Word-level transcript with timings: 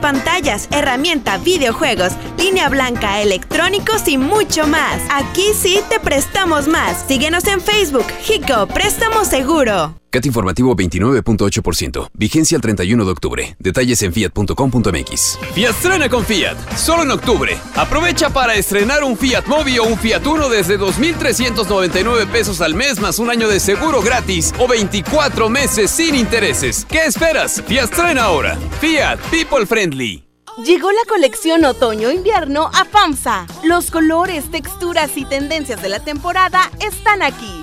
pantallas, 0.00 0.68
herramienta, 0.72 1.38
videojuegos, 1.38 2.12
línea 2.38 2.68
blanca, 2.68 3.20
electrónicos 3.20 4.08
y 4.08 4.18
mucho 4.18 4.66
más. 4.66 5.00
Aquí 5.10 5.52
sí 5.54 5.80
te 5.88 6.00
prestamos 6.00 6.68
más. 6.68 7.04
Síguenos 7.06 7.46
en 7.46 7.60
Facebook, 7.60 8.06
Hico 8.28 8.66
Préstamo 8.66 9.24
Seguro. 9.24 9.97
CAT 10.10 10.26
informativo 10.26 10.74
29.8%. 10.74 12.10
Vigencia 12.14 12.56
el 12.56 12.62
31 12.62 13.04
de 13.04 13.10
octubre. 13.10 13.56
Detalles 13.58 14.02
en 14.02 14.12
fiat.com.mx. 14.12 15.38
Fiat 15.54 15.70
estrena 15.70 16.08
con 16.08 16.24
Fiat. 16.24 16.56
Solo 16.76 17.02
en 17.02 17.10
octubre. 17.10 17.58
Aprovecha 17.74 18.30
para 18.30 18.54
estrenar 18.54 19.04
un 19.04 19.16
Fiat 19.16 19.46
Mobi 19.46 19.78
o 19.78 19.84
un 19.84 19.98
Fiat 19.98 20.26
Uno 20.26 20.48
desde 20.48 20.78
2.399 20.78 22.26
pesos 22.28 22.60
al 22.60 22.74
mes 22.74 23.00
más 23.00 23.18
un 23.18 23.30
año 23.30 23.48
de 23.48 23.60
seguro 23.60 24.02
gratis 24.02 24.54
o 24.58 24.66
24 24.66 25.48
meses 25.48 25.90
sin 25.90 26.14
intereses. 26.14 26.86
¿Qué 26.88 27.04
esperas? 27.04 27.62
Fiat 27.66 27.84
estrena 27.84 28.24
ahora. 28.24 28.58
Fiat 28.80 29.18
People 29.30 29.66
Friendly. 29.66 30.28
Llegó 30.64 30.90
la 30.90 31.02
colección 31.08 31.64
otoño-invierno 31.64 32.68
a 32.74 32.84
FAMSA. 32.84 33.46
Los 33.62 33.92
colores, 33.92 34.50
texturas 34.50 35.16
y 35.16 35.24
tendencias 35.24 35.80
de 35.80 35.88
la 35.88 36.00
temporada 36.00 36.68
están 36.80 37.22
aquí. 37.22 37.62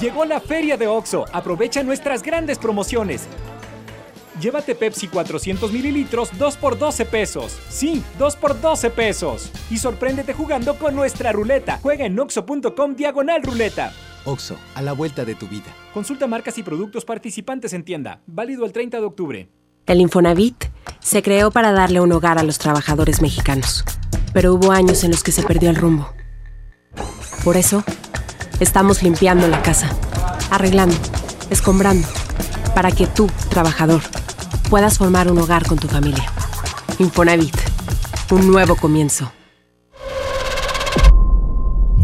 Llegó 0.00 0.24
la 0.24 0.40
feria 0.40 0.76
de 0.76 0.86
OXO. 0.86 1.24
Aprovecha 1.32 1.82
nuestras 1.82 2.22
grandes 2.22 2.58
promociones. 2.58 3.26
Llévate 4.40 4.74
Pepsi 4.74 5.08
400 5.08 5.72
mililitros 5.72 6.30
2 6.38 6.56
por 6.56 6.78
12 6.78 7.06
pesos. 7.06 7.56
Sí, 7.70 8.02
2 8.18 8.36
por 8.36 8.60
12 8.60 8.90
pesos. 8.90 9.50
Y 9.70 9.78
sorpréndete 9.78 10.34
jugando 10.34 10.78
con 10.78 10.94
nuestra 10.94 11.32
ruleta. 11.32 11.78
Juega 11.82 12.04
en 12.04 12.18
oxo.com 12.18 12.94
diagonal 12.94 13.42
ruleta. 13.42 13.92
OXO, 14.26 14.56
a 14.74 14.82
la 14.82 14.92
vuelta 14.92 15.24
de 15.24 15.34
tu 15.34 15.46
vida. 15.48 15.74
Consulta 15.94 16.26
marcas 16.26 16.58
y 16.58 16.62
productos 16.62 17.04
participantes 17.04 17.72
en 17.72 17.84
tienda. 17.84 18.20
Válido 18.26 18.66
el 18.66 18.72
30 18.72 18.98
de 18.98 19.06
octubre. 19.06 19.48
El 19.86 20.00
Infonavit 20.00 20.66
se 20.98 21.22
creó 21.22 21.50
para 21.50 21.72
darle 21.72 22.00
un 22.00 22.12
hogar 22.12 22.38
a 22.38 22.42
los 22.42 22.58
trabajadores 22.58 23.22
mexicanos. 23.22 23.84
Pero 24.34 24.52
hubo 24.52 24.72
años 24.72 25.04
en 25.04 25.12
los 25.12 25.22
que 25.22 25.32
se 25.32 25.44
perdió 25.44 25.70
el 25.70 25.76
rumbo. 25.76 26.12
Por 27.44 27.56
eso, 27.56 27.84
estamos 28.60 29.02
limpiando 29.02 29.48
la 29.48 29.62
casa, 29.62 29.88
arreglando, 30.50 30.96
escombrando, 31.50 32.06
para 32.74 32.90
que 32.90 33.06
tú, 33.06 33.30
trabajador, 33.48 34.02
puedas 34.70 34.98
formar 34.98 35.30
un 35.30 35.38
hogar 35.38 35.66
con 35.66 35.78
tu 35.78 35.88
familia. 35.88 36.24
Infonavit, 36.98 37.56
un 38.30 38.50
nuevo 38.50 38.76
comienzo. 38.76 39.32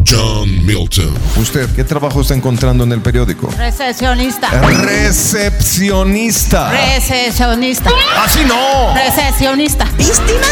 John 0.05 0.65
Milton. 0.65 1.13
¿Usted 1.37 1.73
qué 1.75 1.83
trabajo 1.83 2.21
está 2.21 2.35
encontrando 2.35 2.83
en 2.83 2.91
el 2.91 3.01
periódico? 3.01 3.49
Recepcionista. 3.57 4.49
Recepcionista. 4.61 6.71
Recepcionista. 6.71 7.89
Así 8.23 8.39
no. 8.45 8.93
Recepcionista. 8.93 9.85
¿Víctima? 9.97 10.47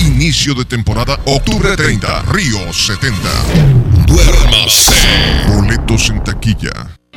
Inicio 0.00 0.54
de 0.54 0.64
temporada, 0.64 1.20
octubre 1.26 1.76
30, 1.76 2.22
Río 2.22 2.72
70. 2.72 3.89
Duérmase. 4.10 4.90
Boletos 5.46 6.10
en 6.10 6.24
taquilla. 6.24 6.72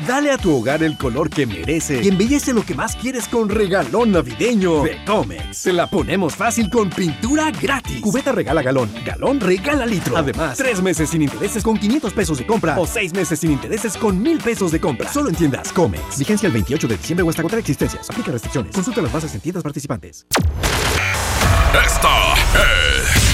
Dale 0.06 0.31
a 0.31 0.38
tu 0.38 0.56
hogar 0.56 0.84
el 0.84 0.96
color 0.96 1.28
que 1.28 1.48
merece 1.48 2.04
y 2.04 2.08
embellece 2.08 2.54
lo 2.54 2.64
que 2.64 2.76
más 2.76 2.96
quieres 2.96 3.28
con 3.28 3.50
regalón 3.50 4.12
navideño 4.12 4.84
de 4.84 5.04
Comex. 5.06 5.58
Se 5.58 5.74
la 5.74 5.88
ponemos 5.88 6.36
fácil 6.36 6.70
con 6.70 6.92
pintura 6.92 7.50
gratis. 7.50 8.00
Cubeta 8.02 8.31
regala 8.31 8.62
galón, 8.62 8.92
galón 9.04 9.40
regala 9.40 9.88
litro. 9.88 10.16
Además, 10.18 10.56
tres 10.58 10.84
meses 10.84 11.09
sin 11.09 11.24
intereses 11.24 11.64
con 11.64 11.78
500 11.78 12.14
pesos 12.14 12.38
de 12.38 12.46
compra 12.46 12.80
o 12.80 12.86
seis 12.86 13.12
meses 13.12 13.40
sin 13.40 13.52
intereses 13.52 13.98
con 13.98 14.22
mil 14.22 14.38
pesos 14.38 14.72
de 14.72 14.80
compra. 14.80 15.12
Solo 15.12 15.30
en 15.30 15.36
tiendas 15.36 15.74
Comex. 15.74 16.20
Vigencia 16.20 16.46
el 16.46 16.54
28 16.54 16.88
de 16.88 16.98
diciembre 16.98 17.24
o 17.25 17.30
hasta 17.30 17.42
agotar 17.42 17.58
existencias. 17.58 18.08
Aplica 18.08 18.31
restricciones. 18.31 18.75
Consulta 18.75 19.02
las 19.02 19.12
bases 19.12 19.34
en 19.34 19.42
tiendas 19.42 19.64
participantes. 19.64 20.28
Esta 21.74 22.34
es 22.36 23.34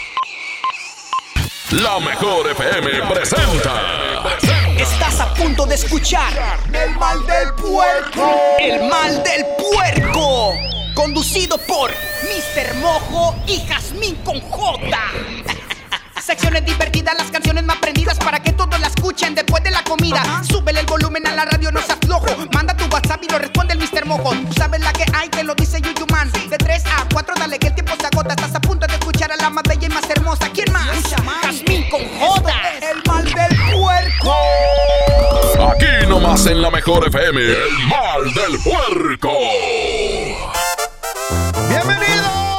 La 1.71 2.01
mejor 2.01 2.51
FM 2.51 2.89
presenta. 3.07 4.25
Estás 4.77 5.21
a 5.21 5.33
punto 5.33 5.65
de 5.65 5.75
escuchar 5.75 6.33
El 6.73 6.93
mal 6.97 7.25
del 7.25 7.53
puerco. 7.53 8.35
El 8.59 8.89
mal 8.89 9.23
del 9.23 9.45
puerco. 9.57 10.53
Conducido 10.93 11.57
por 11.59 11.91
Mr. 11.91 12.75
Mojo 12.75 13.37
y 13.47 13.65
Jazmín 13.65 14.17
con 14.17 14.41
J. 14.41 14.97
Secciones 16.21 16.65
divertidas, 16.65 17.15
las 17.17 17.31
canciones 17.31 17.63
más 17.63 17.77
prendidas 17.77 18.17
para 18.19 18.41
que 18.41 18.51
todos 18.51 18.77
la 18.77 18.87
escuchen 18.87 19.33
después 19.33 19.63
de 19.63 19.71
la 19.71 19.81
comida. 19.85 20.43
Súbele 20.43 20.81
el 20.81 20.85
volumen 20.85 21.25
a 21.25 21.33
la 21.33 21.45
radio, 21.45 21.71
no 21.71 21.81
se 21.81 21.93
aflojo. 21.93 22.25
Manda 22.53 22.75
tu 22.75 22.83
WhatsApp 22.93 23.23
y 23.23 23.31
lo 23.31 23.39
responde 23.39 23.75
el 23.75 23.79
Mr. 23.79 24.05
Mojo. 24.05 24.31
Tú 24.31 24.53
sabes 24.57 24.81
la 24.81 24.91
que 24.91 25.05
hay, 25.13 25.29
te 25.29 25.45
lo 25.45 25.55
dice 25.55 25.79
Yuyuman. 25.79 26.29
De 26.49 26.57
3 26.57 26.83
a 26.85 27.07
4, 27.13 27.35
dale 27.39 27.57
que 27.59 27.67
el 27.67 27.75
tiempo 27.75 27.93
se 27.97 28.07
agota. 28.07 28.33
Estás 28.33 28.55
a 28.55 28.59
punto 28.59 28.85
de 28.87 28.93
escuchar 28.93 29.31
a 29.31 29.37
la 29.37 29.51
y 29.70 29.70
más 29.91 30.09
hermosa. 30.09 30.49
¿Quién 30.53 30.71
más? 30.71 30.87
Jazmín 31.43 31.89
con 31.89 32.01
J. 32.19 32.53
El 32.79 33.01
mal 33.05 33.25
del 33.25 33.57
puerco. 33.73 34.35
Aquí 35.71 36.07
nomás 36.07 36.45
en 36.45 36.61
la 36.61 36.71
mejor 36.71 37.07
FM. 37.07 37.41
El 37.41 37.87
mal 37.87 38.33
del 38.33 38.59
puerco. 38.63 39.31
¡Bienvenidos! 41.69 42.50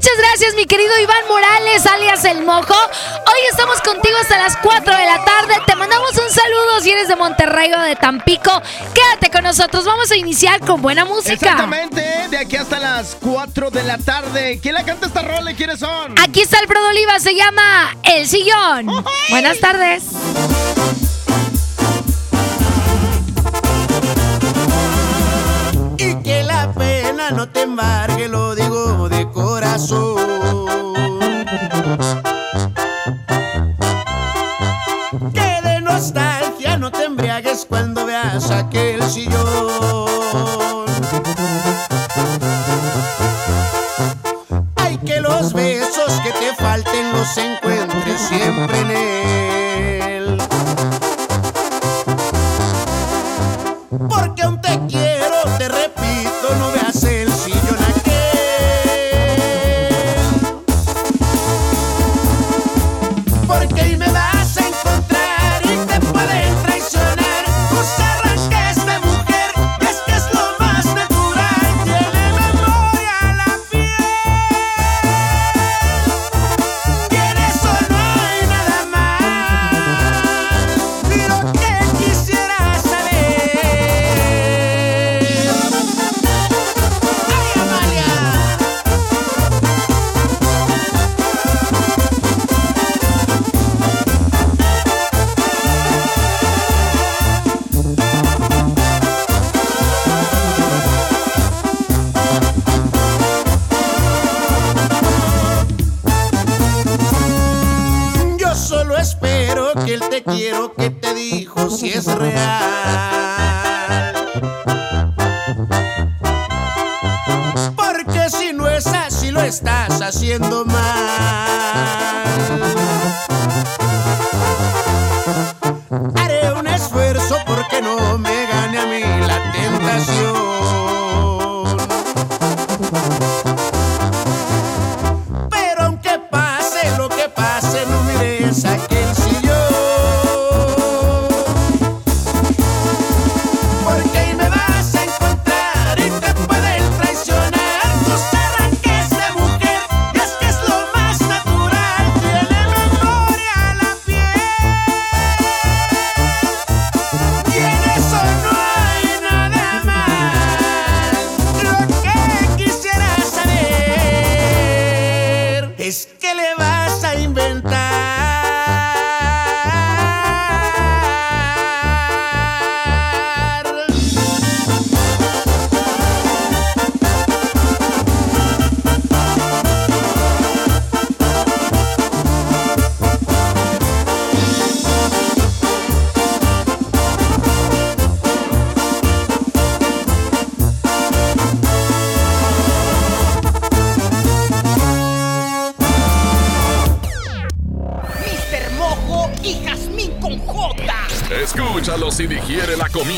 Muchas 0.00 0.16
gracias, 0.16 0.54
mi 0.54 0.64
querido 0.64 0.90
Iván 0.98 1.28
Morales, 1.28 1.84
alias 1.84 2.24
El 2.24 2.42
Mojo. 2.42 2.72
Hoy 2.72 3.38
estamos 3.50 3.82
contigo 3.82 4.16
hasta 4.18 4.38
las 4.38 4.56
4 4.56 4.96
de 4.96 5.04
la 5.04 5.22
tarde. 5.26 5.56
Te 5.66 5.76
mandamos 5.76 6.12
un 6.12 6.30
saludo 6.30 6.80
si 6.80 6.90
eres 6.90 7.06
de 7.06 7.16
Monterrey 7.16 7.70
o 7.74 7.80
de 7.82 7.96
Tampico. 7.96 8.50
Quédate 8.94 9.30
con 9.30 9.44
nosotros. 9.44 9.84
Vamos 9.84 10.10
a 10.10 10.16
iniciar 10.16 10.60
con 10.60 10.80
buena 10.80 11.04
música. 11.04 11.34
Exactamente, 11.34 12.02
de 12.30 12.38
aquí 12.38 12.56
hasta 12.56 12.78
las 12.78 13.14
4 13.20 13.70
de 13.70 13.82
la 13.82 13.98
tarde. 13.98 14.58
¿Quién 14.62 14.72
la 14.72 14.86
canta 14.86 15.06
esta 15.06 15.20
rola 15.20 15.50
y 15.50 15.54
quiénes 15.54 15.80
son? 15.80 16.18
Aquí 16.18 16.40
está 16.40 16.60
Alfredo 16.60 16.88
Oliva, 16.88 17.20
se 17.20 17.34
llama 17.34 17.94
El 18.02 18.26
Sillón. 18.26 18.86
Buenas 19.28 19.60
tardes. 19.60 20.04
No 27.32 27.48
te 27.48 27.62
embargue, 27.62 28.28
lo 28.28 28.54
digo 28.54 29.08
de 29.08 29.28
corazón. 29.30 30.16
Que 35.32 35.60
de 35.62 35.80
nostalgia 35.80 36.76
no 36.76 36.90
te 36.90 37.04
embriagues 37.04 37.66
cuando 37.68 38.06
veas 38.06 38.50
aquel 38.50 39.02
sillón. 39.04 40.86
Ay, 44.76 44.98
que 44.98 45.20
los 45.20 45.52
besos 45.52 46.12
que 46.22 46.32
te 46.32 46.54
falten 46.56 47.12
los 47.12 47.36
encuentres 47.36 48.20
siempre 48.20 48.80
en 48.80 48.90
él. 48.90 49.19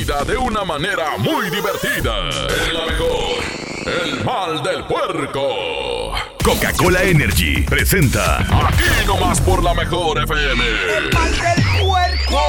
De 0.00 0.38
una 0.38 0.64
manera 0.64 1.18
muy 1.18 1.50
divertida. 1.50 2.28
Es 2.30 2.72
la 2.72 2.86
mejor. 2.86 3.42
El 3.84 4.24
mal 4.24 4.62
del 4.62 4.84
puerco. 4.84 6.14
Coca-Cola 6.42 7.02
Energy 7.02 7.60
presenta 7.62 8.38
Aquí 8.38 9.06
nomás 9.06 9.40
por 9.42 9.62
la 9.62 9.74
mejor 9.74 10.22
FM. 10.22 10.64
El 10.96 11.12
mal 11.12 11.30
del 11.30 11.64
puerco. 11.82 12.40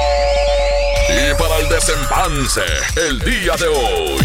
Y 1.10 1.34
para 1.38 1.58
el 1.58 1.68
desempance, 1.68 2.62
el 2.96 3.20
día 3.20 3.54
de 3.56 3.66
hoy. 3.66 4.18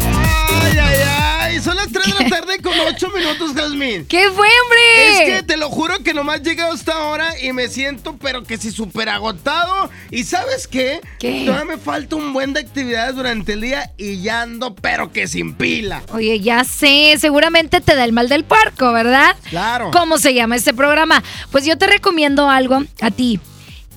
Ay, 0.00 0.78
ay, 0.78 1.02
ay. 1.40 1.60
Son 1.60 1.76
las 1.76 1.92
3 1.92 2.06
de 2.06 2.24
la 2.24 2.30
tarde 2.30 2.47
con 2.62 2.72
8 2.78 3.10
minutos, 3.10 3.52
Jazmín. 3.54 4.06
¿Qué 4.06 4.30
fue, 4.30 4.48
hombre? 4.62 5.10
Es 5.10 5.20
que 5.20 5.42
te 5.42 5.56
lo 5.56 5.68
juro 5.70 6.02
que 6.02 6.14
nomás 6.14 6.42
llegué 6.42 6.62
a 6.62 6.72
esta 6.72 6.98
hora 7.04 7.40
y 7.40 7.52
me 7.52 7.68
siento, 7.68 8.16
pero 8.20 8.44
que 8.44 8.58
sí, 8.58 8.70
súper 8.70 9.08
agotado. 9.08 9.90
¿Y 10.10 10.24
sabes 10.24 10.66
qué? 10.66 11.00
¿Qué? 11.18 11.44
Todavía 11.46 11.76
me 11.76 11.78
falta 11.78 12.16
un 12.16 12.32
buen 12.32 12.52
de 12.52 12.60
actividades 12.60 13.14
durante 13.16 13.54
el 13.54 13.60
día 13.60 13.92
y 13.96 14.20
ya 14.22 14.42
ando, 14.42 14.74
pero 14.74 15.12
que 15.12 15.26
sin 15.28 15.54
pila. 15.54 16.02
Oye, 16.12 16.40
ya 16.40 16.64
sé, 16.64 17.16
seguramente 17.18 17.80
te 17.80 17.94
da 17.94 18.04
el 18.04 18.12
mal 18.12 18.28
del 18.28 18.44
puerco, 18.44 18.92
¿verdad? 18.92 19.36
Claro. 19.48 19.90
¿Cómo 19.92 20.18
se 20.18 20.34
llama 20.34 20.56
este 20.56 20.74
programa? 20.74 21.22
Pues 21.50 21.64
yo 21.64 21.76
te 21.78 21.86
recomiendo 21.86 22.48
algo 22.48 22.82
a 23.00 23.10
ti. 23.10 23.40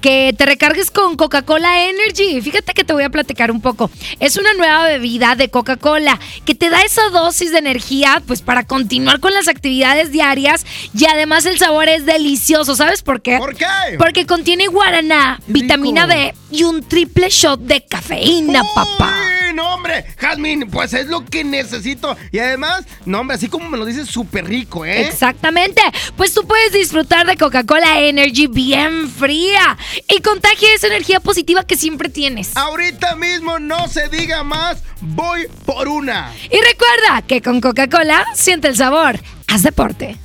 Que 0.02 0.34
te 0.36 0.46
recargues 0.46 0.90
con 0.90 1.16
Coca-Cola 1.16 1.88
Energy. 1.88 2.42
Fíjate 2.42 2.74
que 2.74 2.84
te 2.84 2.94
voy 2.94 3.04
a 3.04 3.10
platicar 3.10 3.52
un 3.52 3.62
poco. 3.62 3.92
Es 4.20 4.36
una 4.38 4.54
nueva 4.54 4.86
bebida 4.86 5.36
de 5.36 5.50
Coca-Cola 5.50 6.20
que 6.46 6.56
te 6.56 6.70
da 6.70 6.82
esa 6.82 7.10
dosis 7.10 7.52
de 7.52 7.60
energía, 7.60 8.22
pues 8.26 8.42
para 8.42 8.66
continuar 8.66 9.20
con 9.20 9.34
las 9.34 9.48
actividades 9.48 10.12
diarias. 10.12 10.66
Y 10.98 11.06
además 11.06 11.46
el 11.46 11.60
sabor 11.60 11.88
es 11.88 12.06
delicioso. 12.06 12.76
¿Sabes 12.76 13.04
por 13.04 13.22
qué? 13.22 13.38
¿Por 13.38 13.56
qué? 13.56 13.66
Porque 13.98 14.26
contiene 14.26 14.68
guaraná, 14.68 15.40
vitamina 15.48 16.08
D 16.08 16.34
y 16.52 16.64
un 16.64 16.84
triple 16.84 17.30
shot 17.30 17.60
de 17.62 17.86
cafeína, 17.86 18.64
papá. 18.74 19.41
No, 19.54 19.74
hombre, 19.74 20.06
Jazmín, 20.18 20.70
pues 20.70 20.94
es 20.94 21.08
lo 21.08 21.26
que 21.26 21.44
necesito. 21.44 22.16
Y 22.32 22.40
además, 22.40 22.86
no, 23.06 23.20
hombre, 23.20 23.36
así 23.36 23.48
como 23.48 23.70
me 23.70 23.78
lo 23.78 23.86
dices, 23.86 24.08
súper 24.08 24.46
rico, 24.46 24.86
¿eh? 24.86 25.02
Exactamente. 25.08 25.82
Pues 26.16 26.34
tú 26.34 26.46
puedes 26.48 26.72
disfrutar 26.72 27.28
de 27.28 27.38
Coca-Cola 27.38 28.00
Energy 28.00 28.48
bien 28.48 29.10
fría 29.10 29.78
y 30.08 30.22
contagia 30.22 30.74
esa 30.74 30.88
energía 30.88 31.20
positiva 31.20 31.64
que 31.64 31.76
siempre 31.76 32.10
tienes. 32.10 32.56
Ahorita 32.56 33.16
mismo 33.16 33.60
no 33.60 33.88
se 33.88 34.08
diga 34.10 34.44
más, 34.44 34.84
voy 35.02 35.48
por 35.66 35.88
una. 35.88 36.34
Y 36.46 36.58
recuerda 36.58 37.22
que 37.28 37.42
con 37.42 37.62
Coca-Cola 37.62 38.26
siente 38.36 38.68
el 38.68 38.76
sabor. 38.76 39.20
Haz 39.48 39.64
deporte. 39.64 40.18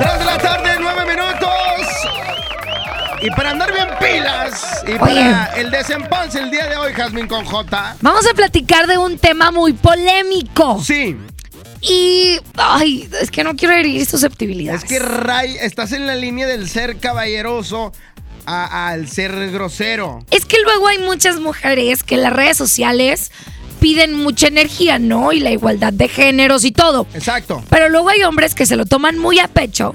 3 0.00 0.18
de 0.18 0.24
la 0.24 0.38
tarde, 0.38 0.69
9 0.69 0.69
minutos. 0.69 0.69
Y 3.22 3.30
para 3.30 3.50
andar 3.50 3.72
bien 3.72 3.88
pilas 4.00 4.82
y 4.86 4.98
para 4.98 5.52
el 5.56 5.70
desempance 5.70 6.38
el 6.38 6.50
día 6.50 6.68
de 6.68 6.76
hoy, 6.76 6.92
Jazmín 6.94 7.26
con 7.26 7.44
J. 7.44 7.96
Vamos 8.00 8.26
a 8.26 8.34
platicar 8.34 8.86
de 8.86 8.96
un 8.96 9.18
tema 9.18 9.50
muy 9.50 9.74
polémico. 9.74 10.82
Sí. 10.82 11.16
Y, 11.82 12.38
ay, 12.56 13.08
es 13.20 13.30
que 13.30 13.44
no 13.44 13.56
quiero 13.56 13.74
herir 13.74 14.04
susceptibilidades. 14.06 14.84
Es 14.84 14.88
que 14.88 14.98
Ray, 14.98 15.56
estás 15.60 15.92
en 15.92 16.06
la 16.06 16.14
línea 16.14 16.46
del 16.46 16.68
ser 16.68 16.98
caballeroso 16.98 17.92
al 18.46 19.06
ser 19.08 19.50
grosero. 19.50 20.24
Es 20.30 20.46
que 20.46 20.56
luego 20.64 20.88
hay 20.88 20.98
muchas 20.98 21.38
mujeres 21.40 22.02
que 22.02 22.14
en 22.16 22.22
las 22.22 22.32
redes 22.32 22.56
sociales 22.56 23.30
piden 23.80 24.14
mucha 24.14 24.48
energía, 24.48 24.98
¿no? 24.98 25.32
Y 25.32 25.40
la 25.40 25.50
igualdad 25.50 25.92
de 25.92 26.08
géneros 26.08 26.64
y 26.64 26.72
todo. 26.72 27.06
Exacto. 27.14 27.62
Pero 27.68 27.88
luego 27.88 28.08
hay 28.08 28.22
hombres 28.22 28.54
que 28.54 28.66
se 28.66 28.76
lo 28.76 28.86
toman 28.86 29.18
muy 29.18 29.38
a 29.38 29.48
pecho 29.48 29.94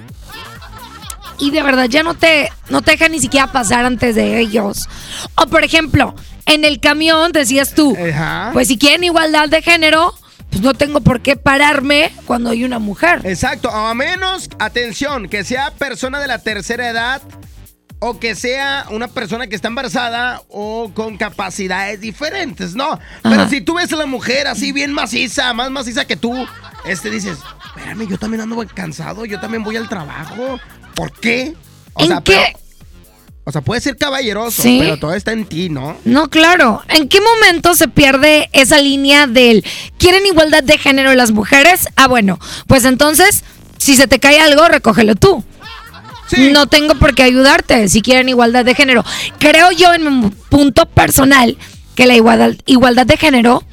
y 1.40 1.52
de 1.52 1.62
verdad 1.62 1.86
ya 1.86 2.04
no 2.04 2.14
te, 2.14 2.50
no 2.70 2.82
te 2.82 2.92
dejan 2.92 3.12
ni 3.12 3.20
siquiera 3.20 3.52
pasar 3.52 3.86
antes 3.86 4.16
de 4.16 4.40
ellos. 4.40 4.88
O 5.36 5.48
por 5.48 5.64
ejemplo, 5.64 6.16
en 6.46 6.66
el 6.66 6.80
camión 6.80 7.32
decías 7.32 7.74
tú, 7.74 7.98
pues 8.54 8.68
si 8.68 8.78
quieren 8.78 9.04
igualdad 9.04 9.50
de 9.50 9.62
género, 9.62 10.14
pues 10.50 10.62
no 10.62 10.74
tengo 10.74 11.02
por 11.02 11.22
qué 11.22 11.36
pararme 11.36 12.12
cuando 12.26 12.52
hay 12.52 12.64
una 12.64 12.80
mujer. 12.80 13.22
Exacto, 13.24 13.70
a 13.70 13.94
menos, 13.94 14.50
atención, 14.60 15.28
que 15.28 15.44
sea 15.44 15.72
persona 15.72 16.20
de 16.20 16.28
la 16.28 16.40
tercera 16.40 16.90
edad 16.90 17.22
o 18.00 18.20
que 18.20 18.36
sea 18.36 18.86
una 18.92 19.08
persona 19.08 19.48
que 19.48 19.56
está 19.56 19.68
embarazada 19.68 20.44
o 20.50 20.92
con 20.94 21.18
capacidades 21.18 22.00
diferentes, 22.00 22.76
¿no? 22.76 23.00
Pero 23.24 23.50
si 23.50 23.62
tú 23.62 23.76
ves 23.76 23.92
a 23.94 23.96
la 23.96 24.06
mujer 24.06 24.48
así 24.48 24.72
bien 24.72 24.94
maciza, 24.94 25.54
más 25.54 25.72
maciza 25.72 26.06
que 26.06 26.16
tú, 26.16 26.46
este 26.86 27.10
dices, 27.10 27.38
espérame, 27.66 28.08
yo 28.08 28.18
también 28.18 28.42
ando 28.42 28.64
cansado, 28.74 29.26
yo 29.26 29.40
también 29.40 29.64
voy 29.64 29.78
al 29.78 29.90
trabajo. 29.90 30.60
¿Por 30.96 31.12
qué? 31.12 31.54
O 31.94 32.02
¿En 32.04 32.08
sea, 32.08 32.22
qué? 32.22 32.34
pero- 32.34 32.60
o 33.48 33.52
sea, 33.52 33.62
puede 33.62 33.80
ser 33.80 33.96
caballeroso, 33.96 34.64
Sí. 34.64 34.80
pero 34.82 34.98
todo 34.98 35.14
está 35.14 35.32
en 35.32 35.46
ti, 35.46 35.70
¿no? 35.70 35.96
No, 36.04 36.30
claro. 36.32 36.82
¿En 36.90 37.08
qué 37.08 37.20
momento 37.22 37.76
se 37.76 37.88
pierde 37.88 38.50
esa 38.54 38.80
línea 38.80 39.28
del 39.28 39.64
quieren 40.00 40.26
igualdad 40.26 40.64
de 40.64 40.80
género 40.80 41.14
las 41.14 41.30
mujeres? 41.32 41.88
Ah, 41.96 42.08
bueno, 42.08 42.40
pues 42.66 42.86
entonces, 42.86 43.44
si 43.78 43.96
se 43.96 44.08
te 44.08 44.20
cae 44.20 44.40
algo, 44.40 44.68
recógelo 44.68 45.14
tú. 45.16 45.44
No 46.52 46.66
tengo 46.66 46.96
por 46.96 47.14
qué 47.14 47.22
ayudarte 47.22 47.88
si 47.88 48.02
quieren 48.02 48.30
igualdad 48.30 48.66
de 48.66 48.74
género. 48.74 49.06
Creo 49.38 49.72
yo 49.72 49.94
en 49.94 50.22
mi 50.22 50.30
punto 50.50 50.88
personal 50.88 51.56
que 51.94 52.08
la 52.08 52.16
igualdad, 52.16 52.54
igualdad 52.66 53.06
de 53.06 53.16
género 53.16 53.64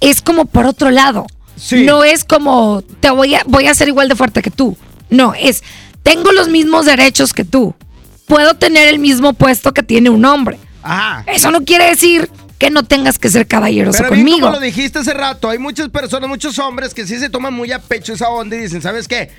es 0.00 0.20
como 0.20 0.46
por 0.46 0.66
otro 0.66 0.90
lado. 0.90 1.26
No 1.70 2.02
es 2.02 2.24
como 2.24 2.82
te 2.98 3.08
voy 3.10 3.36
a, 3.36 3.42
voy 3.46 3.68
a 3.68 3.74
ser 3.74 3.86
igual 3.86 4.08
de 4.08 4.16
fuerte 4.16 4.42
que 4.42 4.50
tú. 4.50 4.76
No, 5.10 5.32
es 5.34 5.62
tengo 6.02 6.32
los 6.32 6.48
mismos 6.48 6.86
derechos 6.86 7.32
que 7.32 7.44
tú. 7.44 7.74
Puedo 8.26 8.54
tener 8.54 8.88
el 8.88 8.98
mismo 8.98 9.32
puesto 9.32 9.72
que 9.72 9.82
tiene 9.82 10.10
un 10.10 10.24
hombre. 10.24 10.58
Ajá. 10.82 11.24
Eso 11.26 11.50
no 11.50 11.64
quiere 11.64 11.86
decir 11.86 12.30
que 12.58 12.70
no 12.70 12.84
tengas 12.84 13.18
que 13.18 13.28
ser 13.28 13.46
caballeroso 13.46 13.98
Pero 13.98 14.10
bien 14.12 14.24
conmigo. 14.24 14.46
como 14.46 14.58
lo 14.58 14.60
dijiste 14.60 15.00
hace 15.00 15.12
rato, 15.14 15.48
hay 15.48 15.58
muchas 15.58 15.88
personas, 15.88 16.28
muchos 16.28 16.58
hombres 16.60 16.94
que 16.94 17.06
sí 17.06 17.18
se 17.18 17.28
toman 17.28 17.52
muy 17.52 17.72
a 17.72 17.80
pecho 17.80 18.12
esa 18.12 18.28
onda 18.28 18.54
y 18.56 18.60
dicen, 18.60 18.80
¿sabes 18.80 19.08
qué? 19.08 19.30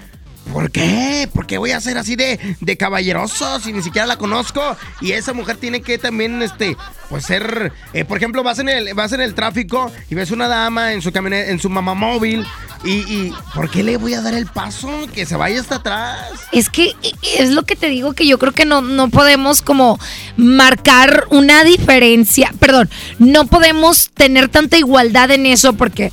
¿Por 0.51 0.71
qué? 0.71 1.29
¿Por 1.33 1.47
qué 1.47 1.57
voy 1.57 1.71
a 1.71 1.81
ser 1.81 1.97
así 1.97 2.15
de, 2.15 2.57
de 2.59 2.77
caballeroso 2.77 3.59
si 3.59 3.71
ni 3.71 3.81
siquiera 3.81 4.05
la 4.05 4.17
conozco? 4.17 4.75
Y 5.01 5.13
esa 5.13 5.33
mujer 5.33 5.57
tiene 5.57 5.81
que 5.81 5.97
también, 5.97 6.41
este, 6.41 6.77
pues 7.09 7.25
ser, 7.25 7.71
eh, 7.93 8.05
por 8.05 8.17
ejemplo, 8.17 8.43
vas 8.43 8.59
en 8.59 8.69
el, 8.69 8.93
vas 8.93 9.13
en 9.13 9.21
el 9.21 9.33
tráfico 9.35 9.91
y 10.09 10.15
ves 10.15 10.31
una 10.31 10.47
dama 10.47 10.93
en 10.93 11.01
su 11.01 11.11
camioneta, 11.11 11.49
en 11.49 11.59
su 11.59 11.69
mamá 11.69 11.93
móvil 11.93 12.45
y, 12.83 12.91
y 12.91 13.33
¿por 13.55 13.69
qué 13.69 13.83
le 13.83 13.97
voy 13.97 14.13
a 14.13 14.21
dar 14.21 14.33
el 14.33 14.47
paso? 14.47 14.89
Que 15.13 15.25
se 15.25 15.35
vaya 15.35 15.59
hasta 15.61 15.75
atrás. 15.75 16.31
Es 16.51 16.69
que 16.69 16.95
es 17.39 17.51
lo 17.51 17.63
que 17.63 17.75
te 17.75 17.87
digo 17.87 18.13
que 18.13 18.27
yo 18.27 18.37
creo 18.37 18.51
que 18.51 18.65
no, 18.65 18.81
no 18.81 19.09
podemos 19.09 19.61
como 19.61 19.99
marcar 20.37 21.25
una 21.29 21.63
diferencia, 21.63 22.51
perdón, 22.59 22.89
no 23.19 23.47
podemos 23.47 24.11
tener 24.13 24.49
tanta 24.49 24.77
igualdad 24.77 25.31
en 25.31 25.45
eso 25.45 25.73
porque 25.73 26.11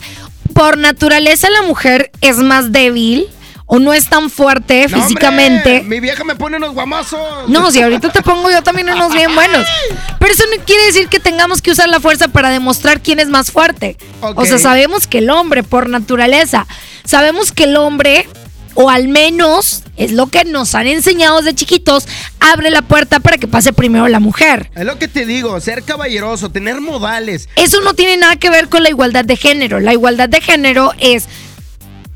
por 0.55 0.79
naturaleza 0.79 1.51
la 1.51 1.63
mujer 1.63 2.11
es 2.21 2.37
más 2.37 2.73
débil 2.73 3.27
o 3.73 3.79
no 3.79 3.95
es 3.95 4.09
tan 4.09 4.31
fuerte 4.31 4.81
No, 4.81 4.85
hombre, 4.97 5.03
físicamente. 5.03 5.83
mi 5.85 6.01
vieja 6.01 6.25
me 6.25 6.35
pone 6.35 6.57
unos 6.57 6.75
guamazos. 6.75 7.49
No, 7.49 7.71
si 7.71 7.81
ahorita 7.81 8.11
te 8.11 8.21
pongo 8.21 8.51
yo 8.51 8.63
también 8.65 8.91
unos 8.91 9.15
bien 9.15 9.33
buenos. 9.33 9.65
Pero 10.19 10.33
eso 10.33 10.43
no 10.55 10.65
quiere 10.65 10.87
decir 10.87 11.07
que 11.07 11.21
tengamos 11.21 11.63
que 11.63 11.71
usar 11.71 11.89
la 11.89 12.01
fuerza 12.01 12.27
para 12.27 12.51
demostrar 12.51 13.01
quién 13.01 13.21
es 13.21 13.29
más 13.29 13.53
fuerte. 13.53 13.97
O 14.21 14.45
sea, 14.45 14.59
sabemos 14.59 15.07
que 15.07 15.19
el 15.19 15.31
hombre, 15.31 15.63
por 15.63 15.89
naturaleza, 15.89 16.67
sabemos 17.05 17.53
que 17.53 17.63
el 17.65 17.77
hombre, 17.77 18.29
o 18.75 18.91
al 18.91 19.07
menos 19.07 19.85
es 19.97 20.11
lo 20.11 20.27
que 20.27 20.45
nos 20.45 20.75
han 20.75 20.89
enseñado 20.89 21.37
desde 21.39 21.55
chiquitos, 21.55 22.09
abre 22.41 22.71
la 22.71 22.83
puerta 22.83 23.21
para 23.21 23.39
que 23.39 23.47
pase 23.47 23.73
primero 23.73 24.09
la 24.09 24.19
mujer. 24.19 24.69
Es 24.75 24.85
lo 24.85 24.99
que 24.99 25.07
te 25.07 25.27
digo, 25.27 25.61
ser 25.61 25.85
caballeroso, 25.85 26.51
tener 26.51 26.81
modales. 26.81 27.49
Eso 27.55 27.81
no 27.83 27.95
tiene 27.95 28.17
nada 28.17 28.35
que 28.35 28.51
ver 28.51 28.69
con 28.69 28.83
la 28.83 28.89
igualdad 28.89 29.25
de 29.25 29.37
género. 29.37 29.79
La 29.79 29.93
igualdad 29.93 30.29
de 30.29 30.41
género 30.41 30.93
es, 30.99 31.29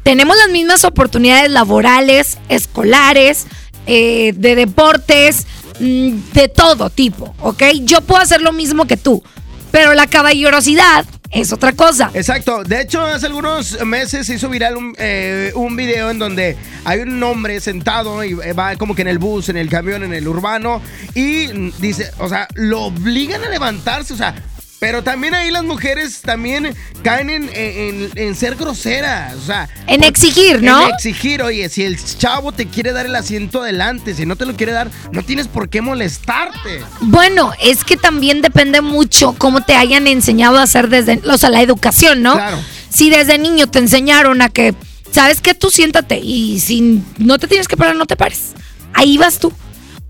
tenemos 0.05 0.37
las 0.37 0.51
mismas 0.51 0.85
oportunidades 0.85 1.51
laborales, 1.51 2.39
escolares, 2.49 3.47
eh, 3.87 4.33
de 4.37 4.55
deportes, 4.55 5.47
mm, 5.81 6.19
de 6.33 6.49
todo 6.49 6.91
tipo, 6.91 7.35
¿ok? 7.41 7.63
Yo 7.83 8.01
puedo 8.03 8.23
hacer 8.23 8.41
lo 8.41 8.53
mismo 8.53 8.87
que 8.87 8.97
tú, 8.97 9.25
pero 9.73 9.95
la 9.95 10.07
caballerosidad 10.07 11.05
es 11.33 11.53
otra 11.53 11.73
cosa. 11.73 12.11
Exacto. 12.15 12.63
De 12.63 12.83
hecho, 12.83 13.03
hace 13.03 13.27
algunos 13.27 13.85
meses 13.85 14.27
se 14.27 14.35
hizo 14.35 14.49
viral 14.49 14.77
un, 14.77 14.95
eh, 14.99 15.53
un 15.57 15.75
video 15.75 16.11
en 16.11 16.19
donde 16.19 16.57
hay 16.85 17.01
un 17.01 17.21
hombre 17.23 17.61
sentado 17.61 18.23
y 18.23 18.33
eh, 18.33 18.53
va 18.53 18.77
como 18.77 18.95
que 18.95 19.03
en 19.03 19.09
el 19.09 19.19
bus, 19.19 19.49
en 19.49 19.57
el 19.57 19.69
camión, 19.69 20.05
en 20.05 20.13
el 20.13 20.29
urbano 20.29 20.81
y 21.15 21.47
dice, 21.81 22.11
o 22.19 22.29
sea, 22.29 22.47
lo 22.55 22.83
obligan 22.83 23.43
a 23.43 23.49
levantarse, 23.49 24.15
o 24.15 24.17
sea. 24.17 24.35
Pero 24.81 25.03
también 25.03 25.35
ahí 25.35 25.51
las 25.51 25.65
mujeres 25.65 26.21
también 26.21 26.75
caen 27.03 27.31
en, 27.31 27.49
en- 27.55 28.11
en 28.17 28.35
ser 28.35 28.55
groseras, 28.57 29.35
o 29.37 29.41
sea. 29.47 29.69
En 29.87 30.03
exigir, 30.05 30.63
¿no? 30.63 30.83
En 30.87 30.93
exigir, 30.93 31.43
oye, 31.43 31.69
si 31.71 31.85
el 31.85 31.97
chavo 32.19 32.53
te 32.53 32.67
quiere 32.67 32.93
dar 32.93 33.07
el 33.07 33.15
asiento 33.17 33.63
adelante, 33.63 34.15
si 34.15 34.27
no 34.27 34.37
te 34.37 34.45
lo 34.45 34.55
quiere 34.57 34.73
dar, 34.73 34.91
no 35.13 35.23
tienes 35.23 35.49
por 35.49 35.69
qué 35.71 35.81
molestarte. 35.81 36.83
Bueno, 37.01 37.53
es 37.63 37.83
que 37.85 37.97
también 37.97 38.43
depende 38.43 38.81
mucho 38.83 39.35
cómo 39.39 39.63
te 39.63 39.75
hayan 39.75 40.07
enseñado 40.07 40.59
a 40.59 40.63
hacer 40.65 40.89
desde, 40.89 41.21
o 41.31 41.39
sea, 41.39 41.49
la 41.51 41.63
educación, 41.63 42.23
¿no? 42.23 42.35
Claro. 42.35 42.59
Si 42.91 43.09
desde 43.11 43.39
niño 43.39 43.69
te 43.69 43.79
enseñaron 43.79 44.43
a 44.43 44.51
que, 44.51 44.75
¿sabes 45.11 45.41
qué? 45.41 45.55
Tú 45.55 45.71
siéntate 45.71 46.19
y 46.19 46.61
si 46.61 47.03
no 47.19 47.39
te 47.39 47.47
tienes 47.49 47.69
que 47.69 47.77
parar, 47.77 47.97
no 47.97 48.07
te 48.07 48.17
pares. 48.17 48.53
Ahí 48.93 49.17
vas 49.19 49.39
tú. 49.39 49.53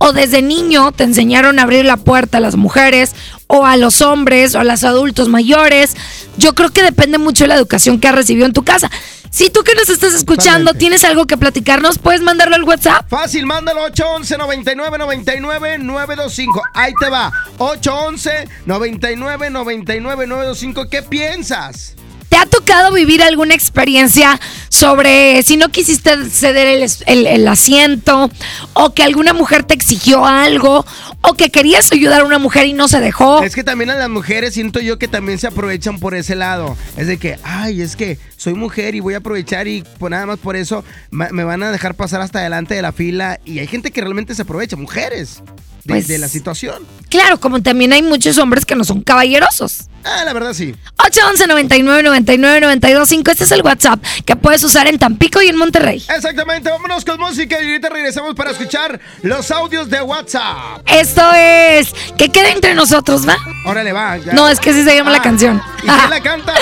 O 0.06 0.12
desde 0.12 0.42
niño 0.42 0.92
te 0.92 1.02
enseñaron 1.04 1.58
a 1.58 1.62
abrir 1.62 1.86
la 1.86 1.96
puerta 1.96 2.36
a 2.36 2.40
las 2.42 2.56
mujeres 2.56 3.14
o 3.46 3.64
a 3.64 3.78
los 3.78 4.02
hombres 4.02 4.54
o 4.54 4.60
a 4.60 4.64
los 4.64 4.84
adultos 4.84 5.30
mayores. 5.30 5.96
Yo 6.36 6.54
creo 6.54 6.68
que 6.68 6.82
depende 6.82 7.16
mucho 7.16 7.44
de 7.44 7.48
la 7.48 7.54
educación 7.54 7.98
que 7.98 8.08
has 8.08 8.14
recibido 8.14 8.44
en 8.44 8.52
tu 8.52 8.64
casa. 8.64 8.90
Si 9.30 9.48
tú 9.48 9.62
que 9.64 9.74
nos 9.74 9.88
estás 9.88 10.12
escuchando 10.12 10.72
Totalmente. 10.72 10.78
tienes 10.78 11.04
algo 11.04 11.24
que 11.24 11.38
platicarnos, 11.38 11.98
puedes 11.98 12.20
mandarlo 12.20 12.54
al 12.54 12.64
WhatsApp. 12.64 13.08
Fácil, 13.08 13.46
mándalo 13.46 13.82
811 13.84 14.36
99 14.36 14.98
99 14.98 15.78
925. 15.78 16.62
Ahí 16.74 16.92
te 17.00 17.08
va. 17.08 17.32
811 17.56 18.46
99 18.66 19.48
99 19.48 20.26
925. 20.26 20.90
¿Qué 20.90 21.02
piensas? 21.02 21.94
¿Te 22.34 22.40
ha 22.40 22.46
tocado 22.46 22.92
vivir 22.92 23.22
alguna 23.22 23.54
experiencia 23.54 24.40
sobre 24.68 25.40
si 25.44 25.56
no 25.56 25.68
quisiste 25.68 26.28
ceder 26.30 26.84
el, 27.06 27.46
asiento 27.46 28.28
o 28.72 28.92
que 28.92 29.04
alguna 29.04 29.32
mujer 29.32 29.62
te 29.62 29.72
exigió 29.72 30.26
algo 30.26 30.84
o 31.20 31.34
que 31.34 31.50
querías 31.50 31.92
ayudar 31.92 32.22
a 32.22 32.24
una 32.24 32.40
mujer 32.40 32.66
y 32.66 32.72
no 32.72 32.88
se 32.88 32.98
dejó? 32.98 33.40
Es 33.40 33.54
que 33.54 33.62
también 33.62 33.90
a 33.90 33.94
las 33.94 34.08
mujeres 34.08 34.54
siento 34.54 34.80
yo 34.80 34.98
que 34.98 35.06
también 35.06 35.38
se 35.38 35.46
aprovechan 35.46 36.00
por 36.00 36.16
ese 36.16 36.34
lado. 36.34 36.76
Es 36.96 37.06
de 37.06 37.18
que, 37.18 37.38
ay, 37.44 37.80
es 37.80 37.94
que 37.94 38.18
soy 38.36 38.54
mujer 38.54 38.96
y 38.96 39.00
voy 39.00 39.14
a 39.14 39.18
aprovechar 39.18 39.68
y 39.68 39.84
nada 40.00 40.26
más 40.26 40.40
por 40.40 40.56
eso 40.56 40.84
me 41.12 41.44
van 41.44 41.62
a 41.62 41.70
dejar 41.70 41.94
pasar 41.94 42.20
hasta 42.20 42.40
adelante 42.40 42.74
de 42.74 42.82
la 42.82 42.90
fila. 42.90 43.38
Y 43.44 43.60
hay 43.60 43.68
gente 43.68 43.92
que 43.92 44.00
realmente 44.00 44.34
se 44.34 44.42
aprovecha, 44.42 44.74
mujeres, 44.74 45.40
de, 45.84 45.94
Pues- 45.94 46.08
de 46.08 46.18
la 46.18 46.28
situación. 46.28 46.82
Claro, 47.08 47.38
como 47.38 47.62
también 47.62 47.92
hay 47.92 48.02
muchos 48.02 48.38
hombres 48.38 48.64
que 48.64 48.74
no 48.74 48.84
son 48.84 49.02
caballerosos. 49.02 49.84
Ah, 50.06 50.22
la 50.24 50.32
verdad 50.34 50.52
sí. 50.52 50.74
811 50.98 51.46
99 51.46 52.02
99 52.02 52.60
92 52.60 53.08
5. 53.08 53.30
Este 53.30 53.44
es 53.44 53.52
el 53.52 53.62
WhatsApp 53.62 54.02
que 54.26 54.36
puedes 54.36 54.62
usar 54.64 54.86
en 54.86 54.98
Tampico 54.98 55.40
y 55.40 55.48
en 55.48 55.56
Monterrey. 55.56 56.04
Exactamente, 56.14 56.68
vámonos 56.70 57.04
con 57.06 57.18
música 57.18 57.56
y 57.62 57.66
ahorita 57.66 57.88
regresamos 57.88 58.34
para 58.34 58.50
escuchar 58.50 59.00
los 59.22 59.50
audios 59.50 59.88
de 59.88 60.02
WhatsApp. 60.02 60.82
Esto 60.86 61.22
es 61.34 61.94
que 62.18 62.28
quede 62.30 62.50
entre 62.52 62.74
nosotros, 62.74 63.26
¿va? 63.26 63.36
Órale, 63.64 63.92
va. 63.92 64.18
ya. 64.18 64.32
No, 64.34 64.48
es 64.48 64.60
que 64.60 64.70
así 64.70 64.84
se 64.84 64.94
llama 64.94 65.10
la 65.10 65.18
Ah, 65.18 65.22
canción. 65.22 65.62
¿Y 65.82 65.86
quién 65.86 66.10
la 66.10 66.20
canta? 66.20 66.52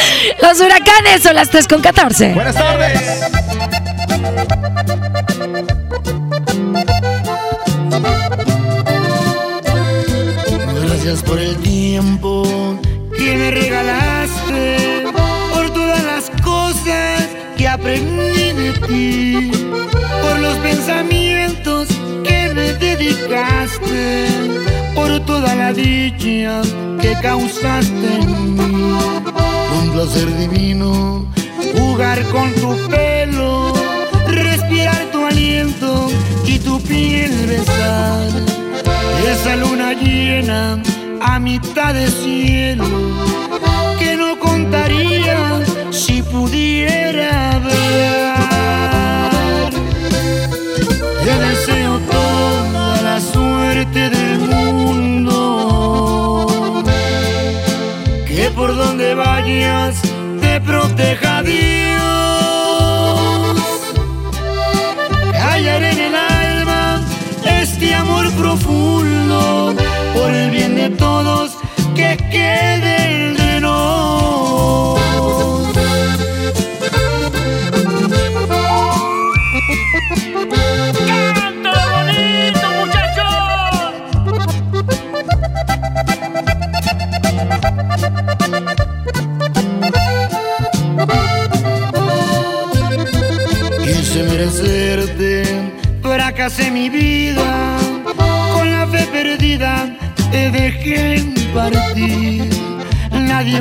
Los 0.41 0.61
huracanes 0.61 1.23
son 1.23 1.35
las 1.35 1.51
3 1.51 1.67
con 1.67 1.81
14. 1.81 2.35
Buenas 2.35 2.55
tardes. 2.55 3.01
Por 11.21 11.39
el 11.39 11.57
tiempo 11.59 12.43
que 13.15 13.37
me 13.37 13.51
regalaste, 13.51 15.05
por 15.53 15.69
todas 15.71 16.03
las 16.05 16.31
cosas 16.43 17.29
que 17.59 17.69
aprendí 17.69 18.53
de 18.53 18.73
ti, 18.89 19.51
por 20.23 20.41
los 20.41 20.57
pensamientos 20.59 21.89
que 22.25 22.51
me 22.55 22.73
dedicaste, 22.73 24.27
por 24.95 25.21
toda 25.27 25.55
la 25.55 25.75
dicha 25.75 26.63
que 27.01 27.15
causaste 27.21 28.15
en 28.21 28.55
mí. 28.57 28.95
Un 29.83 29.91
placer 29.93 30.35
divino 30.39 31.27
jugar 31.77 32.25
jugar 32.25 32.27
con 32.29 32.53
tu 32.55 32.89
pelo, 32.89 33.75
respirar 34.29 35.05
tu 35.13 35.27
aliento 35.27 36.09
y 36.47 36.59
tu 36.59 36.81
piel 36.81 37.33
besar. 37.47 38.29
Esa 39.31 39.57
luna 39.57 39.93
llena 39.93 40.83
a 41.25 41.39
mitad 41.39 41.95
de 41.95 42.11
cielo 42.11 42.85
que 43.99 44.17
no 44.17 44.39
contaría 44.39 45.61
si 45.91 46.23
pudiera 46.23 47.59
ver. 47.61 48.33
Te 51.25 51.39
deseo 51.39 51.99
toda 52.11 53.03
la 53.03 53.21
suerte 53.21 54.11
del 54.11 54.39
mundo, 54.41 55.23
que 58.27 58.51
por 58.51 58.75
donde 58.77 59.15
vayas 59.15 60.03
te 60.41 60.61
proteja 60.61 61.43
Dios. 61.43 62.22
Quede 72.17 73.02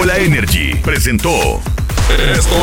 Coca-Cola 0.00 0.16
Energy 0.16 0.74
presentó. 0.76 1.60
Esto 2.32 2.54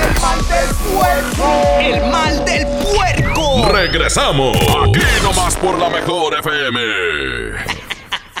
El 0.00 0.20
mal 0.20 0.38
del 0.48 0.74
puerco. 0.94 1.78
El 1.80 2.12
mal 2.12 2.44
del 2.44 2.66
puerco. 2.66 3.66
es. 3.66 3.72
Regresamos. 3.72 4.56
Aquí 4.56 5.00
nomás 5.22 5.56
por 5.56 5.76
la 5.76 5.90
mejor 5.90 6.38
FM. 6.38 6.80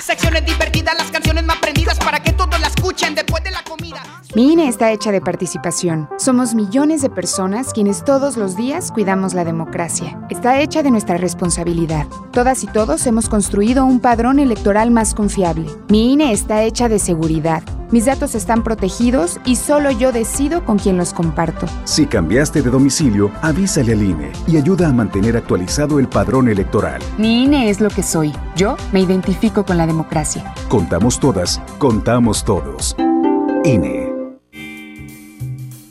Secciones 0.00 0.44
divertidas, 0.46 0.94
las 0.96 1.10
canciones 1.10 1.44
más 1.44 1.56
prendidas 1.56 1.98
para 1.98 2.22
que 2.22 2.32
todos 2.32 2.60
la 2.60 2.68
escuchen 2.68 3.16
después 3.16 3.42
de 3.42 3.50
la 3.50 3.64
comida. 3.64 4.02
Mi 4.36 4.52
INE 4.52 4.68
está 4.68 4.92
hecha 4.92 5.10
de 5.10 5.20
participación. 5.20 6.08
Somos 6.16 6.54
millones 6.54 7.02
de 7.02 7.10
personas 7.10 7.72
quienes 7.72 8.04
todos 8.04 8.36
los 8.36 8.56
días 8.56 8.92
cuidamos 8.92 9.34
la 9.34 9.44
democracia. 9.44 10.16
Está 10.30 10.60
hecha 10.60 10.84
de 10.84 10.92
nuestra 10.92 11.16
responsabilidad. 11.16 12.06
Todas 12.32 12.62
y 12.62 12.68
todos 12.68 13.04
hemos 13.08 13.28
construido 13.28 13.84
un 13.84 13.98
padrón 13.98 14.38
electoral 14.38 14.92
más 14.92 15.14
confiable. 15.14 15.68
Mi 15.88 16.12
INE 16.12 16.32
está 16.32 16.62
hecha 16.62 16.88
de 16.88 17.00
seguridad. 17.00 17.64
Mis 17.90 18.04
datos 18.04 18.34
están 18.34 18.62
protegidos 18.62 19.40
y 19.46 19.56
solo 19.56 19.90
yo 19.90 20.12
decido 20.12 20.64
con 20.64 20.78
quién 20.78 20.98
los 20.98 21.14
comparto. 21.14 21.66
Si 21.84 22.06
cambiaste 22.06 22.60
de 22.60 22.70
domicilio, 22.70 23.30
avísale 23.40 23.92
al 23.92 24.02
INE 24.02 24.32
y 24.46 24.58
ayuda 24.58 24.88
a 24.88 24.92
mantener 24.92 25.36
actualizado 25.38 25.98
el 25.98 26.06
padrón 26.06 26.48
electoral. 26.48 27.00
Mi 27.16 27.44
INE 27.44 27.70
es 27.70 27.80
lo 27.80 27.88
que 27.88 28.02
soy. 28.02 28.32
Yo 28.56 28.76
me 28.92 29.00
identifico 29.00 29.64
con 29.64 29.78
la 29.78 29.86
democracia. 29.86 30.52
Contamos 30.68 31.18
todas, 31.18 31.62
contamos 31.78 32.44
todos. 32.44 32.94
INE. 33.64 34.12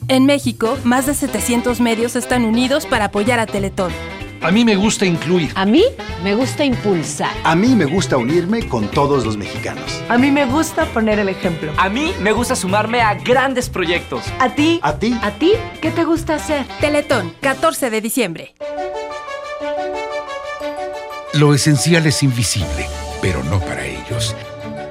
En 0.08 0.26
México, 0.26 0.78
más 0.84 1.06
de 1.06 1.14
700 1.14 1.82
medios 1.82 2.16
están 2.16 2.46
unidos 2.46 2.86
para 2.86 3.06
apoyar 3.06 3.40
a 3.40 3.46
Teletón. 3.46 3.92
A 4.42 4.52
mí 4.52 4.64
me 4.64 4.76
gusta 4.76 5.06
incluir. 5.06 5.52
A 5.56 5.66
mí 5.66 5.84
me 6.24 6.36
gusta 6.36 6.64
impulsar. 6.64 7.32
A 7.44 7.56
mí 7.56 7.76
me 7.76 7.86
gusta 7.86 8.18
unirme 8.18 8.68
con 8.68 8.88
todos 8.90 9.26
los 9.26 9.36
mexicanos. 9.36 10.02
A 10.10 10.18
mí 10.18 10.32
me 10.32 10.46
gusta 10.46 10.86
poner 10.86 11.20
el 11.20 11.30
ejemplo. 11.30 11.72
A 11.78 11.90
mí 11.90 12.14
me 12.22 12.32
gusta 12.32 12.56
sumarme 12.56 13.02
a 13.02 13.16
grandes 13.16 13.70
proyectos. 13.70 14.24
¿A 14.40 14.50
ti? 14.54 14.80
¿A 14.84 14.98
ti? 15.00 15.18
¿A 15.22 15.32
ti? 15.32 15.54
¿Qué 15.82 15.92
te 15.92 16.04
gusta 16.06 16.36
hacer? 16.36 16.66
Teletón, 16.80 17.34
14 17.42 17.90
de 17.90 18.02
diciembre. 18.02 18.56
Lo 21.34 21.54
esencial 21.54 22.06
es 22.06 22.24
invisible, 22.24 22.88
pero 23.22 23.44
no 23.44 23.60
para 23.60 23.86
ellos. 23.86 24.36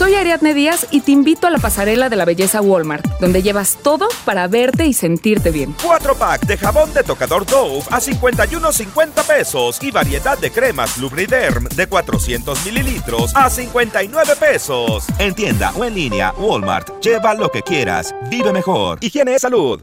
Soy 0.00 0.14
Ariadne 0.14 0.54
Díaz 0.54 0.86
y 0.90 1.02
te 1.02 1.12
invito 1.12 1.46
a 1.46 1.50
la 1.50 1.58
pasarela 1.58 2.08
de 2.08 2.16
la 2.16 2.24
belleza 2.24 2.62
Walmart, 2.62 3.04
donde 3.20 3.42
llevas 3.42 3.76
todo 3.82 4.08
para 4.24 4.48
verte 4.48 4.86
y 4.86 4.94
sentirte 4.94 5.50
bien. 5.50 5.76
4 5.84 6.14
pack 6.14 6.46
de 6.46 6.56
jabón 6.56 6.94
de 6.94 7.02
tocador 7.02 7.44
Dove 7.44 7.82
a 7.90 8.00
51.50 8.00 9.26
pesos 9.26 9.78
y 9.82 9.90
variedad 9.90 10.38
de 10.38 10.50
cremas 10.50 10.96
Lubriderm 10.96 11.64
de 11.64 11.86
400 11.86 12.64
mililitros 12.64 13.36
a 13.36 13.50
59 13.50 14.36
pesos. 14.36 15.04
En 15.18 15.34
tienda 15.34 15.70
o 15.76 15.84
en 15.84 15.94
línea, 15.94 16.32
Walmart. 16.38 16.98
Lleva 17.02 17.34
lo 17.34 17.50
que 17.50 17.60
quieras. 17.60 18.14
Vive 18.30 18.54
mejor. 18.54 18.96
Higiene 19.02 19.34
y 19.34 19.38
salud. 19.38 19.82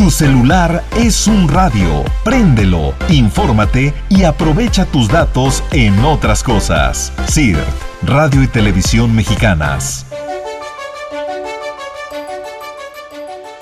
Tu 0.00 0.10
celular 0.10 0.82
es 0.96 1.26
un 1.26 1.46
radio. 1.46 2.02
Préndelo, 2.24 2.94
infórmate 3.10 3.92
y 4.08 4.22
aprovecha 4.22 4.86
tus 4.86 5.08
datos 5.08 5.62
en 5.72 6.02
otras 6.06 6.42
cosas. 6.42 7.12
CIRT, 7.28 7.60
Radio 8.04 8.42
y 8.42 8.46
Televisión 8.48 9.14
Mexicanas. 9.14 10.06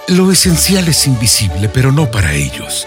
Lo 0.07 0.31
esencial 0.31 0.87
es 0.87 1.09
invisible, 1.09 1.69
pero 1.69 1.91
no 1.91 2.09
para 2.09 2.33
ellos. 2.33 2.87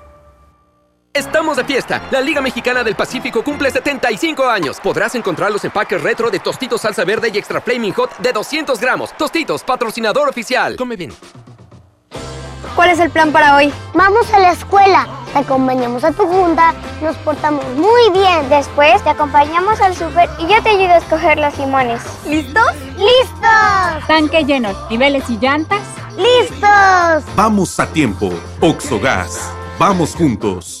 Estamos 1.13 1.57
de 1.57 1.65
fiesta. 1.65 2.01
La 2.09 2.21
Liga 2.21 2.39
Mexicana 2.39 2.85
del 2.85 2.95
Pacífico 2.95 3.43
cumple 3.43 3.69
75 3.69 4.45
años. 4.45 4.79
Podrás 4.79 5.13
encontrar 5.15 5.51
los 5.51 5.65
empaques 5.65 6.01
retro 6.01 6.31
de 6.31 6.39
Tostitos 6.39 6.81
Salsa 6.81 7.03
Verde 7.03 7.29
y 7.33 7.37
Extra 7.37 7.59
Flaming 7.59 7.91
Hot 7.93 8.17
de 8.19 8.31
200 8.31 8.79
gramos. 8.79 9.11
Tostitos, 9.17 9.61
patrocinador 9.63 10.29
oficial. 10.29 10.77
Come 10.77 10.95
bien. 10.95 11.11
¿Cuál 12.77 12.91
es 12.91 12.99
el 12.99 13.09
plan 13.09 13.33
para 13.33 13.57
hoy? 13.57 13.73
Vamos 13.93 14.33
a 14.33 14.39
la 14.39 14.53
escuela, 14.53 15.05
te 15.33 15.39
acompañamos 15.39 16.05
a 16.05 16.13
tu 16.13 16.25
junta, 16.25 16.73
nos 17.01 17.17
portamos 17.17 17.65
muy 17.75 18.09
bien. 18.13 18.47
Después 18.47 19.03
te 19.03 19.09
acompañamos 19.09 19.81
al 19.81 19.93
súper 19.93 20.29
y 20.39 20.47
yo 20.47 20.63
te 20.63 20.69
ayudo 20.69 20.93
a 20.93 20.97
escoger 20.97 21.37
los 21.37 21.57
limones. 21.57 22.01
¿Listos? 22.25 22.73
¡Listos! 22.95 24.07
Tanque 24.07 24.45
lleno, 24.45 24.69
niveles 24.89 25.29
y 25.29 25.37
llantas. 25.37 25.81
¡Listos! 26.15 27.25
Vamos 27.35 27.77
a 27.81 27.87
tiempo. 27.87 28.31
Oxogas. 28.61 29.51
Vamos 29.77 30.15
juntos. 30.15 30.80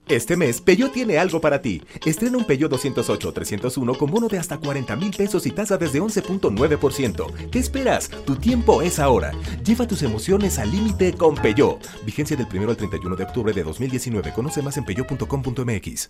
Este 0.11 0.35
mes, 0.35 0.59
Peugeot 0.59 0.91
tiene 0.91 1.17
algo 1.17 1.39
para 1.39 1.61
ti. 1.61 1.81
Estrena 2.05 2.37
un 2.37 2.43
Peugeot 2.43 2.69
208 2.69 3.31
301 3.31 3.95
con 3.95 4.11
bono 4.11 4.27
de 4.27 4.39
hasta 4.39 4.57
40 4.57 4.97
mil 4.97 5.11
pesos 5.15 5.45
y 5.45 5.51
tasa 5.51 5.77
desde 5.77 6.01
11.9%. 6.01 7.49
¿Qué 7.49 7.59
esperas? 7.59 8.09
Tu 8.25 8.35
tiempo 8.35 8.81
es 8.81 8.99
ahora. 8.99 9.31
Lleva 9.63 9.87
tus 9.87 10.03
emociones 10.03 10.59
al 10.59 10.69
límite 10.69 11.13
con 11.13 11.35
Peugeot. 11.35 11.79
Vigencia 12.03 12.35
del 12.35 12.45
1 12.45 12.71
al 12.71 12.75
31 12.75 13.15
de 13.15 13.23
octubre 13.23 13.53
de 13.53 13.63
2019. 13.63 14.33
Conoce 14.33 14.61
más 14.61 14.75
en 14.75 14.83
peugeot.com.mx. 14.83 16.09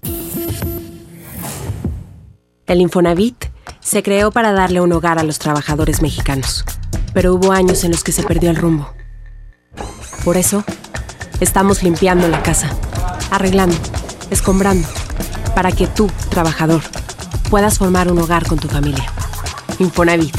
El 2.65 2.81
Infonavit 2.81 3.45
se 3.81 4.01
creó 4.01 4.31
para 4.31 4.51
darle 4.51 4.81
un 4.81 4.93
hogar 4.93 5.19
a 5.19 5.23
los 5.23 5.37
trabajadores 5.37 6.01
mexicanos, 6.01 6.65
pero 7.13 7.35
hubo 7.35 7.51
años 7.51 7.83
en 7.83 7.91
los 7.91 8.03
que 8.03 8.13
se 8.13 8.23
perdió 8.23 8.49
el 8.49 8.55
rumbo. 8.55 8.91
Por 10.23 10.37
eso, 10.37 10.63
estamos 11.39 11.83
limpiando 11.83 12.27
la 12.27 12.41
casa, 12.41 12.75
arreglando, 13.31 13.75
escombrando, 14.31 14.87
para 15.53 15.71
que 15.71 15.85
tú, 15.85 16.09
trabajador, 16.29 16.81
puedas 17.51 17.77
formar 17.77 18.11
un 18.11 18.17
hogar 18.17 18.47
con 18.47 18.57
tu 18.57 18.67
familia. 18.67 19.05
Infonavit, 19.77 20.35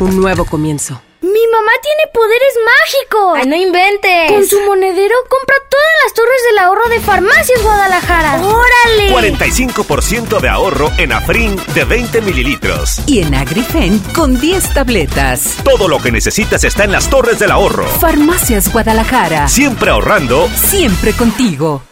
un 0.00 0.20
nuevo 0.20 0.44
comienzo. 0.44 1.00
¡Mi 1.20 1.46
mamá 1.52 1.72
tiene 1.82 2.10
poderes 2.14 2.54
mágicos! 2.64 3.38
¡Ay, 3.38 3.46
no 3.46 3.54
inventes! 3.54 4.32
Con 4.32 4.46
su 4.46 4.58
monedero 4.62 5.14
compra 5.28 5.56
todas 5.70 5.86
las 6.04 6.14
torres 6.14 6.40
del 6.48 6.58
ahorro 6.58 6.88
de 6.88 7.00
Farmacias 7.00 7.62
Guadalajara. 7.62 8.40
¡Órale! 8.42 9.12
45% 9.12 10.40
de 10.40 10.48
ahorro 10.48 10.90
en 10.96 11.12
Afrin 11.12 11.60
de 11.74 11.84
20 11.84 12.22
mililitros. 12.22 13.02
Y 13.06 13.20
en 13.20 13.34
Agrifen 13.34 13.98
con 14.14 14.40
10 14.40 14.72
tabletas. 14.72 15.56
Todo 15.62 15.88
lo 15.88 16.00
que 16.00 16.10
necesitas 16.10 16.64
está 16.64 16.84
en 16.84 16.92
las 16.92 17.10
torres 17.10 17.38
del 17.38 17.50
ahorro. 17.50 17.86
Farmacias 17.86 18.72
Guadalajara. 18.72 19.46
Siempre 19.46 19.90
ahorrando. 19.90 20.48
Siempre 20.56 21.12
contigo. 21.12 21.82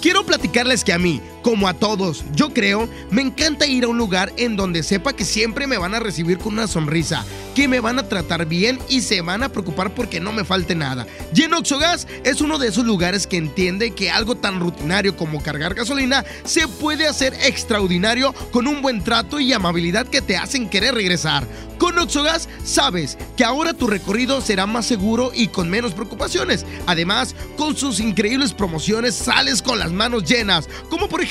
Quiero 0.00 0.24
platicarles 0.24 0.84
que 0.84 0.92
a 0.92 0.98
mí, 0.98 1.20
como 1.42 1.68
a 1.68 1.74
todos, 1.74 2.24
yo 2.34 2.52
creo, 2.52 2.88
me 3.10 3.22
encanta 3.22 3.66
ir 3.66 3.84
a 3.84 3.88
un 3.88 3.98
lugar 3.98 4.32
en 4.36 4.56
donde 4.56 4.82
sepa 4.82 5.12
que 5.12 5.24
siempre 5.24 5.66
me 5.66 5.78
van 5.78 5.94
a 5.94 6.00
recibir 6.00 6.38
con 6.38 6.54
una 6.54 6.66
sonrisa, 6.66 7.24
que 7.54 7.68
me 7.68 7.80
van 7.80 7.98
a 7.98 8.08
tratar 8.08 8.46
bien 8.46 8.78
y 8.88 9.00
se 9.02 9.20
van 9.20 9.42
a 9.42 9.48
preocupar 9.48 9.94
porque 9.94 10.20
no 10.20 10.32
me 10.32 10.44
falte 10.44 10.74
nada. 10.74 11.06
Y 11.34 11.42
en 11.42 11.54
Oxogas 11.54 12.06
es 12.24 12.40
uno 12.40 12.58
de 12.58 12.68
esos 12.68 12.84
lugares 12.84 13.26
que 13.26 13.36
entiende 13.36 13.92
que 13.92 14.10
algo 14.10 14.36
tan 14.36 14.60
rutinario 14.60 15.16
como 15.16 15.42
cargar 15.42 15.74
gasolina 15.74 16.24
se 16.44 16.68
puede 16.68 17.06
hacer 17.06 17.34
extraordinario 17.44 18.34
con 18.50 18.66
un 18.66 18.82
buen 18.82 19.02
trato 19.02 19.40
y 19.40 19.52
amabilidad 19.52 20.06
que 20.06 20.20
te 20.20 20.36
hacen 20.36 20.68
querer 20.68 20.94
regresar. 20.94 21.46
Con 21.78 21.96
Oxogas 21.96 22.48
sabes 22.64 23.16
que 23.36 23.44
ahora 23.44 23.72
tu 23.72 23.86
recorrido 23.86 24.40
será 24.40 24.66
más 24.66 24.84
seguro 24.84 25.30
y 25.32 25.46
con 25.46 25.70
menos 25.70 25.94
preocupaciones. 25.94 26.66
Además, 26.86 27.36
con 27.56 27.76
sus 27.76 28.00
increíbles 28.00 28.52
promociones 28.52 29.14
sales 29.14 29.62
con 29.62 29.78
las 29.78 29.92
manos 29.92 30.24
llenas, 30.24 30.68
como 30.90 31.08
por 31.08 31.20
ejemplo 31.20 31.27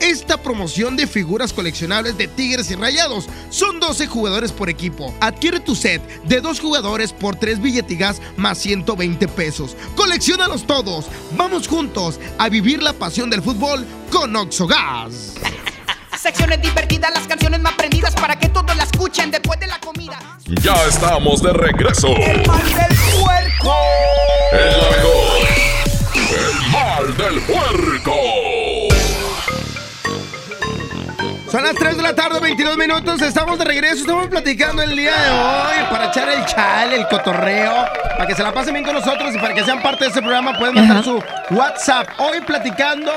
esta 0.00 0.38
promoción 0.38 0.96
de 0.96 1.06
figuras 1.06 1.52
coleccionables 1.52 2.16
de 2.16 2.26
Tigres 2.26 2.70
y 2.70 2.74
Rayados. 2.74 3.26
Son 3.50 3.80
12 3.80 4.06
jugadores 4.06 4.50
por 4.50 4.70
equipo. 4.70 5.14
Adquiere 5.20 5.60
tu 5.60 5.74
set 5.74 6.00
de 6.24 6.40
dos 6.40 6.58
jugadores 6.58 7.12
por 7.12 7.36
3 7.36 7.60
billetigas 7.60 8.22
más 8.36 8.56
120 8.58 9.28
pesos. 9.28 9.76
Colecciónalos 9.94 10.66
todos. 10.66 11.06
Vamos 11.32 11.68
juntos 11.68 12.18
a 12.38 12.48
vivir 12.48 12.82
la 12.82 12.94
pasión 12.94 13.28
del 13.28 13.42
fútbol 13.42 13.84
con 14.10 14.34
Oxogas. 14.34 15.34
Secciones 16.18 16.62
divertidas, 16.62 17.12
las 17.12 17.26
canciones 17.26 17.60
más 17.60 17.74
prendidas 17.74 18.14
para 18.14 18.38
que 18.38 18.48
todos 18.48 18.74
la 18.74 18.84
escuchen 18.84 19.30
después 19.30 19.60
de 19.60 19.66
la 19.66 19.78
comida. 19.80 20.18
Ya 20.62 20.74
estamos 20.86 21.42
de 21.42 21.52
regreso. 21.52 22.08
El 22.08 22.46
mal 22.46 22.64
del 22.64 22.96
puerco. 23.20 23.76
El 24.52 24.76
mejor. 24.96 25.46
El 26.24 26.72
mal 26.72 27.16
del 27.16 27.40
puerco. 27.42 28.65
Son 31.56 31.64
las 31.64 31.74
3 31.74 31.96
de 31.96 32.02
la 32.02 32.14
tarde, 32.14 32.38
22 32.38 32.76
minutos. 32.76 33.22
Estamos 33.22 33.58
de 33.58 33.64
regreso. 33.64 34.02
Estamos 34.02 34.26
platicando 34.26 34.82
el 34.82 34.94
día 34.94 35.10
de 35.16 35.30
hoy 35.30 35.90
para 35.90 36.08
echar 36.08 36.28
el 36.28 36.44
chal, 36.44 36.92
el 36.92 37.08
cotorreo, 37.08 37.72
para 38.10 38.26
que 38.26 38.34
se 38.34 38.42
la 38.42 38.52
pasen 38.52 38.74
bien 38.74 38.84
con 38.84 38.94
nosotros 38.94 39.34
y 39.34 39.38
para 39.38 39.54
que 39.54 39.64
sean 39.64 39.80
parte 39.80 40.04
de 40.04 40.08
este 40.08 40.20
programa. 40.20 40.52
Pueden 40.58 40.74
mandar 40.74 41.02
su 41.02 41.18
WhatsApp. 41.52 42.08
Hoy 42.18 42.42
platicando 42.42 43.10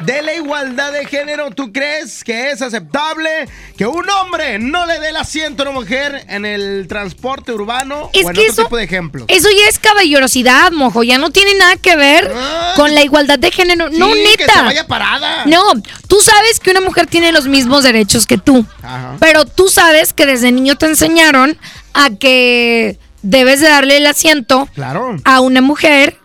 de 0.00 0.22
la 0.22 0.34
igualdad 0.34 0.92
de 0.92 1.06
género. 1.06 1.50
¿Tú 1.50 1.72
crees 1.72 2.24
que 2.24 2.50
es 2.50 2.62
aceptable 2.62 3.48
que 3.76 3.86
un 3.86 4.08
hombre 4.10 4.58
no 4.58 4.86
le 4.86 4.98
dé 5.00 5.10
el 5.10 5.16
asiento 5.16 5.62
a 5.62 5.70
una 5.70 5.78
mujer 5.80 6.24
en 6.28 6.44
el 6.44 6.86
transporte 6.88 7.52
urbano 7.52 8.10
Es 8.12 8.24
o 8.24 8.30
en 8.30 8.34
que 8.34 8.40
otro 8.42 8.52
eso- 8.52 8.62
tipo 8.64 8.76
de 8.76 8.84
ejemplos? 8.84 9.24
Eso 9.28 9.48
ya 9.50 9.68
es 9.68 9.78
caballerosidad, 9.78 10.72
mojo. 10.72 11.02
Ya 11.02 11.18
no 11.18 11.30
tiene 11.30 11.54
nada 11.54 11.76
que 11.76 11.96
ver 11.96 12.30
con 12.76 12.94
la 12.94 13.02
igualdad 13.02 13.38
de 13.38 13.50
género. 13.50 13.88
no, 13.90 14.06
Ah. 14.06 14.14
Neta. 14.14 14.44
que 14.46 14.50
se 14.52 14.62
vaya 14.62 14.86
parada. 14.86 15.44
No, 15.46 15.62
tú 16.08 16.20
sabes 16.20 16.60
que 16.60 16.70
una 16.70 16.80
mujer 16.80 17.06
tiene 17.06 17.32
los 17.32 17.46
mismos 17.46 17.82
derechos 17.84 18.26
que 18.26 18.38
tú. 18.38 18.64
Ajá. 18.82 19.16
Pero 19.20 19.44
tú 19.44 19.68
sabes 19.68 20.12
que 20.12 20.26
desde 20.26 20.52
niño 20.52 20.76
te 20.76 20.86
enseñaron 20.86 21.56
a 21.92 22.10
que 22.10 22.98
debes 23.22 23.60
de 23.60 23.68
darle 23.68 23.96
el 23.98 24.06
asiento 24.06 24.68
Claro. 24.74 25.16
a 25.24 25.40
una 25.40 25.60
mujer 25.60 26.18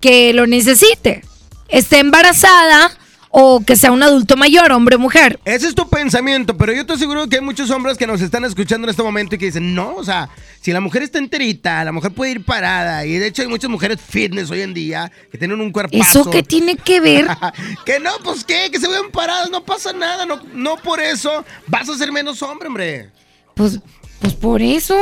que 0.00 0.32
lo 0.32 0.46
necesite. 0.46 1.22
Esté 1.68 1.98
embarazada 1.98 2.90
o 3.38 3.60
que 3.60 3.76
sea 3.76 3.92
un 3.92 4.02
adulto 4.02 4.34
mayor, 4.36 4.72
hombre 4.72 4.96
o 4.96 4.98
mujer. 4.98 5.38
Ese 5.44 5.68
es 5.68 5.74
tu 5.74 5.86
pensamiento, 5.90 6.56
pero 6.56 6.72
yo 6.72 6.86
te 6.86 6.94
aseguro 6.94 7.28
que 7.28 7.36
hay 7.36 7.42
muchos 7.42 7.70
hombres 7.70 7.98
que 7.98 8.06
nos 8.06 8.22
están 8.22 8.46
escuchando 8.46 8.86
en 8.86 8.90
este 8.90 9.02
momento 9.02 9.34
y 9.34 9.38
que 9.38 9.44
dicen, 9.44 9.74
no, 9.74 9.94
o 9.94 10.02
sea, 10.02 10.30
si 10.62 10.72
la 10.72 10.80
mujer 10.80 11.02
está 11.02 11.18
enterita, 11.18 11.84
la 11.84 11.92
mujer 11.92 12.12
puede 12.12 12.32
ir 12.32 12.44
parada. 12.46 13.04
Y 13.04 13.18
de 13.18 13.26
hecho 13.26 13.42
hay 13.42 13.48
muchas 13.48 13.68
mujeres 13.68 14.00
fitness 14.00 14.50
hoy 14.50 14.62
en 14.62 14.72
día 14.72 15.12
que 15.30 15.36
tienen 15.36 15.60
un 15.60 15.70
cuerpazo. 15.70 16.20
¿Eso 16.20 16.30
qué 16.30 16.42
tiene 16.42 16.76
que 16.76 16.98
ver? 17.00 17.26
que 17.84 18.00
no, 18.00 18.12
pues 18.24 18.42
qué, 18.42 18.70
que 18.72 18.80
se 18.80 18.88
vean 18.88 19.10
paradas, 19.10 19.50
no 19.50 19.62
pasa 19.62 19.92
nada, 19.92 20.24
no, 20.24 20.40
no 20.54 20.78
por 20.78 21.00
eso 21.00 21.44
vas 21.66 21.88
a 21.90 21.98
ser 21.98 22.10
menos 22.12 22.40
hombre, 22.40 22.68
hombre. 22.68 23.10
Pues, 23.54 23.80
pues 24.18 24.32
por 24.32 24.62
eso. 24.62 24.96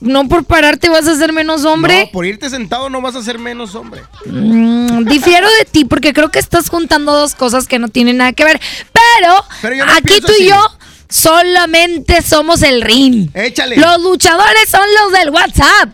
No 0.00 0.28
por 0.28 0.44
pararte 0.44 0.88
vas 0.88 1.08
a 1.08 1.16
ser 1.16 1.32
menos 1.32 1.64
hombre. 1.64 2.04
No, 2.06 2.12
por 2.12 2.24
irte 2.24 2.48
sentado 2.50 2.88
no 2.88 3.00
vas 3.00 3.16
a 3.16 3.22
ser 3.22 3.38
menos 3.38 3.74
hombre. 3.74 4.02
Mm, 4.26 5.04
difiero 5.04 5.48
de 5.58 5.64
ti 5.64 5.84
porque 5.84 6.12
creo 6.12 6.30
que 6.30 6.38
estás 6.38 6.68
juntando 6.68 7.12
dos 7.12 7.34
cosas 7.34 7.66
que 7.66 7.78
no 7.78 7.88
tienen 7.88 8.18
nada 8.18 8.32
que 8.32 8.44
ver. 8.44 8.60
Pero, 8.92 9.34
Pero 9.62 9.74
yo 9.74 9.86
no 9.86 9.92
aquí 9.92 10.20
tú 10.20 10.32
y 10.38 10.46
yo 10.46 10.60
solamente 11.08 12.22
somos 12.22 12.62
el 12.62 12.82
ring. 12.82 13.30
Échale. 13.34 13.76
Los 13.76 14.00
luchadores 14.02 14.68
son 14.68 14.86
los 15.02 15.12
del 15.18 15.30
WhatsApp. 15.30 15.90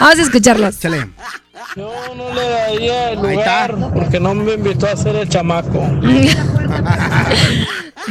Vamos 0.00 0.18
a 0.18 0.22
escucharlos. 0.22 0.76
Échale. 0.76 1.10
Yo 1.76 1.92
no 2.16 2.32
le 2.32 2.48
daría 2.48 3.10
el 3.10 3.20
lugar 3.20 3.76
porque 3.92 4.18
no 4.20 4.34
me 4.34 4.54
invitó 4.54 4.86
a 4.86 4.92
hacer 4.92 5.14
el 5.16 5.28
chamaco. 5.28 5.86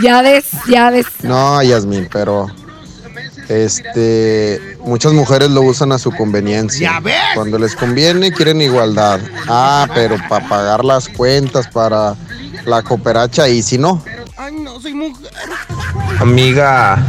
Ya 0.01 0.21
ves, 0.21 0.45
ya 0.69 0.91
ves. 0.91 1.07
No, 1.23 1.61
Yasmin, 1.63 2.07
pero 2.11 2.47
Este, 3.49 4.77
muchas 4.83 5.13
mujeres 5.13 5.49
lo 5.49 5.61
usan 5.61 5.91
a 5.91 5.99
su 5.99 6.11
conveniencia. 6.11 6.93
Ya 6.93 6.99
ves. 6.99 7.15
Cuando 7.35 7.57
les 7.57 7.75
conviene 7.75 8.31
quieren 8.31 8.61
igualdad. 8.61 9.19
Ah, 9.47 9.87
pero 9.93 10.17
para 10.27 10.47
pagar 10.47 10.83
las 10.83 11.07
cuentas, 11.07 11.67
para 11.67 12.15
la 12.65 12.81
cooperacha 12.83 13.47
y 13.47 13.61
si 13.61 13.77
no. 13.77 14.01
Ay, 14.35 14.53
no, 14.53 14.79
soy 14.79 14.93
mujer. 14.93 15.31
Amiga, 16.19 17.01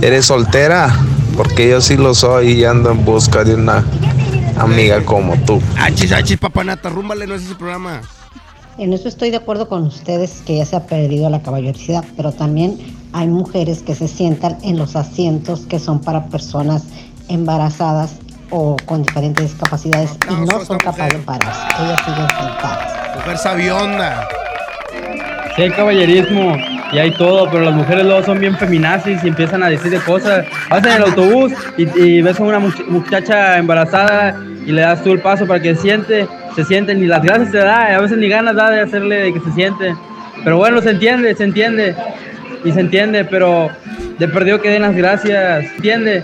¿eres 0.00 0.26
soltera? 0.26 0.94
Porque 1.36 1.68
yo 1.68 1.80
sí 1.80 1.96
lo 1.96 2.14
soy 2.14 2.52
y 2.52 2.64
ando 2.64 2.90
en 2.90 3.04
busca 3.04 3.44
de 3.44 3.54
una 3.54 3.84
amiga 4.56 5.04
como 5.04 5.36
tú. 5.44 5.62
Achis, 5.76 6.12
achis, 6.12 6.36
papanata, 6.38 6.88
rúmbale, 6.88 7.26
no 7.26 7.36
es 7.36 7.42
ese 7.42 7.54
programa. 7.54 8.02
En 8.78 8.92
eso 8.92 9.08
estoy 9.08 9.30
de 9.30 9.36
acuerdo 9.36 9.68
con 9.68 9.84
ustedes 9.84 10.42
que 10.46 10.56
ya 10.56 10.64
se 10.64 10.76
ha 10.76 10.86
perdido 10.86 11.28
la 11.30 11.42
caballerosidad, 11.42 12.04
pero 12.16 12.32
también 12.32 12.97
hay 13.12 13.26
mujeres 13.28 13.82
que 13.82 13.94
se 13.94 14.08
sientan 14.08 14.58
en 14.62 14.78
los 14.78 14.96
asientos 14.96 15.60
que 15.68 15.78
son 15.78 16.00
para 16.00 16.26
personas 16.26 16.84
embarazadas 17.28 18.16
o 18.50 18.76
con 18.86 19.02
diferentes 19.02 19.44
discapacidades 19.44 20.16
y 20.30 20.34
no 20.46 20.64
son 20.64 20.78
capaces 20.78 21.14
de 21.14 21.18
pararse. 21.20 21.60
Ellas 21.80 22.00
siguen 22.04 22.28
sentadas. 22.28 23.16
Mujer 23.16 23.38
sabionda. 23.38 24.28
Sí 25.56 25.62
hay 25.62 25.70
caballerismo 25.70 26.56
y 26.92 26.98
hay 26.98 27.10
todo, 27.12 27.50
pero 27.50 27.64
las 27.64 27.74
mujeres 27.74 28.04
luego 28.04 28.22
son 28.24 28.38
bien 28.40 28.56
feminazis 28.56 29.22
y 29.24 29.28
empiezan 29.28 29.62
a 29.62 29.68
decir 29.68 29.90
de 29.90 29.98
cosas. 30.00 30.46
Vas 30.70 30.86
en 30.86 30.92
el 30.92 31.02
autobús 31.02 31.52
y, 31.76 31.82
y 32.00 32.22
ves 32.22 32.38
a 32.40 32.42
una 32.42 32.60
much- 32.60 32.86
muchacha 32.88 33.58
embarazada 33.58 34.36
y 34.64 34.72
le 34.72 34.82
das 34.82 35.02
tú 35.02 35.12
el 35.12 35.20
paso 35.20 35.46
para 35.46 35.60
que 35.60 35.74
se 35.74 35.82
siente, 35.82 36.28
se 36.54 36.64
siente, 36.64 36.94
ni 36.94 37.06
las 37.06 37.22
gracias 37.22 37.50
te 37.50 37.58
da, 37.58 37.94
a 37.96 38.00
veces 38.00 38.18
ni 38.18 38.28
ganas 38.28 38.54
da 38.54 38.70
de 38.70 38.80
hacerle 38.82 39.16
de 39.16 39.32
que 39.34 39.40
se 39.40 39.52
siente. 39.52 39.94
Pero 40.44 40.56
bueno, 40.58 40.80
se 40.80 40.90
entiende, 40.90 41.34
se 41.34 41.44
entiende 41.44 41.96
y 42.64 42.72
se 42.72 42.80
entiende, 42.80 43.24
pero 43.24 43.70
de 44.18 44.28
perdido 44.28 44.60
que 44.60 44.70
den 44.70 44.82
las 44.82 44.94
gracias, 44.94 45.64
se 45.64 45.74
entiende 45.76 46.22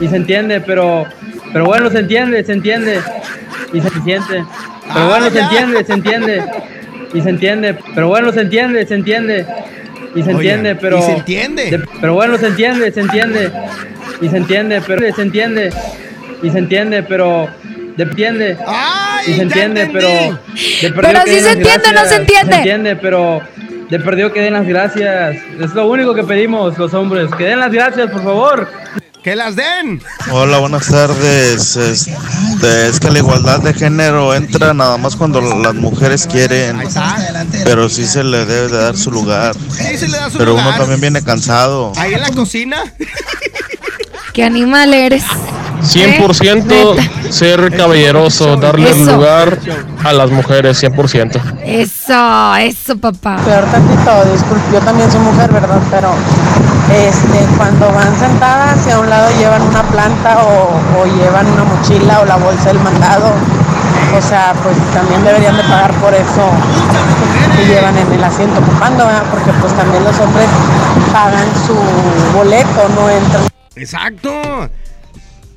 y 0.00 0.08
se 0.08 0.16
entiende, 0.16 0.60
pero, 0.60 1.06
pero 1.52 1.64
bueno, 1.66 1.90
se 1.90 1.98
entiende, 2.00 2.44
se 2.44 2.52
entiende 2.52 3.00
y 3.72 3.80
se 3.80 3.90
siente. 4.02 4.44
Pero 4.92 5.06
bueno, 5.08 5.30
se 5.30 5.40
entiende, 5.40 5.84
se 5.84 5.92
entiende 5.92 6.44
y 7.14 7.20
se 7.20 7.28
entiende, 7.30 7.76
pero 7.94 8.08
bueno, 8.08 8.32
se 8.32 8.40
entiende, 8.42 8.86
se 8.86 8.94
entiende 8.94 9.46
y 10.14 10.22
se 10.22 10.30
Oye, 10.34 10.50
entiende, 10.52 10.74
pero 10.76 10.98
y 10.98 11.02
se 11.02 11.12
entiende. 11.12 11.70
de- 11.70 11.84
pero 12.00 12.14
bueno, 12.14 12.38
se 12.38 12.46
entiende, 12.46 12.92
se 12.92 13.00
entiende 13.00 13.50
y 14.20 14.28
se 14.28 14.36
entiende, 14.36 14.80
pero 14.86 15.14
se 15.14 15.22
entiende 15.22 15.70
y 16.42 16.50
se 16.50 16.58
entiende, 16.58 17.02
pero 17.02 17.48
de- 17.96 18.04
entiende 18.04 18.56
y 19.26 19.32
se 19.34 19.42
entiende, 19.42 19.90
pero 19.92 20.08
de 20.08 20.90
den 20.90 21.40
se 21.40 21.52
entiende, 21.52 21.78
no 21.78 21.84
se 21.84 21.90
gracias, 21.92 22.20
entiende. 22.20 22.52
Se 22.52 22.58
entiende, 22.58 22.96
pero 22.96 23.40
de 23.90 24.00
perdido 24.00 24.32
que 24.32 24.40
den 24.40 24.54
las 24.54 24.66
gracias. 24.66 25.36
Es 25.60 25.74
lo 25.74 25.86
único 25.88 26.14
que 26.14 26.24
pedimos 26.24 26.76
los 26.78 26.92
hombres, 26.94 27.30
que 27.36 27.44
den 27.44 27.60
las 27.60 27.72
gracias, 27.72 28.10
por 28.10 28.22
favor. 28.22 28.68
¡Que 29.22 29.34
las 29.34 29.56
den! 29.56 30.00
Hola, 30.30 30.58
buenas 30.58 30.86
tardes. 30.86 31.74
Este, 31.76 32.88
es 32.88 33.00
que 33.00 33.10
la 33.10 33.18
igualdad 33.18 33.58
de 33.60 33.74
género 33.74 34.32
entra 34.32 34.72
nada 34.72 34.96
más 34.98 35.16
cuando 35.16 35.40
las 35.40 35.74
mujeres 35.74 36.28
quieren, 36.30 36.80
pero 37.64 37.88
sí 37.88 38.06
se 38.06 38.22
le 38.22 38.44
debe 38.46 38.68
de 38.68 38.76
dar 38.82 38.96
su 38.96 39.10
lugar. 39.10 39.56
Sí 39.70 39.96
se 39.98 40.06
le 40.06 40.16
da 40.16 40.30
su 40.30 40.38
Pero 40.38 40.52
lugar. 40.52 40.68
uno 40.68 40.76
también 40.78 41.00
viene 41.00 41.24
cansado. 41.24 41.92
Ahí 41.96 42.14
en 42.14 42.20
la 42.20 42.30
cocina. 42.30 42.84
¿Qué 44.32 44.44
animal 44.44 44.94
eres? 44.94 45.24
100% 45.86 47.30
ser 47.30 47.76
caballeroso, 47.76 48.56
darle 48.56 48.90
Eso. 48.90 49.12
lugar 49.12 49.58
a 50.04 50.12
las 50.12 50.30
mujeres, 50.30 50.82
100%. 50.82 51.40
Eso, 51.64 52.56
eso, 52.56 52.96
papá. 52.96 53.36
Peor 53.44 53.64
tantito, 53.64 54.24
disculpe, 54.32 54.64
yo 54.72 54.80
también 54.80 55.10
soy 55.10 55.20
mujer, 55.20 55.50
¿verdad? 55.52 55.80
Pero 55.90 56.10
este, 56.90 57.46
cuando 57.56 57.90
van 57.92 58.18
sentadas 58.18 58.78
y 58.86 58.90
a 58.90 58.98
un 58.98 59.10
lado 59.10 59.28
llevan 59.38 59.62
una 59.62 59.82
planta 59.82 60.38
o, 60.42 61.00
o 61.00 61.04
llevan 61.16 61.46
una 61.46 61.64
mochila 61.64 62.20
o 62.20 62.24
la 62.24 62.36
bolsa 62.36 62.68
del 62.68 62.80
mandado, 62.80 63.32
o 64.16 64.22
sea, 64.22 64.54
pues 64.62 64.76
también 64.94 65.24
deberían 65.24 65.56
de 65.56 65.62
pagar 65.64 65.92
por 65.94 66.14
eso 66.14 66.50
que 67.56 67.66
llevan 67.66 67.96
en 67.96 68.12
el 68.12 68.24
asiento 68.24 68.60
ocupando, 68.60 69.06
¿verdad? 69.06 69.24
Porque 69.30 69.50
pues 69.60 69.72
también 69.74 70.04
los 70.04 70.18
hombres 70.20 70.46
pagan 71.12 71.48
su 71.66 71.74
boleto, 72.36 72.88
no 72.94 73.10
entran. 73.10 73.44
Exacto. 73.74 74.30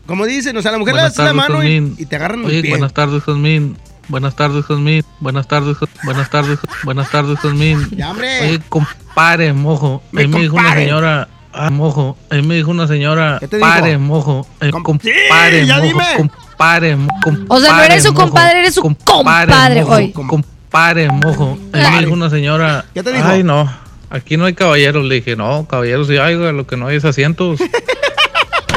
Como 0.10 0.26
dicen, 0.26 0.58
o 0.58 0.62
sea, 0.64 0.72
la 0.72 0.80
mujer 0.80 0.96
le 0.96 1.02
das 1.04 1.16
la 1.20 1.34
mano 1.34 1.64
y, 1.64 2.04
te 2.08 2.16
agarran 2.16 2.40
el 2.40 2.46
Oye, 2.48 2.62
pie. 2.64 2.72
buenas 2.72 2.96
tardes, 2.96 3.22
Jazmín. 3.24 3.78
Buenas 4.08 4.36
tardes, 4.36 4.66
Jazmín. 4.66 5.04
Buenas 5.20 5.48
tardes, 5.48 5.78
buenas 6.04 6.32
tardes, 6.32 6.58
buenas 6.84 7.12
tardes, 7.12 7.38
Jazmín. 7.40 7.88
Ya, 7.92 8.10
hombre. 8.10 8.42
Oye, 8.42 8.60
compare, 8.70 9.54
mojo. 9.54 10.02
Me 10.12 10.22
Ahí 10.22 10.28
me 10.28 10.42
dijo 10.42 10.56
una 10.56 10.64
compare. 10.64 10.84
señora. 10.86 11.28
Ah, 11.54 11.70
mojo. 11.70 12.18
Ahí 12.32 12.42
me 12.42 12.56
dijo 12.56 12.72
una 12.72 12.88
señora. 12.88 13.40
Pare, 13.60 14.00
mojo. 14.00 14.48
Eh, 14.62 14.72
compare, 14.72 15.68
ya 15.68 15.76
mojo. 15.76 15.88
dime. 15.88 16.04
Compare, 16.18 16.96
mo- 16.96 17.20
O 17.48 17.60
sea, 17.60 17.74
no 17.74 17.84
eres 17.84 18.02
su 18.02 18.14
compadre, 18.16 18.60
eres 18.62 18.74
su 18.74 18.82
compadre 18.82 19.84
mojo, 19.84 19.94
hoy. 19.94 20.12
Compare, 20.12 21.08
mojo. 21.12 21.56
Ahí 21.72 21.92
me 21.94 22.00
dijo 22.00 22.14
una 22.14 22.32
señora. 22.32 22.84
¿Qué 22.96 23.04
te 23.04 23.14
dijo? 23.14 23.28
Ay, 23.28 23.44
no. 23.44 23.72
Aquí 24.10 24.38
no 24.38 24.46
hay 24.46 24.56
caballeros. 24.56 25.06
Le 25.06 25.14
dije, 25.16 25.36
no, 25.36 25.68
caballeros 25.68 26.08
sí 26.08 26.18
hay, 26.18 26.36
güey, 26.36 26.52
lo 26.52 26.66
que 26.66 26.78
no 26.78 26.88
hay 26.88 26.98
es 26.98 27.06
asientos. 27.06 27.60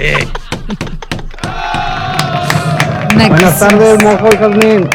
Eh, 0.01 0.27
Buenas 3.29 3.59
tardes, 3.59 4.03
Mojo 4.03 4.29
y 4.33 4.37
Jazmín. 4.37 4.89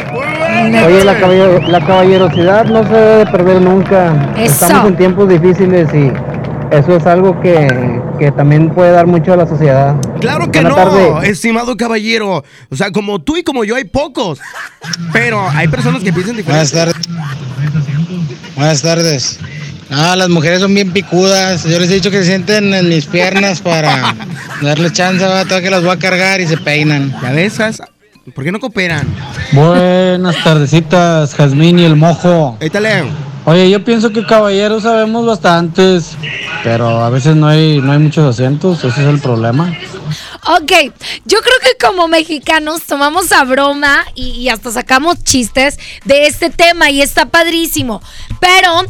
Oye, 0.86 1.04
la, 1.04 1.18
caballer- 1.20 1.66
la 1.68 1.86
caballerosidad 1.86 2.64
no 2.66 2.82
se 2.84 2.92
debe 2.92 3.16
de 3.24 3.26
perder 3.26 3.60
nunca. 3.62 4.32
Eso. 4.36 4.64
Estamos 4.64 4.88
en 4.90 4.96
tiempos 4.96 5.28
difíciles 5.28 5.88
y 5.94 6.10
eso 6.74 6.96
es 6.96 7.06
algo 7.06 7.40
que, 7.40 8.00
que 8.18 8.30
también 8.32 8.70
puede 8.70 8.90
dar 8.92 9.06
mucho 9.06 9.32
a 9.32 9.36
la 9.36 9.46
sociedad. 9.46 9.94
Claro 10.20 10.50
que 10.50 10.62
no, 10.62 10.74
tarde. 10.74 11.30
estimado 11.30 11.76
caballero. 11.76 12.44
O 12.70 12.76
sea, 12.76 12.90
como 12.90 13.20
tú 13.20 13.36
y 13.36 13.42
como 13.42 13.64
yo 13.64 13.76
hay 13.76 13.84
pocos. 13.84 14.40
Pero 15.12 15.48
hay 15.50 15.68
personas 15.68 16.02
que 16.02 16.12
piensan 16.12 16.36
diferente. 16.36 16.50
Buenas 16.52 16.72
tardes. 16.72 16.96
Buenas 18.56 18.82
tardes. 18.82 19.38
Ah, 19.90 20.16
las 20.16 20.28
mujeres 20.28 20.60
son 20.60 20.74
bien 20.74 20.92
picudas. 20.92 21.64
Yo 21.64 21.78
les 21.78 21.90
he 21.90 21.94
dicho 21.94 22.10
que 22.10 22.18
se 22.18 22.24
sienten 22.26 22.74
en 22.74 22.88
mis 22.90 23.06
piernas 23.06 23.60
para 23.62 24.14
darles 24.62 24.92
chance, 24.92 25.24
va, 25.24 25.44
tengo 25.46 25.62
que 25.62 25.70
las 25.70 25.82
voy 25.82 25.92
a 25.92 25.98
cargar 25.98 26.40
y 26.42 26.46
se 26.46 26.58
peinan. 26.58 27.14
¿Ya 27.22 27.32
ves? 27.32 27.58
¿Por 28.34 28.44
qué 28.44 28.52
no 28.52 28.60
cooperan? 28.60 29.06
Buenas 29.52 30.42
tardecitas, 30.42 31.34
Jazmín 31.34 31.78
y 31.78 31.84
el 31.84 31.96
Mojo. 31.96 32.56
Étale. 32.60 33.04
Oye, 33.44 33.70
yo 33.70 33.82
pienso 33.84 34.10
que 34.10 34.26
caballeros 34.26 34.82
sabemos 34.82 35.24
bastantes, 35.24 36.16
pero 36.62 37.02
a 37.02 37.08
veces 37.10 37.36
no 37.36 37.46
hay, 37.46 37.80
no 37.80 37.92
hay 37.92 37.98
muchos 37.98 38.28
asientos, 38.34 38.84
ese 38.84 39.00
es 39.00 39.06
el 39.06 39.20
problema. 39.20 39.72
Ok, 40.46 40.72
yo 41.24 41.38
creo 41.40 41.58
que 41.62 41.86
como 41.86 42.08
mexicanos 42.08 42.82
tomamos 42.82 43.32
a 43.32 43.44
broma 43.44 44.04
y, 44.14 44.30
y 44.30 44.48
hasta 44.48 44.70
sacamos 44.70 45.22
chistes 45.24 45.78
de 46.04 46.26
este 46.26 46.50
tema 46.50 46.90
y 46.90 47.00
está 47.00 47.26
padrísimo. 47.26 48.02
Pero 48.40 48.82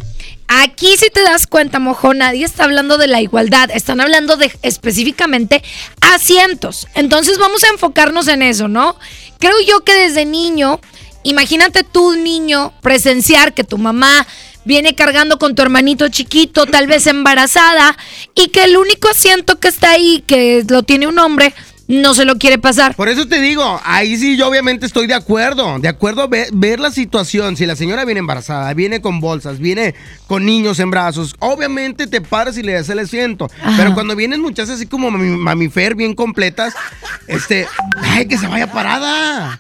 aquí 0.49 0.97
si 0.97 1.11
te 1.11 1.23
das 1.23 1.47
cuenta, 1.47 1.79
mojo, 1.79 2.15
nadie 2.15 2.45
está 2.45 2.65
hablando 2.65 2.99
de 2.99 3.07
la 3.07 3.21
igualdad, 3.21 3.71
están 3.73 4.01
hablando 4.01 4.37
de 4.37 4.51
específicamente 4.63 5.63
asientos. 6.01 6.89
Entonces 6.95 7.39
vamos 7.39 7.63
a 7.65 7.69
enfocarnos 7.69 8.27
en 8.29 8.43
eso, 8.43 8.67
¿no? 8.67 8.97
Creo 9.39 9.61
yo 9.67 9.85
que 9.85 9.95
desde 9.95 10.25
niño, 10.25 10.81
imagínate 11.23 11.85
tú, 11.85 12.17
niño, 12.17 12.73
presenciar 12.83 13.55
que 13.55 13.65
tu 13.65 13.79
mamá 13.79 14.27
viene 14.65 14.95
cargando 14.95 15.39
con 15.39 15.55
tu 15.55 15.63
hermanito 15.63 16.09
chiquito, 16.09 16.67
tal 16.67 16.87
vez 16.87 17.07
embarazada, 17.07 17.97
y 18.35 18.49
que 18.49 18.65
el 18.65 18.77
único 18.77 19.09
asiento 19.09 19.59
que 19.59 19.69
está 19.69 19.91
ahí, 19.93 20.23
que 20.27 20.65
lo 20.69 20.83
tiene 20.83 21.07
un 21.07 21.19
hombre, 21.19 21.55
no 21.89 22.13
se 22.15 22.27
lo 22.27 22.37
quiere 22.37 22.59
pasar. 22.59 22.95
Por 22.95 23.09
eso 23.09 23.27
te 23.27 23.41
digo, 23.41 23.81
ahí 23.83 24.17
sí 24.19 24.37
yo 24.37 24.47
obviamente 24.47 24.85
estoy 24.85 25.07
de 25.07 25.15
acuerdo. 25.15 25.79
De 25.79 25.89
acuerdo 25.89 26.23
a 26.23 26.27
ver, 26.27 26.49
ver 26.53 26.79
la 26.79 26.91
situación. 26.91 27.57
Si 27.57 27.65
la 27.65 27.77
señora 27.77 28.05
viene 28.05 28.21
embarazada, 28.21 28.73
viene 28.75 29.01
con 29.01 29.21
bolsas, 29.21 29.59
viene 29.59 29.95
con 30.27 30.45
niños 30.45 30.79
en 30.81 30.91
brazos, 30.91 31.35
obviamente 31.39 32.07
te 32.07 32.21
paras 32.21 32.59
y 32.59 32.63
le 32.63 32.75
das 32.75 32.91
el 32.91 32.99
asiento. 32.99 33.51
Pero 33.77 33.95
cuando 33.95 34.15
vienen 34.15 34.43
muchachas 34.43 34.77
así 34.77 34.87
como 34.87 35.11
mami, 35.11 35.31
mamifer 35.31 35.95
bien 35.95 36.15
completas, 36.15 36.75
este, 37.27 37.67
ay, 38.03 38.29
que 38.29 38.37
se 38.37 38.47
vaya 38.47 38.71
parada. 38.71 39.59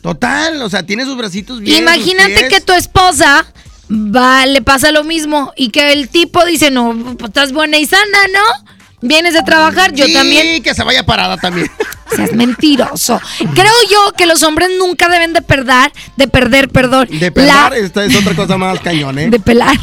Total, 0.00 0.62
o 0.62 0.70
sea, 0.70 0.84
tiene 0.84 1.04
sus 1.04 1.16
bracitos 1.16 1.60
bien. 1.60 1.82
Imagínate 1.82 2.48
que 2.48 2.60
tu 2.62 2.72
esposa 2.72 3.44
va, 3.90 4.46
le 4.46 4.62
pasa 4.62 4.92
lo 4.92 5.04
mismo 5.04 5.52
y 5.56 5.68
que 5.68 5.92
el 5.92 6.08
tipo 6.08 6.44
dice, 6.46 6.70
no, 6.70 7.16
estás 7.22 7.52
buena 7.52 7.76
y 7.76 7.84
sana, 7.84 8.18
¿no? 8.32 8.75
Vienes 9.06 9.34
de 9.34 9.42
trabajar, 9.42 9.92
yo 9.92 10.06
Sí, 10.06 10.12
también. 10.12 10.62
que 10.62 10.74
se 10.74 10.82
vaya 10.82 11.04
parada 11.04 11.36
también. 11.36 11.70
Seas 12.16 12.32
mentiroso. 12.32 13.20
Creo 13.54 13.72
yo 13.90 14.12
que 14.16 14.26
los 14.26 14.42
hombres 14.42 14.68
nunca 14.78 15.08
deben 15.08 15.32
de 15.32 15.42
perder, 15.42 15.92
de 16.16 16.28
perder, 16.28 16.68
perdón. 16.68 17.08
De 17.10 17.30
pelar, 17.32 17.72
la- 17.72 17.78
esta 17.78 18.04
es 18.04 18.14
otra 18.16 18.34
cosa 18.34 18.56
más 18.56 18.78
cañón, 18.80 19.18
¿eh? 19.18 19.28
de 19.30 19.40
pelar. 19.40 19.76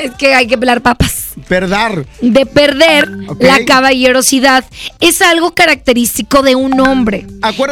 es 0.00 0.10
que 0.18 0.34
hay 0.34 0.46
que 0.46 0.58
pelar 0.58 0.82
papas. 0.82 1.28
Perdar. 1.48 2.04
De 2.20 2.44
perder 2.46 3.08
la 3.40 3.64
caballerosidad 3.64 4.64
es 5.00 5.22
algo 5.22 5.54
característico 5.54 6.42
de 6.42 6.54
un 6.54 6.78
hombre. 6.80 7.26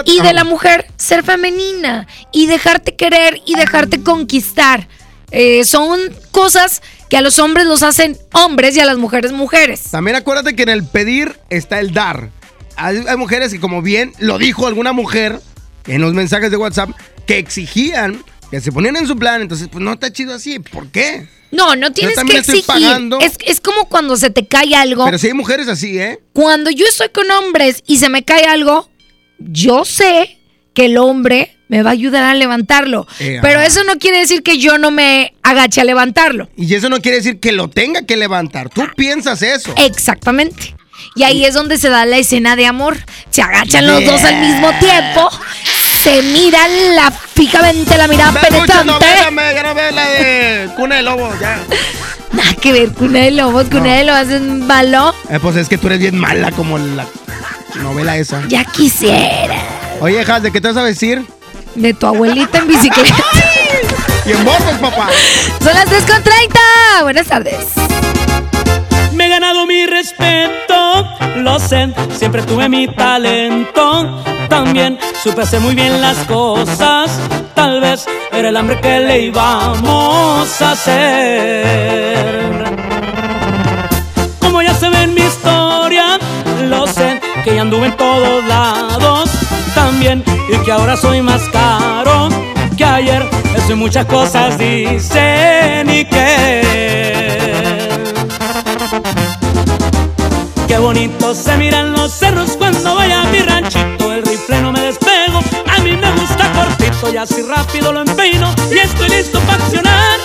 y 0.06 0.20
de 0.20 0.32
la 0.32 0.44
mujer 0.44 0.86
ser 0.96 1.22
femenina 1.22 2.06
y 2.32 2.46
dejarte 2.46 2.94
querer 2.96 3.40
y 3.46 3.54
dejarte 3.56 4.02
conquistar. 4.02 4.88
Eh, 5.30 5.64
son 5.64 5.98
cosas 6.30 6.80
que 7.08 7.16
a 7.16 7.20
los 7.20 7.38
hombres 7.38 7.66
los 7.66 7.82
hacen 7.82 8.16
hombres 8.32 8.76
y 8.76 8.80
a 8.80 8.84
las 8.84 8.98
mujeres 8.98 9.32
mujeres. 9.32 9.82
También 9.90 10.16
acuérdate 10.16 10.56
que 10.56 10.62
en 10.62 10.70
el 10.70 10.84
pedir 10.84 11.38
está 11.50 11.80
el 11.80 11.92
dar. 11.92 12.30
Hay, 12.76 13.04
hay 13.08 13.16
mujeres 13.16 13.52
que, 13.52 13.60
como 13.60 13.82
bien 13.82 14.12
lo 14.18 14.38
dijo 14.38 14.66
alguna 14.66 14.92
mujer 14.92 15.40
en 15.86 16.00
los 16.00 16.14
mensajes 16.14 16.50
de 16.50 16.56
WhatsApp, 16.56 16.90
que 17.26 17.38
exigían, 17.38 18.22
que 18.50 18.60
se 18.60 18.72
ponían 18.72 18.96
en 18.96 19.06
su 19.06 19.16
plan. 19.16 19.42
Entonces, 19.42 19.68
pues 19.70 19.82
no 19.82 19.92
está 19.92 20.12
chido 20.12 20.34
así. 20.34 20.58
¿Por 20.58 20.88
qué? 20.88 21.28
No, 21.50 21.76
no 21.76 21.92
tienes 21.92 22.18
que 22.18 22.38
exigir. 22.38 22.88
Es, 23.20 23.34
es 23.46 23.60
como 23.60 23.88
cuando 23.88 24.16
se 24.16 24.30
te 24.30 24.46
cae 24.46 24.74
algo. 24.74 25.04
Pero 25.04 25.18
sí 25.18 25.28
hay 25.28 25.34
mujeres 25.34 25.68
así, 25.68 25.98
¿eh? 25.98 26.20
Cuando 26.32 26.70
yo 26.70 26.84
estoy 26.86 27.10
con 27.10 27.30
hombres 27.30 27.82
y 27.86 27.98
se 27.98 28.08
me 28.08 28.24
cae 28.24 28.44
algo, 28.44 28.90
yo 29.38 29.84
sé 29.84 30.38
que 30.74 30.86
el 30.86 30.98
hombre 30.98 31.56
me 31.74 31.82
va 31.82 31.90
a 31.90 31.92
ayudar 31.94 32.22
a 32.22 32.34
levantarlo. 32.34 33.04
Eh, 33.18 33.40
Pero 33.42 33.58
ah. 33.58 33.66
eso 33.66 33.82
no 33.82 33.96
quiere 33.96 34.20
decir 34.20 34.44
que 34.44 34.58
yo 34.58 34.78
no 34.78 34.92
me 34.92 35.34
agache 35.42 35.80
a 35.80 35.84
levantarlo. 35.84 36.48
Y 36.56 36.72
eso 36.72 36.88
no 36.88 37.00
quiere 37.00 37.16
decir 37.16 37.40
que 37.40 37.50
lo 37.50 37.68
tenga 37.68 38.02
que 38.02 38.16
levantar. 38.16 38.70
Tú 38.70 38.84
piensas 38.96 39.42
eso. 39.42 39.74
Exactamente. 39.76 40.76
Y 41.16 41.24
ahí 41.24 41.44
es 41.44 41.52
donde 41.52 41.76
se 41.76 41.88
da 41.88 42.06
la 42.06 42.18
escena 42.18 42.54
de 42.54 42.66
amor. 42.66 42.96
Se 43.30 43.42
agachan 43.42 43.88
los 43.88 44.04
dos 44.04 44.22
al 44.22 44.40
mismo 44.40 44.70
tiempo. 44.78 45.28
Se 46.00 46.22
miran 46.22 46.94
la, 46.94 47.10
fijamente 47.10 47.98
la 47.98 48.06
mirada 48.06 48.40
penetrante. 48.40 49.04
ya 49.04 49.62
no 49.64 49.74
ves 49.74 49.94
la 49.94 50.08
de 50.10 50.68
Cuna 50.76 50.96
de 50.96 51.02
Lobo, 51.02 51.28
ya. 51.40 51.58
Nada 52.32 52.54
que 52.54 52.72
ver, 52.72 52.92
Cuna 52.92 53.18
de 53.18 53.32
Lobos, 53.32 53.66
Cuna 53.68 53.94
de 53.96 54.04
Lobos 54.04 54.28
es 54.28 54.40
malo. 54.42 55.12
Eh, 55.28 55.40
pues 55.42 55.56
es 55.56 55.68
que 55.68 55.76
tú 55.76 55.88
eres 55.88 55.98
bien 55.98 56.16
mala 56.16 56.52
como 56.52 56.78
la 56.78 57.06
novela 57.82 58.16
esa. 58.16 58.46
Ya 58.46 58.64
quisiera. 58.64 59.56
Oye, 60.00 60.24
Jas, 60.24 60.42
¿de 60.42 60.52
qué 60.52 60.60
te 60.60 60.68
vas 60.68 60.76
a 60.76 60.82
vestir? 60.82 61.24
De 61.74 61.92
tu 61.92 62.06
abuelita 62.06 62.58
en 62.58 62.68
bicicleta. 62.68 63.24
y 64.26 64.30
en 64.32 64.44
papá. 64.80 65.08
Son 65.60 65.74
las 65.74 65.84
3 65.86 66.04
con 66.04 66.22
30. 66.22 66.58
Buenas 67.02 67.26
tardes. 67.26 67.66
Me 69.12 69.26
he 69.26 69.28
ganado 69.28 69.66
mi 69.66 69.86
respeto, 69.86 71.06
lo 71.36 71.58
sé, 71.58 71.92
siempre 72.16 72.42
tuve 72.42 72.68
mi 72.68 72.86
talento. 72.88 74.22
También 74.48 74.98
supe 75.22 75.42
hacer 75.42 75.60
muy 75.60 75.74
bien 75.74 76.00
las 76.00 76.16
cosas. 76.26 77.10
Tal 77.54 77.80
vez 77.80 78.06
era 78.32 78.48
el 78.48 78.56
hambre 78.56 78.80
que 78.80 79.00
le 79.00 79.20
íbamos 79.22 80.62
a 80.62 80.72
hacer. 80.72 82.64
Como 84.40 84.62
ya 84.62 84.74
se 84.74 84.88
ve 84.88 85.02
en 85.02 85.14
mi 85.14 85.22
historia, 85.22 86.18
lo 86.62 86.86
sé, 86.86 87.20
que 87.42 87.54
ya 87.54 87.62
anduve 87.62 87.86
en 87.86 87.96
todos 87.96 88.44
lados. 88.44 89.33
Y 89.76 90.56
que 90.64 90.70
ahora 90.70 90.96
soy 90.96 91.20
más 91.22 91.42
caro 91.50 92.28
que 92.76 92.84
ayer. 92.84 93.28
Eso 93.56 93.72
y 93.72 93.74
muchas 93.74 94.06
cosas 94.06 94.58
dicen 94.58 95.90
y 95.90 96.04
que. 96.04 97.88
Qué 100.68 100.78
bonito 100.78 101.34
se 101.34 101.56
miran 101.56 101.92
los 101.92 102.12
cerros 102.12 102.56
cuando 102.56 102.94
voy 102.94 103.10
a 103.10 103.24
mi 103.24 103.40
ranchito. 103.40 104.12
El 104.12 104.24
rifle 104.24 104.60
no 104.62 104.72
me 104.72 104.80
despego, 104.80 105.40
a 105.74 105.80
mí 105.82 105.92
me 105.92 106.12
gusta 106.12 106.52
cortito 106.52 107.12
y 107.12 107.16
así 107.16 107.42
rápido 107.42 107.92
lo 107.92 108.02
empeino 108.02 108.54
y 108.70 108.78
estoy 108.78 109.08
listo 109.08 109.40
para 109.40 109.64
accionar. 109.64 110.18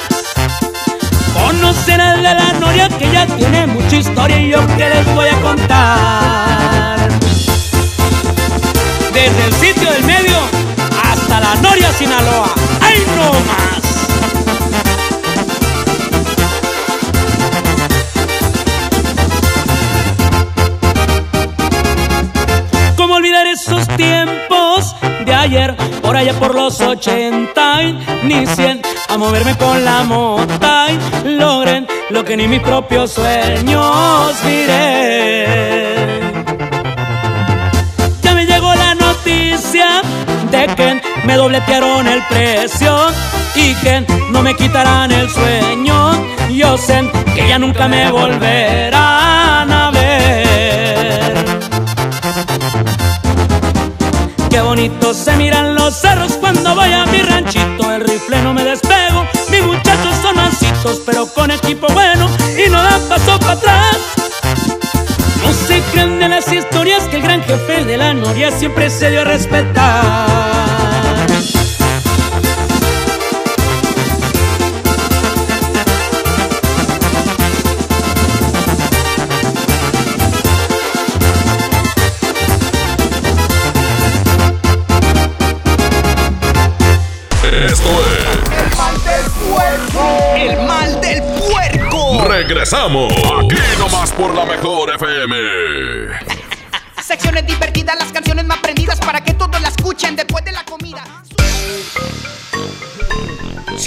Conocer 1.34 2.00
al 2.00 2.18
de 2.18 2.34
la 2.34 2.54
noria 2.60 2.90
que 2.90 3.12
ya 3.12 3.26
tiene 3.26 3.68
mucha 3.68 3.96
historia 3.96 4.40
y 4.40 4.50
yo 4.52 4.68
que 4.78 4.90
les 4.90 5.16
voy 5.16 5.28
a 5.28 5.42
contar. 5.42 6.29
Sinaloa. 12.00 12.50
¡Ay 12.80 13.06
no 13.18 13.34
más! 13.50 13.82
¿Cómo 22.96 23.16
olvidar 23.16 23.46
esos 23.48 23.86
tiempos 23.98 24.96
de 25.26 25.34
ayer? 25.34 25.76
Por 26.02 26.16
allá 26.16 26.32
por 26.40 26.56
los 26.56 26.80
80 26.80 27.84
y 27.84 28.00
ni 28.24 28.48
100 28.48 28.82
a 29.10 29.18
moverme 29.18 29.58
con 29.58 29.84
la 29.84 30.04
mota 30.04 30.86
y 31.26 31.28
logren 31.28 31.86
lo 32.12 32.24
que 32.24 32.38
ni 32.38 32.48
mis 32.48 32.62
propios 32.62 33.12
sueños 33.12 34.36
miré. 34.46 36.22
Ya 38.22 38.34
me 38.34 38.46
llegó 38.46 38.74
la 38.74 38.96
noticia 38.96 40.02
de 40.50 40.66
que 40.76 41.09
me 41.26 41.36
dobletearon 41.36 42.08
el 42.08 42.22
precio 42.28 42.96
y 43.56 43.74
que 43.76 44.06
no 44.32 44.42
me 44.42 44.56
quitarán 44.56 45.12
el 45.12 45.30
sueño. 45.30 46.12
Yo 46.50 46.78
sé 46.78 47.10
que 47.36 47.48
ya 47.48 47.60
nunca 47.60 47.88
me 47.88 48.12
volverán 48.12 49.72
a 49.72 49.92
ver. 49.92 51.46
Qué 54.50 54.62
bonito 54.62 55.14
se 55.14 55.36
miran 55.38 55.76
los 55.76 55.96
cerros 55.96 56.34
cuando 56.34 56.76
voy 56.76 56.92
a 56.92 57.06
mi 57.06 57.22
ranchito. 57.22 57.92
El 57.94 58.02
rifle 58.02 58.42
no 58.42 58.54
me 58.54 58.64
despego. 58.64 59.26
Mis 59.50 59.64
muchachos 59.64 60.16
son 60.22 60.36
mancitos, 60.36 61.02
pero 61.06 61.28
con 61.28 61.52
equipo 61.52 61.88
bueno 61.94 62.30
y 62.58 62.70
no 62.70 62.82
dan 62.82 63.02
paso 63.08 63.40
para 63.40 63.54
atrás. 63.54 63.98
No 65.44 65.54
se 65.54 65.82
creen 65.92 66.20
de 66.20 66.30
las 66.30 66.52
historias 66.52 67.04
que 67.04 67.18
el 67.18 67.22
gran 67.22 67.42
jefe 67.44 67.86
de 67.86 67.98
la 67.98 68.14
noria 68.14 68.52
siempre 68.52 68.90
se 68.90 69.10
dio 69.12 69.22
a 69.22 69.24
respetar. 69.26 70.89
Esto 87.72 87.90
El 90.36 90.68
mal 90.68 91.00
del 91.02 91.22
puerco. 91.22 92.16
es. 92.16 92.28
Regresamos. 92.28 93.14
Aquí 93.14 93.56
nomás 93.78 94.12
por 94.14 94.34
la 94.34 94.46
mejor 94.46 94.90
FM. 94.96 95.36
Secciones 97.04 97.46
divertidas, 97.46 97.96
las 98.00 98.12
canciones 98.12 98.46
más 98.46 98.58
prendidas 98.58 99.00
para 99.00 99.24
que 99.24 99.34
todos 99.34 99.62
la 99.62 99.68
escuchen 99.68 100.16
de 100.16 100.26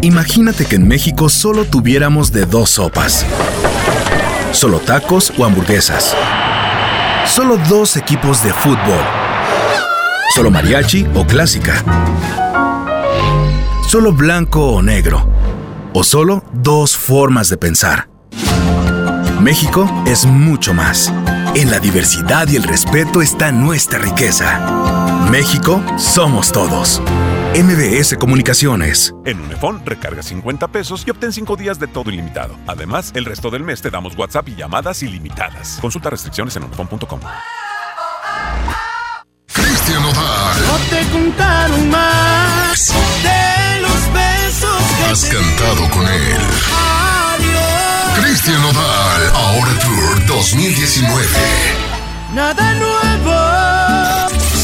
Imagínate 0.00 0.64
que 0.64 0.76
en 0.76 0.88
México 0.88 1.28
solo 1.28 1.66
tuviéramos 1.66 2.32
de 2.32 2.46
dos 2.46 2.70
sopas. 2.70 3.26
Solo 4.52 4.78
tacos 4.78 5.30
o 5.36 5.44
hamburguesas. 5.44 6.16
Solo 7.26 7.58
dos 7.68 7.98
equipos 7.98 8.42
de 8.42 8.54
fútbol. 8.54 9.17
Solo 10.30 10.50
mariachi 10.50 11.06
o 11.14 11.26
clásica. 11.26 11.84
Solo 13.88 14.12
blanco 14.12 14.74
o 14.74 14.82
negro. 14.82 15.28
O 15.94 16.04
solo 16.04 16.44
dos 16.52 16.96
formas 16.96 17.48
de 17.48 17.56
pensar. 17.56 18.08
México 19.40 19.88
es 20.06 20.26
mucho 20.26 20.74
más. 20.74 21.12
En 21.54 21.70
la 21.70 21.80
diversidad 21.80 22.46
y 22.48 22.56
el 22.56 22.62
respeto 22.62 23.22
está 23.22 23.50
nuestra 23.52 23.98
riqueza. 23.98 25.26
México 25.30 25.82
somos 25.96 26.52
todos. 26.52 27.00
MBS 27.54 28.16
Comunicaciones. 28.18 29.14
En 29.24 29.40
Unifón 29.40 29.80
recarga 29.84 30.22
50 30.22 30.68
pesos 30.68 31.04
y 31.06 31.10
obtén 31.10 31.32
5 31.32 31.56
días 31.56 31.80
de 31.80 31.86
todo 31.86 32.10
ilimitado. 32.10 32.54
Además, 32.66 33.12
el 33.14 33.24
resto 33.24 33.50
del 33.50 33.64
mes 33.64 33.80
te 33.80 33.90
damos 33.90 34.16
WhatsApp 34.16 34.48
y 34.50 34.56
llamadas 34.56 35.02
ilimitadas. 35.02 35.78
Consulta 35.80 36.10
restricciones 36.10 36.54
en 36.56 36.64
unifón.com. 36.64 37.20
Cristian 39.52 40.02
Nodal. 40.02 40.66
No 40.66 40.76
te 40.90 41.08
contaron 41.10 41.90
más 41.90 42.92
de 43.22 43.80
los 43.80 44.12
besos 44.12 44.82
que 44.98 45.04
Has 45.04 45.24
cantado 45.24 45.88
con 45.90 46.06
él. 46.06 46.36
Adiós. 47.34 48.24
Cristian 48.24 48.60
Nodal. 48.62 49.30
Ahora 49.34 49.72
Tour 49.80 50.26
2019. 50.26 51.26
Nada 52.34 52.74
nuevo. 52.74 53.77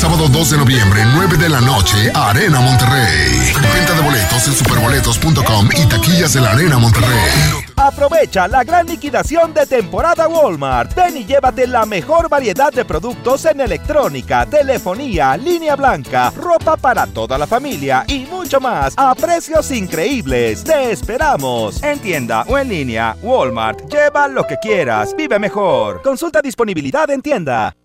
Sábado 0.04 0.28
2 0.28 0.50
de 0.50 0.58
noviembre, 0.58 1.00
9 1.14 1.38
de 1.38 1.48
la 1.48 1.62
noche, 1.62 2.12
Arena 2.14 2.60
Monterrey. 2.60 3.54
Venta 3.72 3.94
de 3.94 4.02
boletos 4.02 4.46
en 4.46 4.52
superboletos.com 4.52 5.68
y 5.74 5.88
taquillas 5.88 6.34
de 6.34 6.42
la 6.42 6.50
Arena 6.50 6.76
Monterrey. 6.76 7.64
Aprovecha 7.74 8.46
la 8.46 8.64
gran 8.64 8.86
liquidación 8.86 9.54
de 9.54 9.64
temporada 9.64 10.28
Walmart. 10.28 10.94
Ven 10.94 11.16
y 11.16 11.24
llévate 11.24 11.66
la 11.66 11.86
mejor 11.86 12.28
variedad 12.28 12.70
de 12.70 12.84
productos 12.84 13.46
en 13.46 13.62
electrónica, 13.62 14.44
telefonía, 14.44 15.38
línea 15.38 15.74
blanca, 15.74 16.30
ropa 16.36 16.76
para 16.76 17.06
toda 17.06 17.38
la 17.38 17.46
familia 17.46 18.04
y 18.06 18.26
mucho 18.26 18.60
más 18.60 18.92
a 18.98 19.14
precios 19.14 19.70
increíbles. 19.70 20.64
Te 20.64 20.92
esperamos. 20.92 21.82
En 21.82 21.98
tienda 21.98 22.44
o 22.46 22.58
en 22.58 22.68
línea, 22.68 23.16
Walmart. 23.22 23.90
Lleva 23.90 24.28
lo 24.28 24.46
que 24.46 24.58
quieras. 24.58 25.16
Vive 25.16 25.38
mejor. 25.38 26.02
Consulta 26.02 26.42
disponibilidad 26.42 27.08
en 27.08 27.22
tienda. 27.22 27.74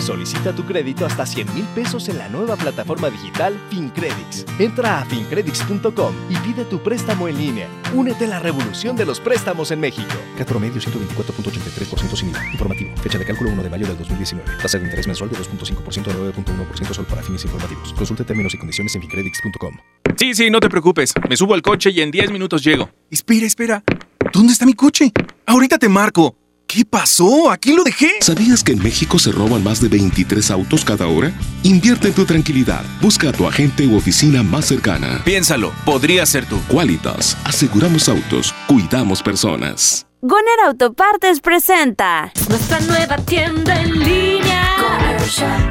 Solicita 0.00 0.54
tu 0.54 0.64
crédito 0.64 1.06
hasta 1.06 1.26
100 1.26 1.54
mil 1.54 1.64
pesos 1.74 2.08
en 2.08 2.18
la 2.18 2.28
nueva 2.28 2.56
plataforma 2.56 3.10
digital 3.10 3.58
FinCredits. 3.70 4.46
Entra 4.58 5.00
a 5.00 5.04
fincredits.com 5.04 6.14
y 6.30 6.36
pide 6.36 6.64
tu 6.64 6.82
préstamo 6.82 7.28
en 7.28 7.38
línea. 7.38 7.68
Únete 7.94 8.24
a 8.24 8.28
la 8.28 8.38
revolución 8.38 8.96
de 8.96 9.04
los 9.04 9.20
préstamos 9.20 9.70
en 9.70 9.80
México. 9.80 10.14
CAT 10.36 10.48
promedio 10.48 10.80
124.83% 10.80 12.16
sin 12.16 12.30
IVA. 12.30 12.52
Informativo. 12.52 12.90
Fecha 13.02 13.18
de 13.18 13.24
cálculo 13.24 13.50
1 13.50 13.62
de 13.62 13.70
mayo 13.70 13.86
del 13.86 13.98
2019. 13.98 14.50
Tasa 14.62 14.78
de 14.78 14.84
interés 14.84 15.06
mensual 15.06 15.30
de 15.30 15.36
2.5% 15.36 16.08
a 16.08 16.14
9.1% 16.14 16.94
solo 16.94 17.08
para 17.08 17.22
fines 17.22 17.44
informativos. 17.44 17.92
Consulte 17.94 18.24
términos 18.24 18.54
y 18.54 18.58
condiciones 18.58 18.94
en 18.94 19.02
fincredits.com. 19.02 19.76
Sí, 20.16 20.34
sí, 20.34 20.50
no 20.50 20.60
te 20.60 20.68
preocupes. 20.68 21.12
Me 21.28 21.36
subo 21.36 21.54
al 21.54 21.62
coche 21.62 21.90
y 21.90 22.00
en 22.00 22.10
10 22.10 22.30
minutos 22.30 22.64
llego. 22.64 22.90
Espera, 23.10 23.46
espera. 23.46 23.84
¿Dónde 24.32 24.52
está 24.52 24.66
mi 24.66 24.74
coche? 24.74 25.12
Ahorita 25.46 25.78
te 25.78 25.88
marco. 25.88 26.36
¿Qué 26.70 26.84
pasó? 26.84 27.50
¿A 27.50 27.56
quién 27.56 27.76
lo 27.76 27.82
dejé? 27.82 28.10
¿Sabías 28.20 28.62
que 28.62 28.72
en 28.72 28.82
México 28.82 29.18
se 29.18 29.32
roban 29.32 29.64
más 29.64 29.80
de 29.80 29.88
23 29.88 30.50
autos 30.50 30.84
cada 30.84 31.06
hora? 31.06 31.32
Invierte 31.62 32.08
en 32.08 32.14
tu 32.14 32.26
tranquilidad. 32.26 32.84
Busca 33.00 33.30
a 33.30 33.32
tu 33.32 33.46
agente 33.48 33.86
u 33.86 33.96
oficina 33.96 34.42
más 34.42 34.66
cercana. 34.66 35.22
Piénsalo, 35.24 35.72
podría 35.86 36.26
ser 36.26 36.44
tú. 36.44 36.60
Qualitas. 36.68 37.38
Aseguramos 37.44 38.10
autos. 38.10 38.54
Cuidamos 38.66 39.22
personas. 39.22 40.06
Goner 40.20 40.60
Autopartes 40.66 41.40
presenta 41.40 42.32
Nuestra 42.50 42.80
nueva 42.80 43.16
tienda 43.16 43.80
en 43.80 43.98
línea. 44.00 44.76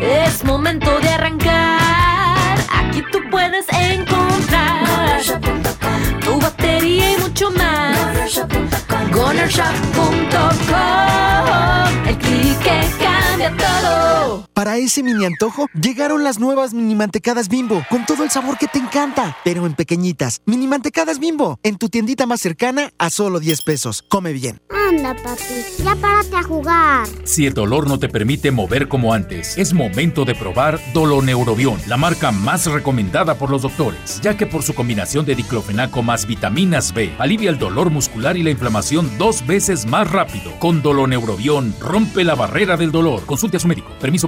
Es 0.02 0.44
momento 0.44 1.00
de 1.00 1.10
arrancar. 1.10 2.58
Aquí 2.74 3.04
tú 3.12 3.20
puedes 3.30 3.68
encontrar 3.70 5.22
tu 6.26 6.40
batería 6.40 7.14
y 7.14 7.18
mucho 7.22 7.52
más. 7.52 8.77
GonerShop.com 9.38 12.08
El 12.08 12.18
clic 12.18 12.58
que 12.64 12.90
cambia 12.98 13.54
todo. 13.56 14.47
Para 14.58 14.78
ese 14.78 15.04
mini 15.04 15.24
antojo, 15.24 15.70
llegaron 15.80 16.24
las 16.24 16.40
nuevas 16.40 16.74
mini 16.74 16.96
mantecadas 16.96 17.48
bimbo, 17.48 17.86
con 17.92 18.08
todo 18.08 18.24
el 18.24 18.32
sabor 18.32 18.58
que 18.58 18.66
te 18.66 18.80
encanta, 18.80 19.38
pero 19.46 19.68
en 19.68 19.76
pequeñitas. 19.76 20.42
Mini 20.48 20.66
mantecadas 20.66 21.20
bimbo, 21.20 21.60
en 21.62 21.78
tu 21.78 21.90
tiendita 21.90 22.26
más 22.26 22.42
cercana 22.42 22.92
a 22.98 23.12
solo 23.12 23.40
10 23.40 23.62
pesos. 23.62 24.04
Come 24.10 24.34
bien. 24.34 24.60
Anda, 24.90 25.14
papi, 25.14 25.84
ya 25.84 25.96
párate 25.96 26.38
a 26.38 26.42
jugar. 26.42 27.08
Si 27.24 27.46
el 27.46 27.54
dolor 27.54 27.88
no 27.88 28.00
te 28.00 28.10
permite 28.10 28.50
mover 28.50 28.88
como 28.88 29.14
antes, 29.14 29.56
es 29.60 29.74
momento 29.74 30.26
de 30.26 30.34
probar 30.34 30.80
Doloneurobión, 30.92 31.80
la 31.86 31.98
marca 31.98 32.32
más 32.32 32.66
recomendada 32.66 33.36
por 33.36 33.52
los 33.52 33.62
doctores, 33.62 34.20
ya 34.22 34.38
que 34.38 34.48
por 34.48 34.64
su 34.64 34.74
combinación 34.74 35.24
de 35.28 35.36
diclofenaco 35.36 36.02
más 36.02 36.26
vitaminas 36.26 36.96
B, 36.96 37.14
alivia 37.20 37.52
el 37.52 37.60
dolor 37.60 37.92
muscular 37.92 38.38
y 38.38 38.42
la 38.42 38.50
inflamación 38.50 39.20
dos 39.20 39.46
veces 39.46 39.86
más 39.86 40.10
rápido. 40.10 40.58
Con 40.58 40.82
Doloneurobión, 40.82 41.76
rompe 41.80 42.24
la 42.24 42.34
barrera 42.34 42.76
del 42.76 42.92
dolor. 42.92 43.24
Consulte 43.28 43.58
a 43.58 43.60
su 43.60 43.68
médico. 43.68 43.90
Permiso 44.00 44.28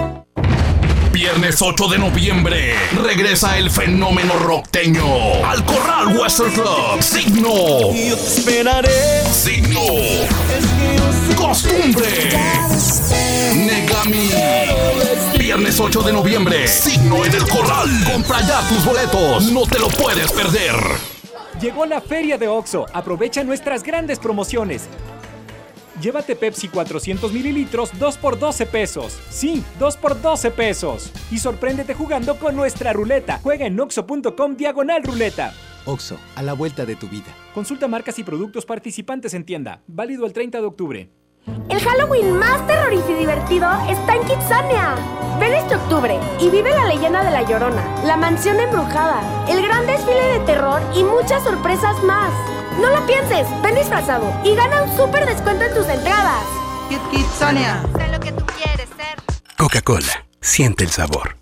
Viernes 1.21 1.61
8 1.61 1.87
de 1.87 1.99
noviembre 1.99 2.73
regresa 2.99 3.55
el 3.59 3.69
fenómeno 3.69 4.33
rockteño 4.39 5.45
al 5.45 5.63
Corral 5.65 6.17
Western 6.17 6.51
Club. 6.51 6.99
Signo. 6.99 7.93
Yo 7.93 8.17
te 8.17 8.25
esperaré. 8.25 9.23
Signo. 9.31 9.81
Costumbre. 11.35 12.07
Negami. 13.53 14.31
Viernes 15.37 15.79
8 15.79 16.01
de 16.01 16.11
noviembre. 16.11 16.67
Signo 16.67 17.23
en 17.23 17.35
el 17.35 17.47
Corral. 17.47 17.87
Compra 18.11 18.41
ya 18.41 18.67
tus 18.67 18.83
boletos. 18.83 19.43
No 19.51 19.67
te 19.67 19.77
lo 19.77 19.89
puedes 19.89 20.31
perder. 20.31 20.73
Llegó 21.61 21.85
la 21.85 22.01
feria 22.01 22.39
de 22.39 22.47
OXO. 22.47 22.87
Aprovecha 22.91 23.43
nuestras 23.43 23.83
grandes 23.83 24.17
promociones. 24.17 24.89
Llévate 26.01 26.35
Pepsi 26.35 26.67
400 26.67 27.31
mililitros 27.31 27.91
2 27.99 28.17
por 28.17 28.39
12 28.39 28.65
pesos. 28.65 29.19
Sí, 29.29 29.63
2 29.79 29.97
por 29.97 30.19
12 30.19 30.49
pesos. 30.49 31.11
Y 31.29 31.37
sorpréndete 31.37 31.93
jugando 31.93 32.37
con 32.37 32.55
nuestra 32.55 32.91
ruleta. 32.91 33.39
Juega 33.43 33.67
en 33.67 33.79
oxo.com 33.79 34.55
diagonal 34.55 35.03
ruleta. 35.03 35.53
OXO, 35.85 36.17
a 36.35 36.41
la 36.41 36.53
vuelta 36.53 36.85
de 36.85 36.95
tu 36.95 37.07
vida. 37.07 37.27
Consulta 37.53 37.87
marcas 37.87 38.17
y 38.17 38.23
productos 38.23 38.65
participantes 38.65 39.33
en 39.35 39.45
tienda. 39.45 39.81
Válido 39.87 40.25
el 40.25 40.33
30 40.33 40.59
de 40.59 40.65
octubre. 40.65 41.09
El 41.69 41.79
Halloween 41.79 42.37
más 42.37 42.65
terrorífico 42.67 43.11
y 43.11 43.15
divertido 43.15 43.67
está 43.87 44.15
en 44.15 44.21
Kitsania. 44.23 44.95
Ven 45.39 45.53
este 45.53 45.75
octubre 45.75 46.19
y 46.39 46.49
vive 46.49 46.69
la 46.69 46.85
leyenda 46.85 47.23
de 47.23 47.31
La 47.31 47.41
Llorona, 47.41 47.83
la 48.05 48.15
mansión 48.15 48.59
embrujada, 48.59 49.21
el 49.49 49.61
gran 49.63 49.87
desfile 49.87 50.39
de 50.39 50.39
terror 50.45 50.81
y 50.95 51.03
muchas 51.03 51.43
sorpresas 51.43 52.03
más. 52.03 52.60
No 52.79 52.89
lo 52.89 53.05
pienses, 53.05 53.47
ven 53.61 53.75
disfrazado 53.75 54.33
y 54.43 54.55
gana 54.55 54.83
un 54.83 54.95
súper 54.95 55.25
descuento 55.25 55.65
en 55.65 55.73
tus 55.73 55.87
entradas. 55.87 56.43
Kit 56.89 57.01
Kitsania. 57.11 57.81
Sé 57.97 58.07
lo 58.07 58.19
que 58.19 58.31
tú 58.31 58.45
quieres 58.45 58.89
ser. 58.89 59.17
Coca-Cola, 59.57 60.25
siente 60.41 60.83
el 60.83 60.89
sabor. 60.91 61.40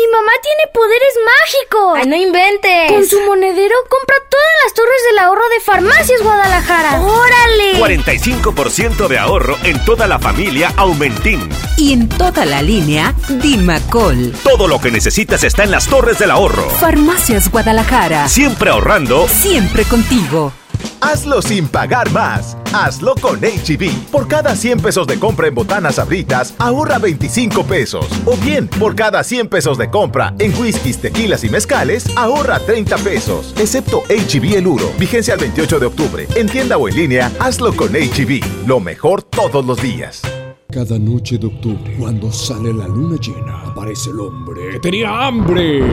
¡Mi 0.00 0.06
mamá 0.06 0.32
tiene 0.42 0.72
poderes 0.72 1.14
mágicos! 1.26 1.98
¡Ay, 1.98 2.06
no 2.08 2.16
inventes! 2.16 2.90
Con 2.90 3.06
su 3.06 3.20
monedero 3.20 3.74
compra 3.90 4.16
todas 4.30 4.46
las 4.64 4.72
torres 4.72 5.02
del 5.10 5.18
ahorro 5.18 5.46
de 5.50 5.60
Farmacias 5.60 6.22
Guadalajara. 6.22 7.02
¡Órale! 7.02 7.74
45% 7.78 9.08
de 9.08 9.18
ahorro 9.18 9.58
en 9.62 9.84
toda 9.84 10.06
la 10.06 10.18
familia 10.18 10.72
Aumentín. 10.78 11.50
Y 11.76 11.92
en 11.92 12.08
toda 12.08 12.46
la 12.46 12.62
línea, 12.62 13.14
Dimacol. 13.28 14.32
Todo 14.42 14.68
lo 14.68 14.80
que 14.80 14.90
necesitas 14.90 15.44
está 15.44 15.64
en 15.64 15.70
las 15.70 15.86
torres 15.86 16.18
del 16.18 16.30
ahorro. 16.30 16.70
Farmacias 16.70 17.50
Guadalajara. 17.50 18.26
Siempre 18.26 18.70
ahorrando. 18.70 19.28
Siempre 19.28 19.84
contigo. 19.84 20.54
Hazlo 21.00 21.42
sin 21.42 21.68
pagar 21.68 22.10
más. 22.10 22.56
Hazlo 22.72 23.14
con 23.14 23.40
HB. 23.40 24.10
Por 24.10 24.28
cada 24.28 24.54
100 24.54 24.80
pesos 24.80 25.06
de 25.06 25.18
compra 25.18 25.48
en 25.48 25.54
botanas 25.54 25.98
abritas, 25.98 26.54
ahorra 26.58 26.98
25 26.98 27.64
pesos. 27.64 28.06
O 28.24 28.36
bien, 28.36 28.68
por 28.68 28.94
cada 28.94 29.24
100 29.24 29.48
pesos 29.48 29.78
de 29.78 29.90
compra 29.90 30.34
en 30.38 30.54
whiskies, 30.60 31.00
tequilas 31.00 31.44
y 31.44 31.48
mezcales, 31.48 32.06
ahorra 32.16 32.58
30 32.60 32.96
pesos. 32.98 33.54
Excepto 33.58 34.02
HB 34.08 34.56
el 34.56 34.66
Uro. 34.66 34.92
Vigencia 34.98 35.34
el 35.34 35.40
28 35.40 35.78
de 35.78 35.86
octubre. 35.86 36.28
En 36.36 36.48
tienda 36.48 36.76
o 36.76 36.88
en 36.88 36.96
línea, 36.96 37.32
hazlo 37.40 37.74
con 37.74 37.92
HB. 37.92 38.66
Lo 38.66 38.80
mejor 38.80 39.22
todos 39.22 39.64
los 39.64 39.80
días. 39.80 40.22
Cada 40.70 40.98
noche 41.00 41.36
de 41.36 41.48
octubre, 41.48 41.96
cuando 41.98 42.30
sale 42.30 42.72
la 42.72 42.86
luna 42.86 43.16
llena, 43.16 43.62
aparece 43.62 44.10
el 44.10 44.20
hombre 44.20 44.70
que 44.72 44.80
tenía 44.80 45.26
hambre. 45.26 45.82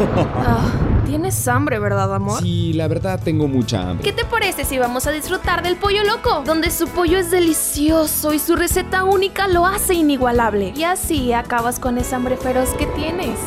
Ah, 0.00 0.70
Tienes 1.06 1.48
hambre, 1.48 1.78
¿verdad, 1.78 2.14
amor? 2.14 2.40
Sí, 2.42 2.72
la 2.74 2.86
verdad 2.86 3.20
tengo 3.24 3.48
mucha 3.48 3.88
hambre. 3.90 4.04
¿Qué 4.04 4.12
te 4.12 4.24
parece 4.26 4.64
si 4.64 4.78
vamos 4.78 5.06
a 5.06 5.10
disfrutar 5.10 5.62
del 5.62 5.76
pollo 5.76 6.04
loco? 6.04 6.42
Donde 6.44 6.70
su 6.70 6.86
pollo 6.86 7.18
es 7.18 7.30
delicioso 7.30 8.34
y 8.34 8.38
su 8.38 8.54
receta 8.54 9.04
única 9.04 9.48
lo 9.48 9.64
hace 9.66 9.94
inigualable. 9.94 10.72
Y 10.76 10.84
así 10.84 11.32
acabas 11.32 11.80
con 11.80 11.96
esa 11.98 12.16
hambre 12.16 12.36
feroz 12.36 12.70
que 12.74 12.86
tienes. 12.86 13.38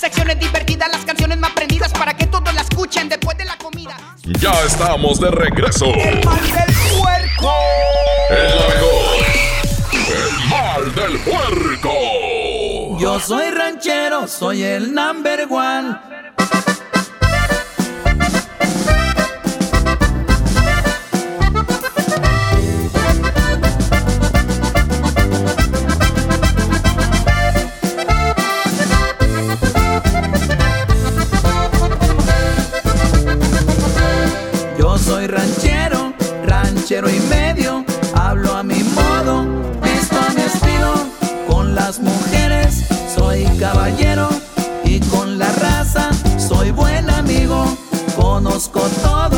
Secciones 0.00 0.40
divertidas, 0.40 0.88
las 0.90 1.04
canciones 1.04 1.36
más 1.36 1.50
prendidas 1.50 1.92
para 1.92 2.16
que 2.16 2.26
todos 2.26 2.54
la 2.54 2.62
escuchen 2.62 3.10
después 3.10 3.36
de 3.36 3.44
la 3.44 3.58
comida. 3.58 3.98
Ya 4.40 4.50
estamos 4.64 5.20
de 5.20 5.30
regreso. 5.30 5.92
El 5.94 6.24
mal 6.24 6.40
del 6.40 6.74
puerco. 6.98 7.52
Es 8.30 8.54
la 8.54 8.68
mejor. 8.74 9.26
El 10.08 10.48
mal 10.48 10.94
del 10.94 11.18
puerco. 11.18 12.98
Yo 12.98 13.20
soy 13.20 13.50
ranchero, 13.50 14.26
soy 14.26 14.62
el 14.62 14.94
number 14.94 15.46
one. 15.50 15.94
Soy 35.00 35.26
ranchero, 35.26 36.12
ranchero 36.46 37.08
y 37.08 37.18
medio. 37.28 37.84
Hablo 38.14 38.56
a 38.56 38.62
mi 38.62 38.82
modo, 38.82 39.44
visto 39.82 40.16
a 40.18 40.32
mi 40.34 40.42
estilo. 40.42 40.92
Con 41.48 41.74
las 41.74 42.00
mujeres 42.00 42.84
soy 43.14 43.44
caballero 43.58 44.28
y 44.84 45.00
con 45.00 45.38
la 45.38 45.50
raza 45.52 46.10
soy 46.38 46.70
buen 46.70 47.08
amigo. 47.10 47.64
Conozco 48.16 48.80
todo, 49.02 49.29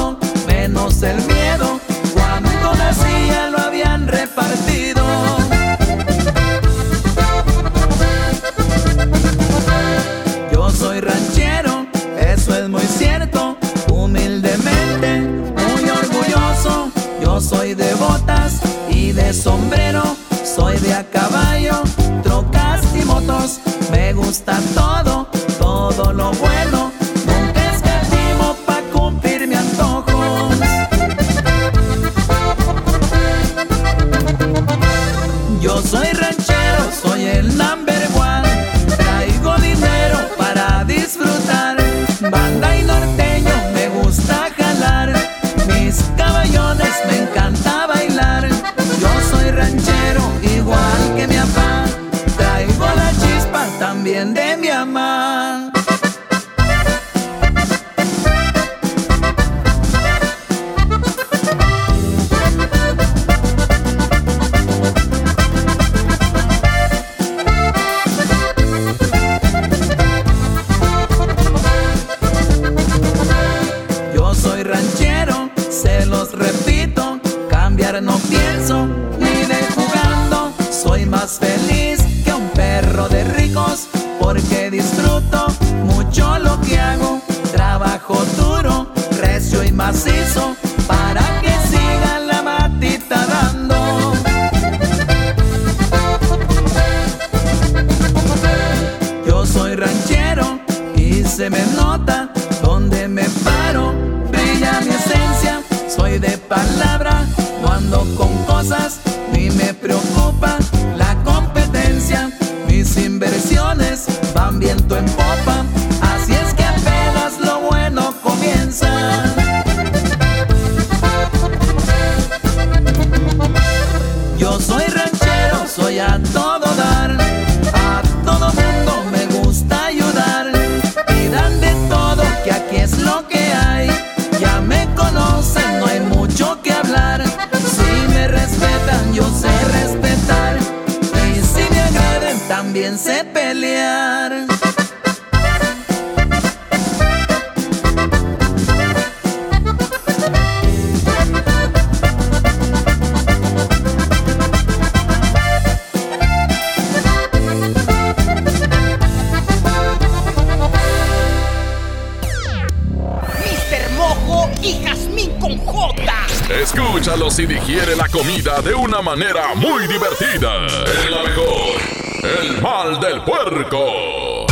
una 169.03 169.17
manera 169.17 169.55
muy 169.57 169.87
divertida. 169.89 170.67
Es 170.67 171.11
la 171.11 171.23
mejor. 171.25 171.81
El 172.23 172.63
mal 172.63 173.01
del 173.01 173.21
puerco. 173.23 174.47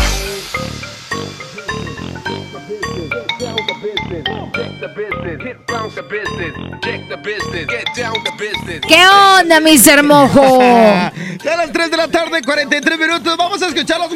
¿Qué 8.88 9.06
onda, 9.06 9.60
Mr. 9.60 10.02
Mojo? 10.02 10.58
Ya 11.42 11.54
a 11.54 11.56
las 11.56 11.72
3 11.72 11.90
de 11.90 11.96
la 11.96 12.08
tarde, 12.08 12.42
43 12.42 12.98
minutos. 12.98 13.34
Vamos 13.36 13.59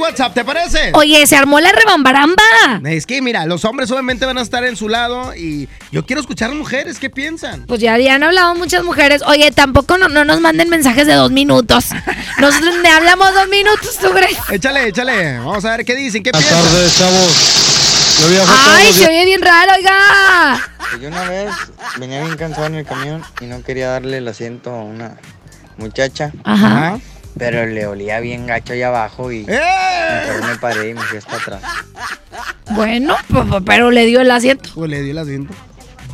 WhatsApp, 0.05 0.35
¿te 0.35 0.45
parece? 0.45 0.91
Oye, 0.95 1.27
se 1.27 1.37
armó 1.37 1.61
la 1.61 1.73
rebambaramba. 1.73 2.43
Es 2.85 3.07
que 3.07 3.21
mira, 3.23 3.47
los 3.47 3.65
hombres 3.65 3.91
obviamente 3.91 4.27
van 4.27 4.39
a 4.39 4.43
estar 4.43 4.65
en 4.65 4.77
su 4.77 4.89
lado 4.89 5.35
y 5.35 5.69
yo 5.91 6.05
quiero 6.05 6.21
escuchar 6.21 6.47
a 6.47 6.49
las 6.51 6.59
mujeres, 6.59 6.99
¿qué 6.99 7.11
piensan? 7.11 7.65
Pues 7.67 7.81
ya, 7.81 7.97
ya 7.99 8.15
han 8.15 8.23
hablado 8.23 8.55
muchas 8.55 8.85
mujeres. 8.85 9.23
Oye, 9.27 9.51
tampoco 9.53 9.97
no, 9.99 10.09
no 10.09 10.25
nos 10.25 10.41
manden 10.41 10.69
mensajes 10.69 11.07
de 11.07 11.15
dos 11.15 11.31
minutos. 11.31 11.87
Nosotros 12.39 12.75
le 12.83 12.89
hablamos 12.89 13.33
dos 13.35 13.49
minutos, 13.49 13.97
¿tú 14.01 14.11
crees? 14.11 14.37
Échale, 14.51 14.89
échale. 14.89 15.39
Vamos 15.39 15.65
a 15.65 15.71
ver 15.77 15.85
qué 15.85 15.95
dicen, 15.97 16.23
qué 16.23 16.31
Buenas 16.33 16.49
piensan. 16.51 16.73
tardes, 16.73 16.99
chavos. 16.99 17.61
Yo 18.21 18.29
viajo 18.29 18.53
Ay, 18.71 18.93
se 18.93 19.07
oye 19.07 19.25
bien 19.25 19.43
raro, 19.43 19.73
oiga. 19.77 20.71
Pues 20.91 21.03
Yo 21.03 21.09
una 21.09 21.29
vez 21.29 21.51
venía 21.99 22.23
bien 22.23 22.37
cansado 22.37 22.67
en 22.67 22.77
el 22.77 22.85
camión 22.87 23.23
y 23.41 23.47
no 23.47 23.63
quería 23.63 23.89
darle 23.89 24.19
el 24.19 24.29
asiento 24.29 24.71
a 24.71 24.85
una 24.85 25.17
muchacha. 25.79 26.31
Ajá. 26.45 26.99
Pero 27.37 27.67
le 27.67 27.87
olía 27.87 28.21
bien 28.21 28.47
gacho 28.47 28.73
allá 28.75 28.89
abajo 28.89 29.33
y 29.33 29.45
¡Eh! 29.49 29.61
mejor 30.27 30.51
me 30.51 30.57
paré 30.59 30.91
y 30.91 30.95
me 30.95 31.01
fui 31.01 31.19
hasta 31.19 31.37
atrás. 31.37 31.61
Bueno, 32.71 33.15
pues, 33.29 33.45
pues, 33.49 33.63
pero 33.67 33.91
le 33.91 34.07
dio 34.07 34.21
el 34.21 34.31
asiento. 34.31 34.71
Pues 34.75 34.91
le 34.91 35.03
dio 35.03 35.13
el 35.13 35.19
asiento. 35.19 35.53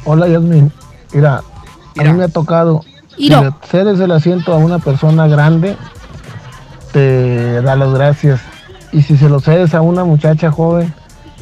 Hola 0.04 0.26
Yasmin, 0.28 0.72
mira, 1.12 1.42
a 1.98 2.02
mí 2.04 2.12
me 2.14 2.24
ha 2.24 2.28
tocado 2.28 2.82
si 3.16 3.28
le 3.28 3.50
cedes 3.70 4.00
el 4.00 4.12
asiento 4.12 4.52
a 4.54 4.56
una 4.56 4.78
persona 4.78 5.26
grande, 5.28 5.76
te 6.92 7.60
da 7.62 7.76
las 7.76 7.92
gracias. 7.92 8.40
Y 8.92 9.02
si 9.02 9.16
se 9.16 9.28
lo 9.28 9.40
cedes 9.40 9.74
a 9.74 9.82
una 9.82 10.04
muchacha 10.04 10.50
joven, 10.50 10.92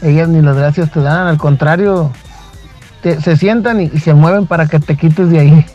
ellas 0.02 0.28
ni 0.28 0.42
las 0.42 0.56
gracias 0.56 0.90
te 0.90 1.00
dan, 1.00 1.28
al 1.28 1.38
contrario, 1.38 2.10
te- 3.02 3.20
se 3.22 3.36
sientan 3.36 3.80
y, 3.80 3.84
y 3.94 4.00
se 4.00 4.12
mueven 4.12 4.46
para 4.46 4.66
que 4.66 4.80
te 4.80 4.96
quites 4.96 5.30
de 5.30 5.38
ahí. 5.38 5.66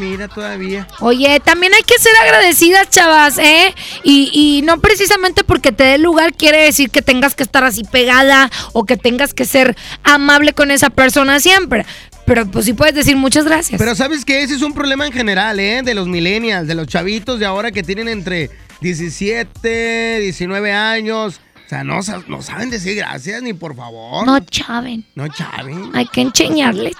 Mira 0.00 0.28
todavía. 0.28 0.88
Oye, 1.00 1.38
también 1.40 1.74
hay 1.74 1.82
que 1.82 1.98
ser 1.98 2.12
agradecidas, 2.24 2.88
chavas, 2.88 3.36
¿eh? 3.38 3.74
Y, 4.02 4.30
y 4.32 4.62
no 4.62 4.80
precisamente 4.80 5.44
porque 5.44 5.72
te 5.72 5.84
dé 5.84 5.98
lugar 5.98 6.32
quiere 6.32 6.62
decir 6.62 6.90
que 6.90 7.02
tengas 7.02 7.34
que 7.34 7.42
estar 7.42 7.64
así 7.64 7.84
pegada 7.84 8.50
o 8.72 8.84
que 8.84 8.96
tengas 8.96 9.34
que 9.34 9.44
ser 9.44 9.76
amable 10.02 10.54
con 10.54 10.70
esa 10.70 10.90
persona 10.90 11.38
siempre. 11.38 11.84
Pero 12.24 12.46
pues 12.46 12.64
sí 12.64 12.72
puedes 12.72 12.94
decir 12.94 13.16
muchas 13.16 13.44
gracias. 13.44 13.78
Pero 13.78 13.94
sabes 13.94 14.24
que 14.24 14.42
ese 14.42 14.54
es 14.54 14.62
un 14.62 14.72
problema 14.72 15.06
en 15.06 15.12
general, 15.12 15.60
¿eh? 15.60 15.82
De 15.82 15.94
los 15.94 16.06
millennials, 16.06 16.66
de 16.66 16.74
los 16.74 16.86
chavitos 16.86 17.38
de 17.38 17.46
ahora 17.46 17.72
que 17.72 17.82
tienen 17.82 18.08
entre 18.08 18.50
17, 18.80 20.18
19 20.20 20.72
años. 20.72 21.40
O 21.66 21.68
sea, 21.68 21.84
no 21.84 22.02
saben 22.02 22.70
decir 22.70 22.96
gracias 22.96 23.42
ni 23.42 23.52
por 23.52 23.76
favor. 23.76 24.26
No 24.26 24.40
chaven. 24.40 25.04
No 25.14 25.28
chaven. 25.28 25.90
Hay 25.94 26.06
que 26.06 26.22
enseñarles. 26.22 26.96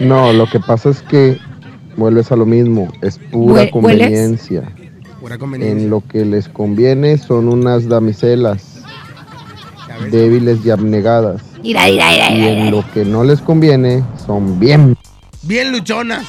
No, 0.00 0.32
lo 0.32 0.48
que 0.48 0.60
pasa 0.60 0.90
es 0.90 1.00
que 1.02 1.38
vuelves 1.96 2.30
a 2.32 2.36
lo 2.36 2.46
mismo, 2.46 2.88
es 3.02 3.18
pura 3.18 3.70
conveniencia. 3.70 4.62
Pura 5.20 5.38
conveniencia. 5.38 5.84
En 5.84 5.90
lo 5.90 6.02
que 6.06 6.24
les 6.24 6.48
conviene 6.48 7.18
son 7.18 7.48
unas 7.48 7.88
damiselas 7.88 8.74
débiles 10.10 10.64
y 10.64 10.70
abnegadas. 10.70 11.42
Mira, 11.62 11.86
mira, 11.86 12.10
mira, 12.10 12.30
Y 12.30 12.46
en 12.46 12.70
lo 12.70 12.84
que 12.92 13.04
no 13.04 13.24
les 13.24 13.40
conviene 13.40 14.04
son 14.26 14.58
bien. 14.60 14.96
Bien 15.42 15.72
luchonas. 15.72 16.26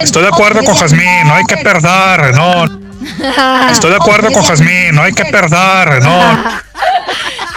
Estoy 0.00 0.22
de 0.22 0.28
acuerdo 0.28 0.62
con 0.62 0.74
Jazmín, 0.74 1.26
no 1.26 1.34
hay 1.34 1.44
que 1.44 1.56
perder, 1.56 2.34
no. 2.34 2.64
Estoy 3.70 3.90
de 3.90 3.96
acuerdo 3.96 4.30
con 4.30 4.42
Jazmín, 4.42 4.94
no 4.94 5.02
hay 5.02 5.12
que 5.12 5.24
perder, 5.24 6.02
no. 6.02 6.20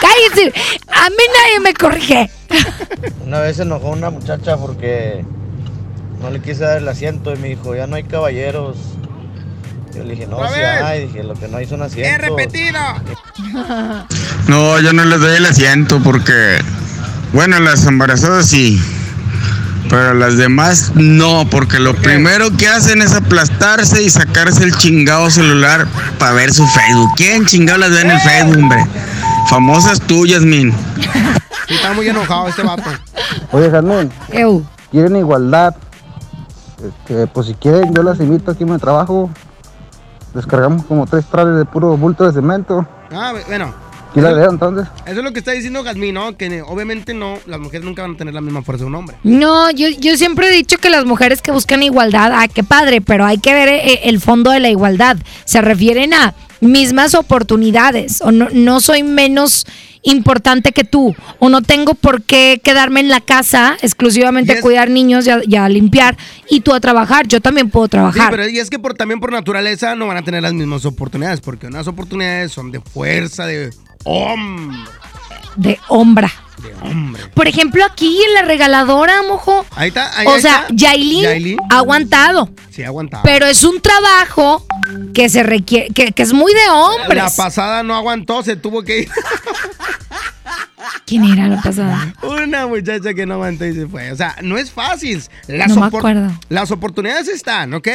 Cállate. 0.02 0.54
A 0.88 1.10
mí 1.10 1.24
nadie 1.34 1.60
me 1.62 1.74
corrige. 1.74 2.30
Una 3.26 3.40
vez 3.42 3.58
se 3.58 3.64
enojó 3.64 3.90
una 3.90 4.10
muchacha 4.10 4.58
porque 4.58 5.24
no 6.22 6.30
le 6.30 6.42
quise 6.42 6.64
dar 6.64 6.78
el 6.78 6.88
asiento 6.88 7.34
y 7.34 7.38
me 7.38 7.48
dijo, 7.50 7.76
ya 7.76 7.88
no 7.88 7.96
hay 7.96 8.04
caballeros. 8.04 8.78
Yo 9.96 10.04
le 10.04 10.12
dije, 10.12 10.28
no, 10.28 10.38
¡Otra 10.38 10.50
sí 10.54 10.60
hay. 10.62 11.08
Dije, 11.08 11.24
lo 11.24 11.34
que 11.34 11.48
no 11.48 11.58
hay 11.58 11.66
son 11.66 11.82
¡He 11.82 11.86
asientos. 11.86 12.30
repetido! 12.30 12.80
No, 14.48 14.80
yo 14.80 14.94
no 14.94 15.06
les 15.06 15.20
doy 15.20 15.36
el 15.38 15.46
asiento 15.46 16.00
porque, 16.04 16.58
bueno, 17.34 17.60
las 17.60 17.86
embarazadas 17.86 18.48
sí, 18.48 18.82
pero 19.90 20.16
las 20.16 20.38
demás 20.38 20.92
no, 20.96 21.48
porque 21.52 21.78
lo 21.80 21.94
primero 21.96 22.50
que 22.58 22.68
hacen 22.68 23.04
es 23.04 23.14
aplastarse 23.14 24.02
y 24.02 24.10
sacarse 24.10 24.64
el 24.64 24.76
chingado 24.76 25.30
celular 25.30 25.86
para 26.18 26.32
ver 26.32 26.52
su 26.52 26.66
Facebook. 26.66 27.12
¿Quién 27.16 27.46
chingado 27.46 27.78
las 27.78 27.92
ve 27.92 28.02
en 28.02 28.10
el 28.12 28.20
Facebook, 28.22 28.58
hombre? 28.58 28.84
Famosas 29.50 30.02
tuyas, 30.02 30.42
min. 30.42 30.74
Sí, 31.68 31.76
está 31.76 31.94
muy 31.94 32.08
enojado 32.10 32.48
este 32.48 32.64
vato. 32.64 32.90
Oye, 33.52 33.70
Jasmine, 33.70 34.10
Eu. 34.32 34.66
quieren 34.90 35.16
igualdad. 35.16 35.76
Este, 36.84 37.28
pues 37.28 37.48
si 37.48 37.54
quieren, 37.56 37.94
yo 37.94 38.04
las 38.04 38.20
invito 38.20 38.52
aquí 38.52 38.64
a 38.64 38.68
mi 38.68 38.78
trabajo. 38.78 39.30
Descargamos 40.34 40.86
como 40.86 41.06
tres 41.06 41.26
trales 41.26 41.58
de 41.58 41.66
puro 41.66 41.98
bulto 41.98 42.26
de 42.26 42.34
cemento. 42.34 42.88
Ah, 43.12 43.34
bueno. 43.48 43.74
Aquí 44.10 44.22
la 44.22 44.34
veo 44.34 44.50
entonces. 44.50 44.88
Eso 45.06 45.20
es 45.20 45.24
lo 45.24 45.32
que 45.34 45.40
está 45.40 45.52
diciendo 45.52 45.84
Jazmín, 45.84 46.16
¿no? 46.16 46.36
Que 46.36 46.64
obviamente 46.64 47.14
no, 47.14 47.38
las 47.46 47.60
mujeres 47.60 47.86
nunca 47.86 48.02
van 48.02 48.16
a 48.16 48.18
tener 48.18 48.34
la 48.34 48.42
misma 48.42 48.64
fuerza 48.64 48.84
de 48.84 48.88
un 48.88 48.96
hombre. 48.96 49.16
No, 49.24 49.70
yo, 49.70 49.88
yo 49.88 50.18
siempre 50.18 50.50
he 50.50 50.52
dicho 50.52 50.78
que 50.78 50.90
las 50.90 51.06
mujeres 51.06 51.44
que 51.44 51.52
buscan 51.52 51.84
igualdad, 51.84 52.32
ah, 52.34 52.48
qué 52.48 52.64
padre, 52.64 53.02
pero 53.02 53.26
hay 53.26 53.38
que 53.38 53.54
ver 53.54 53.70
eh, 53.70 54.02
el 54.06 54.20
fondo 54.20 54.50
de 54.50 54.60
la 54.60 54.70
igualdad. 54.70 55.18
Se 55.46 55.62
refieren 55.62 56.16
a 56.16 56.34
mismas 56.60 57.14
oportunidades, 57.14 58.22
o 58.22 58.32
no, 58.32 58.48
no 58.52 58.82
soy 58.82 59.04
menos 59.04 59.68
importante 60.04 60.72
que 60.72 60.84
tú, 60.84 61.16
o 61.40 61.50
no 61.50 61.62
tengo 61.62 61.94
por 61.94 62.22
qué 62.24 62.62
quedarme 62.64 63.00
en 63.02 63.10
la 63.10 63.20
casa 63.22 63.78
exclusivamente 63.82 64.54
a 64.58 64.62
cuidar 64.62 64.90
niños 64.90 65.28
y 65.28 65.30
a, 65.30 65.42
y 65.46 65.56
a 65.56 65.68
limpiar, 65.70 66.18
y 66.50 66.62
tú 66.62 66.74
a 66.74 66.80
trabajar. 66.80 67.28
Yo 67.28 67.42
también 67.42 67.70
puedo 67.70 67.86
Sí, 67.88 67.92
trabajar. 67.92 68.32
pero 68.32 68.48
y 68.48 68.60
es 68.60 68.70
que 68.70 68.80
por, 68.80 68.94
también 68.94 69.20
por 69.20 69.32
naturaleza 69.32 69.96
no 69.96 70.08
van 70.08 70.18
a 70.18 70.22
tener 70.24 70.42
las 70.44 70.54
mismas 70.54 70.86
oportunidades, 70.86 71.42
porque 71.42 71.68
unas 71.68 71.88
oportunidades 71.88 72.52
son 72.52 72.72
de 72.72 72.80
fuerza, 72.80 73.46
de 73.46 73.72
hombre. 74.06 74.78
De 75.56 75.80
hombra. 75.90 76.32
De 76.62 76.74
hombre. 76.82 77.24
Por 77.34 77.48
ejemplo, 77.48 77.84
aquí 77.86 78.22
en 78.24 78.34
la 78.34 78.42
regaladora, 78.44 79.22
mojo. 79.24 79.66
Ahí 79.76 79.90
está. 79.90 80.18
Ahí, 80.18 80.28
o 80.28 80.32
ahí 80.34 80.42
sea, 80.42 80.62
está. 80.62 80.74
Yailin, 80.74 81.24
Yailin. 81.24 81.60
ha 81.70 81.78
aguantado. 81.78 82.50
Sí, 82.72 82.84
aguantaba. 82.84 83.24
Pero 83.24 83.46
es 83.46 83.64
un 83.64 83.82
trabajo 83.82 84.66
que 85.14 85.30
se 85.30 85.44
requiere, 85.44 85.90
que, 85.94 86.12
que 86.12 86.24
es 86.24 86.34
muy 86.34 86.54
de 86.54 86.70
hombres. 86.70 87.24
La 87.24 87.30
pasada 87.30 87.84
no 87.84 87.96
aguantó, 87.96 88.44
se 88.44 88.56
tuvo 88.56 88.84
que 88.84 89.00
ir. 89.02 89.10
¿Quién 91.06 91.26
era 91.26 91.48
la 91.48 91.62
pasada? 91.62 92.14
Una 92.22 92.68
muchacha 92.68 93.14
que 93.14 93.26
no 93.26 93.36
aguantó 93.36 93.66
y 93.66 93.74
se 93.74 93.88
fue. 93.88 94.12
O 94.12 94.16
sea, 94.16 94.36
no 94.42 94.58
es 94.58 94.72
fácil. 94.72 95.22
Las, 95.48 95.70
No 95.70 95.82
me 95.82 95.86
acuerdo. 95.88 96.32
las 96.50 96.72
oportunidades 96.72 97.28
están, 97.28 97.74
¿ok? 97.74 97.88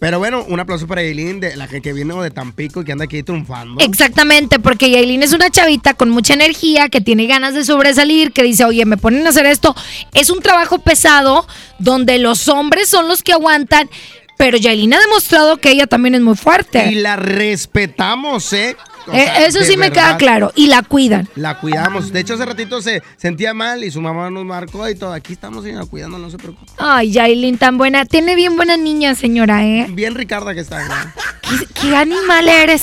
Pero 0.00 0.18
bueno, 0.18 0.44
un 0.48 0.60
aplauso 0.60 0.86
para 0.86 1.00
Eileen, 1.02 1.40
de 1.40 1.56
la 1.56 1.66
que, 1.66 1.80
que 1.80 1.92
viene 1.92 2.14
de 2.14 2.30
Tampico 2.30 2.82
y 2.82 2.84
que 2.84 2.92
anda 2.92 3.04
aquí 3.04 3.22
triunfando. 3.22 3.80
Exactamente, 3.82 4.58
porque 4.58 4.90
Yailin 4.90 5.22
es 5.22 5.32
una 5.32 5.48
chavita 5.48 5.94
con 5.94 6.10
mucha 6.10 6.34
energía, 6.34 6.88
que 6.90 7.00
tiene 7.00 7.26
ganas 7.26 7.54
de 7.54 7.64
sobresalir, 7.64 8.32
que 8.32 8.42
dice, 8.42 8.64
oye, 8.64 8.84
me 8.84 8.96
ponen 8.98 9.26
a 9.26 9.30
hacer 9.30 9.46
esto. 9.46 9.74
Es 10.12 10.28
un 10.28 10.40
trabajo 10.40 10.78
pesado 10.80 11.46
donde 11.78 12.18
los 12.18 12.48
hombres 12.48 12.88
son 12.90 13.08
los 13.08 13.22
que 13.22 13.32
aguantan, 13.32 13.88
pero 14.36 14.58
Yailin 14.58 14.92
ha 14.92 15.00
demostrado 15.00 15.56
que 15.56 15.70
ella 15.70 15.86
también 15.86 16.16
es 16.16 16.20
muy 16.20 16.36
fuerte. 16.36 16.90
Y 16.90 16.96
la 16.96 17.16
respetamos, 17.16 18.52
¿eh? 18.52 18.76
O 19.06 19.12
Eh, 19.12 19.24
sea, 19.24 19.46
eso 19.46 19.62
sí 19.64 19.76
me 19.76 19.90
queda 19.90 20.16
claro, 20.16 20.50
y 20.54 20.66
la 20.68 20.82
cuidan. 20.82 21.28
La 21.36 21.58
cuidamos. 21.58 22.12
De 22.12 22.20
hecho, 22.20 22.34
hace 22.34 22.44
ratito 22.46 22.80
se 22.80 23.02
sentía 23.16 23.52
mal 23.54 23.84
y 23.84 23.90
su 23.90 24.00
mamá 24.00 24.30
nos 24.30 24.44
marcó 24.44 24.88
y 24.88 24.94
todo. 24.94 25.12
Aquí 25.12 25.32
estamos, 25.34 25.64
señora, 25.64 25.84
cuidando, 25.86 26.18
no 26.18 26.30
se 26.30 26.38
preocupe. 26.38 26.70
Ay, 26.78 27.12
Yailin, 27.12 27.58
tan 27.58 27.76
buena. 27.78 28.04
Tiene 28.06 28.34
bien 28.34 28.56
buena 28.56 28.76
niña, 28.76 29.14
señora, 29.14 29.64
¿eh? 29.64 29.86
Bien 29.90 30.14
Ricarda 30.14 30.54
que 30.54 30.60
está. 30.60 30.84
¿no? 30.88 30.94
¿Qué, 31.42 31.66
qué 31.80 31.96
animal 31.96 32.48
eres? 32.48 32.82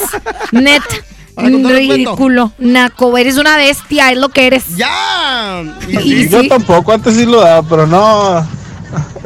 Net. 0.52 0.84
Ridículo. 1.38 2.52
Naco, 2.60 3.18
eres 3.18 3.38
una 3.38 3.58
bestia, 3.58 4.12
es 4.12 4.18
lo 4.18 4.30
que 4.30 4.48
eres. 4.48 4.76
¡Ya! 4.76 5.64
Y 5.88 6.28
Yo 6.30 6.42
sí. 6.42 6.50
tampoco, 6.50 6.92
antes 6.92 7.16
sí 7.16 7.26
lo 7.26 7.42
daba, 7.42 7.68
pero 7.68 7.88
no. 7.88 8.46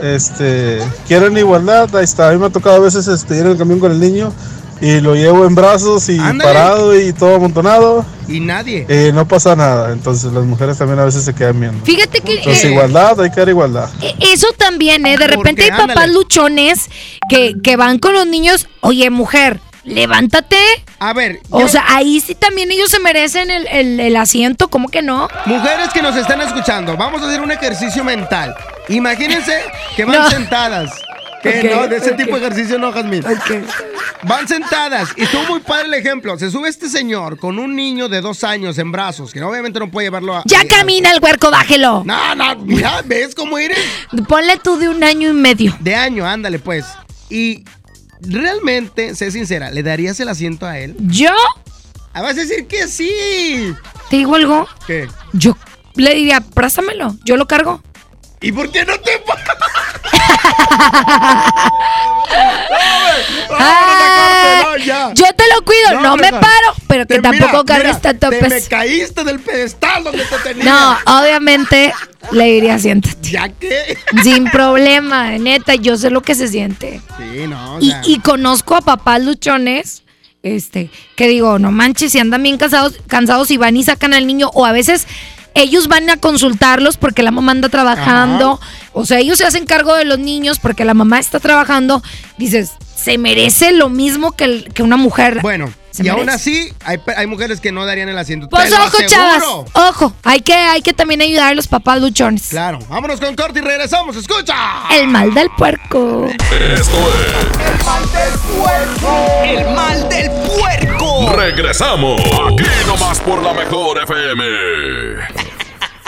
Este, 0.01 0.79
quieren 1.07 1.37
igualdad, 1.37 1.93
ahí 1.95 2.03
está. 2.03 2.29
A 2.29 2.31
mí 2.33 2.37
me 2.37 2.45
ha 2.45 2.49
tocado 2.49 2.75
a 2.77 2.79
veces 2.79 3.07
este, 3.07 3.35
ir 3.35 3.41
en 3.41 3.51
el 3.51 3.57
camión 3.57 3.79
con 3.79 3.91
el 3.91 3.99
niño 3.99 4.31
y 4.87 5.01
lo 5.01 5.15
llevo 5.15 5.45
en 5.45 5.55
brazos 5.55 6.07
y 6.09 6.19
Ándale. 6.19 6.43
parado 6.43 6.99
y 6.99 7.11
todo 7.13 7.35
amontonado. 7.35 8.05
Y 8.27 8.39
nadie. 8.39 8.85
Eh, 8.89 9.11
no 9.13 9.27
pasa 9.27 9.55
nada, 9.55 9.91
entonces 9.91 10.31
las 10.33 10.43
mujeres 10.45 10.77
también 10.77 10.99
a 10.99 11.05
veces 11.05 11.23
se 11.23 11.33
quedan 11.33 11.59
viendo. 11.59 11.83
Fíjate 11.85 12.21
que 12.21 12.37
Entonces, 12.39 12.63
eh, 12.65 12.71
igualdad, 12.71 13.19
hay 13.21 13.29
que 13.31 13.39
dar 13.39 13.49
igualdad. 13.49 13.89
eh, 14.01 14.13
eso 14.21 14.47
también, 14.57 15.05
¿eh? 15.05 15.17
De 15.17 15.27
repente 15.27 15.63
hay 15.63 15.69
papás 15.71 15.89
ándale. 15.89 16.13
luchones 16.13 16.89
que, 17.29 17.55
que 17.63 17.75
van 17.77 17.99
con 17.99 18.13
los 18.13 18.25
niños. 18.27 18.67
Oye, 18.81 19.09
mujer, 19.09 19.59
levántate. 19.83 20.57
A 20.99 21.13
ver. 21.13 21.39
O 21.49 21.61
yo- 21.61 21.67
sea, 21.67 21.83
ahí 21.87 22.19
sí 22.19 22.35
también 22.35 22.71
ellos 22.71 22.89
se 22.89 22.99
merecen 22.99 23.49
el, 23.51 23.67
el- 23.67 23.99
el 23.99 24.15
asiento, 24.15 24.67
¿cómo 24.69 24.89
que 24.89 25.01
no? 25.01 25.27
Mujeres 25.45 25.89
que 25.93 26.01
nos 26.01 26.15
están 26.15 26.41
escuchando, 26.41 26.95
vamos 26.97 27.21
a 27.21 27.27
hacer 27.27 27.41
un 27.41 27.51
ejercicio 27.51 28.03
mental. 28.03 28.55
Imagínense 28.89 29.53
que 29.95 30.05
van 30.05 30.17
No. 30.23 30.29
sentadas. 30.29 30.91
Que 31.51 31.69
no, 31.69 31.87
de 31.87 31.97
ese 31.97 32.13
tipo 32.13 32.37
de 32.39 32.45
ejercicio 32.45 32.79
no, 32.79 32.91
Jazmín. 32.91 33.23
Van 34.23 34.47
sentadas 34.47 35.09
y 35.15 35.23
estuvo 35.23 35.43
muy 35.43 35.59
padre 35.59 35.85
el 35.85 35.93
ejemplo. 35.93 36.37
Se 36.39 36.49
sube 36.49 36.69
este 36.69 36.89
señor 36.89 37.37
con 37.37 37.59
un 37.59 37.75
niño 37.75 38.09
de 38.09 38.21
dos 38.21 38.43
años 38.43 38.77
en 38.79 38.91
brazos, 38.91 39.31
que 39.31 39.41
obviamente 39.43 39.79
no 39.79 39.91
puede 39.91 40.07
llevarlo 40.07 40.35
a. 40.35 40.43
Ya 40.45 40.65
camina 40.67 41.11
el 41.11 41.19
huerco, 41.21 41.51
bájelo. 41.51 42.03
No, 42.05 42.35
no, 42.35 42.55
mira, 42.57 43.01
¿ves 43.05 43.35
cómo 43.35 43.57
eres? 43.57 43.77
Ponle 44.27 44.57
tú 44.57 44.77
de 44.77 44.89
un 44.89 45.03
año 45.03 45.29
y 45.29 45.33
medio. 45.33 45.75
De 45.79 45.93
año, 45.93 46.25
ándale 46.25 46.57
pues. 46.57 46.85
Y 47.29 47.63
realmente, 48.21 49.13
sé 49.15 49.29
sincera, 49.29 49.69
¿le 49.69 49.83
darías 49.83 50.19
el 50.19 50.29
asiento 50.29 50.65
a 50.65 50.79
él? 50.79 50.95
¿Yo? 50.99 51.33
Ah, 52.13 52.21
vas 52.21 52.31
a 52.31 52.41
decir 52.41 52.65
que 52.65 52.87
sí. 52.87 53.75
¿Te 54.09 54.17
digo 54.17 54.35
algo? 54.35 54.67
¿Qué? 54.87 55.07
Yo 55.33 55.55
le 55.95 56.15
diría, 56.15 56.41
préstamelo, 56.41 57.15
yo 57.23 57.37
lo 57.37 57.47
cargo. 57.47 57.83
¿Y 58.41 58.51
por 58.51 58.71
qué 58.71 58.85
no 58.85 58.93
te 58.99 59.11
Ah, 63.57 64.75
ya. 64.83 65.13
yo 65.13 65.25
te 65.35 65.43
lo 65.55 65.63
cuido, 65.63 65.93
no, 65.93 66.01
No, 66.01 66.17
me 66.17 66.31
paro, 66.31 66.73
pero 66.87 67.05
que 67.07 67.15
Te- 67.15 67.21
tampoco 67.21 67.63
mira, 67.63 67.63
cargues 67.65 67.97
mira, 67.97 68.01
tanto 68.01 68.29
te 68.29 68.49
me 68.49 68.61
caíste 68.63 69.23
del 69.23 69.39
pedestal 69.39 70.03
donde 70.03 70.25
te 70.25 70.37
tenía. 70.39 70.63
No, 70.65 70.97
obviamente 71.19 71.93
le 72.31 72.45
diría 72.45 72.77
siéntate. 72.79 73.29
¿Ya 73.29 73.49
qué? 73.49 73.97
Sin 74.23 74.45
problema, 74.45 75.31
neta, 75.37 75.75
yo 75.75 75.97
sé 75.97 76.09
lo 76.09 76.21
que 76.21 76.35
se 76.35 76.47
siente. 76.47 77.01
Sí, 77.17 77.47
no, 77.47 77.75
o 77.75 77.79
y 77.81 78.19
conozco 78.19 78.75
a 78.75 78.81
papás 78.81 79.23
luchones, 79.23 80.03
este, 80.43 80.89
que 81.15 81.27
digo, 81.27 81.57
no 81.59 81.71
manches, 81.71 82.11
si 82.11 82.19
andan 82.19 82.43
bien 82.43 82.57
cansados, 82.57 82.99
cansados 83.07 83.49
y 83.51 83.57
van 83.57 83.77
y 83.77 83.83
sacan 83.83 84.13
al 84.13 84.27
niño, 84.27 84.49
o 84.53 84.65
a 84.65 84.71
veces 84.71 85.07
ellos 85.55 85.87
van 85.87 86.09
a 86.09 86.17
consultarlos 86.17 86.97
porque 86.97 87.23
la 87.23 87.31
mamá 87.31 87.51
anda 87.53 87.69
trabajando, 87.69 88.59
o 88.93 89.05
sea, 89.05 89.19
ellos 89.19 89.37
se 89.39 89.45
hacen 89.45 89.65
cargo 89.65 89.95
de 89.95 90.05
los 90.05 90.19
niños 90.19 90.59
porque 90.59 90.85
la 90.85 90.93
mamá 90.93 91.17
está 91.19 91.39
trabajando, 91.39 92.03
dices, 92.37 92.71
se 92.95 93.17
merece 93.17 93.71
lo 93.71 93.89
mismo 93.89 94.31
que, 94.33 94.43
el- 94.45 94.73
que 94.73 94.81
una 94.83 94.97
mujer. 94.97 95.39
Bueno, 95.41 95.71
Se 95.91 96.03
y 96.05 96.09
aún 96.09 96.25
merece. 96.25 96.35
así, 96.35 96.73
hay, 97.15 97.27
mujeres 97.27 97.61
que 97.61 97.71
no 97.71 97.85
darían 97.85 98.09
el 98.09 98.17
asiento. 98.17 98.49
Pues 98.49 98.65
¡Te 98.65 98.69
lo 98.71 98.83
ojo, 98.83 98.97
chavas, 99.07 99.43
ojo, 99.73 100.13
hay 100.23 100.39
que, 100.41 100.53
hay 100.53 100.81
que 100.81 100.93
también 100.93 101.21
ayudar 101.21 101.51
a 101.51 101.55
los 101.55 101.67
papás 101.67 102.01
luchones. 102.01 102.47
Claro, 102.49 102.79
vámonos 102.89 103.19
con 103.19 103.35
corte 103.35 103.59
y 103.59 103.61
regresamos. 103.61 104.15
¡Escucha! 104.15 104.55
El 104.91 105.07
mal 105.07 105.33
del 105.33 105.49
puerco. 105.51 106.27
Esto 106.27 106.51
es 106.73 106.87
El 109.59 109.75
mal 109.75 110.09
del 110.09 110.31
puerco. 110.31 111.33
Regresamos. 111.35 112.19
Aquí 112.21 112.63
nomás 112.87 113.19
por 113.19 113.41
la 113.43 113.53
mejor 113.53 114.01
FM. 114.03 115.44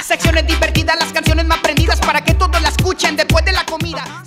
Secciones 0.07 0.47
divertidas, 0.47 0.97
las 0.97 1.11
canciones 1.11 1.45
más 1.47 1.59
prendidas 1.59 1.99
para 1.99 2.23
que 2.23 2.33
todos 2.33 2.61
la 2.61 2.69
escuchen 2.69 3.17
después 3.17 3.43
de 3.43 3.51
la 3.51 3.65
comida. 3.65 4.23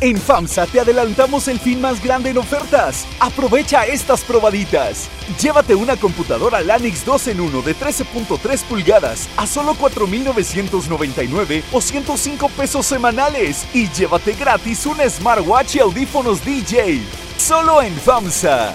En 0.00 0.16
FAMSA 0.16 0.64
te 0.64 0.80
adelantamos 0.80 1.48
el 1.48 1.60
fin 1.60 1.82
más 1.82 2.02
grande 2.02 2.30
en 2.30 2.38
ofertas. 2.38 3.06
Aprovecha 3.20 3.84
estas 3.84 4.22
probaditas. 4.22 5.10
Llévate 5.38 5.74
una 5.74 5.96
computadora 5.96 6.62
Lanix 6.62 7.04
2 7.04 7.28
en 7.28 7.40
1 7.40 7.60
de 7.60 7.76
13.3 7.76 8.62
pulgadas 8.62 9.28
a 9.36 9.46
solo 9.46 9.74
4.999 9.74 11.62
o 11.72 11.80
105 11.82 12.48
pesos 12.48 12.86
semanales. 12.86 13.66
Y 13.74 13.90
llévate 13.90 14.32
gratis 14.32 14.86
un 14.86 14.96
smartwatch 15.10 15.76
y 15.76 15.80
audífonos 15.80 16.42
DJ. 16.42 17.02
Solo 17.36 17.82
en 17.82 17.94
FAMSA. 17.94 18.74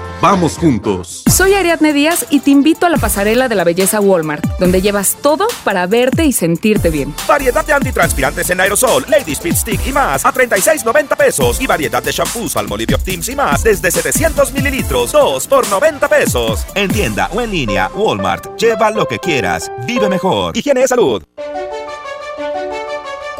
Vamos 0.21 0.55
juntos. 0.55 1.23
Soy 1.27 1.55
Ariadne 1.55 1.93
Díaz 1.93 2.27
y 2.29 2.41
te 2.41 2.51
invito 2.51 2.85
a 2.85 2.89
la 2.89 2.97
pasarela 2.97 3.49
de 3.49 3.55
la 3.55 3.63
belleza 3.63 3.99
Walmart, 3.99 4.45
donde 4.59 4.79
llevas 4.79 5.17
todo 5.19 5.47
para 5.63 5.87
verte 5.87 6.25
y 6.25 6.31
sentirte 6.31 6.91
bien. 6.91 7.15
Variedad 7.27 7.65
de 7.65 7.73
antitranspirantes 7.73 8.47
en 8.51 8.61
aerosol, 8.61 9.03
Lady 9.09 9.31
Speed 9.31 9.55
Stick 9.55 9.87
y 9.87 9.91
más 9.91 10.23
a 10.23 10.31
36.90 10.31 11.17
pesos. 11.17 11.59
Y 11.59 11.65
variedad 11.65 12.03
de 12.03 12.11
shampoos, 12.11 12.53
Palmolive 12.53 12.93
Optims 12.93 13.29
y 13.29 13.35
más 13.35 13.63
desde 13.63 13.89
700 13.89 14.51
mililitros, 14.53 15.11
2 15.11 15.47
por 15.47 15.67
90 15.67 16.07
pesos. 16.07 16.67
En 16.75 16.91
tienda 16.91 17.27
o 17.33 17.41
en 17.41 17.49
línea, 17.49 17.89
Walmart. 17.95 18.55
Lleva 18.59 18.91
lo 18.91 19.07
que 19.07 19.17
quieras. 19.17 19.71
Vive 19.87 20.07
mejor. 20.07 20.55
Higiene 20.55 20.83
y 20.83 20.87
salud. 20.87 21.23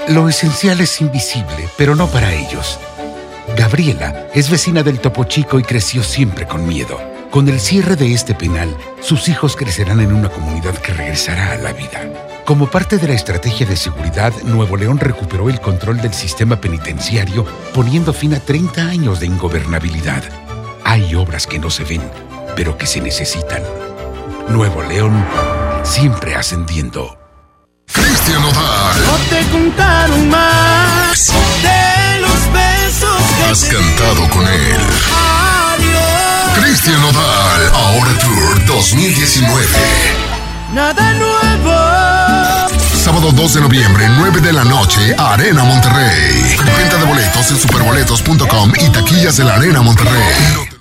Lo 0.07 0.27
esencial 0.27 0.81
es 0.81 0.99
invisible, 0.99 1.69
pero 1.77 1.95
no 1.95 2.07
para 2.07 2.33
ellos. 2.33 2.79
Gabriela 3.55 4.27
es 4.33 4.49
vecina 4.49 4.83
del 4.83 4.99
Topo 4.99 5.25
Chico 5.25 5.59
y 5.59 5.63
creció 5.63 6.03
siempre 6.03 6.47
con 6.47 6.67
miedo. 6.67 6.99
Con 7.29 7.47
el 7.47 7.59
cierre 7.59 7.95
de 7.95 8.13
este 8.13 8.33
penal, 8.33 8.75
sus 9.01 9.29
hijos 9.29 9.55
crecerán 9.55 9.99
en 9.99 10.13
una 10.13 10.29
comunidad 10.29 10.75
que 10.75 10.93
regresará 10.93 11.53
a 11.53 11.57
la 11.57 11.71
vida. 11.73 12.01
Como 12.45 12.67
parte 12.67 12.97
de 12.97 13.07
la 13.07 13.13
estrategia 13.13 13.65
de 13.65 13.77
seguridad, 13.77 14.33
Nuevo 14.43 14.75
León 14.75 14.99
recuperó 14.99 15.49
el 15.49 15.61
control 15.61 16.01
del 16.01 16.13
sistema 16.13 16.59
penitenciario, 16.59 17.45
poniendo 17.73 18.13
fin 18.13 18.33
a 18.33 18.39
30 18.39 18.81
años 18.81 19.19
de 19.19 19.27
ingobernabilidad. 19.27 20.23
Hay 20.83 21.15
obras 21.15 21.47
que 21.47 21.59
no 21.59 21.69
se 21.69 21.83
ven, 21.83 22.01
pero 22.55 22.77
que 22.77 22.85
se 22.85 22.99
necesitan. 22.99 23.63
Nuevo 24.49 24.81
León, 24.83 25.25
siempre 25.83 26.35
ascendiendo. 26.35 27.17
Cristian 27.93 28.43
Odal. 28.43 29.05
No 29.05 29.17
te 29.29 29.51
contaron 29.51 30.29
más 30.29 31.27
de 31.61 32.19
los 32.21 32.53
besos 32.53 33.30
Has 33.51 33.65
cantado 33.65 34.29
con 34.29 34.47
él. 34.47 34.77
Adiós. 35.75 36.57
Cristian 36.57 37.03
Odal. 37.03 37.71
Ahora 37.73 38.17
Tour 38.19 38.65
2019. 38.65 39.67
Nada 40.73 41.13
nuevo. 41.15 41.75
Sábado 42.95 43.33
2 43.33 43.53
de 43.55 43.59
noviembre, 43.59 44.07
9 44.07 44.39
de 44.39 44.53
la 44.53 44.63
noche, 44.63 45.13
Arena 45.17 45.65
Monterrey. 45.65 46.55
Venta 46.77 46.95
de 46.95 47.03
boletos 47.03 47.51
en 47.51 47.57
superboletos.com 47.57 48.71
y 48.79 48.89
taquillas 48.89 49.35
de 49.35 49.43
la 49.43 49.55
Arena 49.55 49.81
Monterrey. 49.81 50.80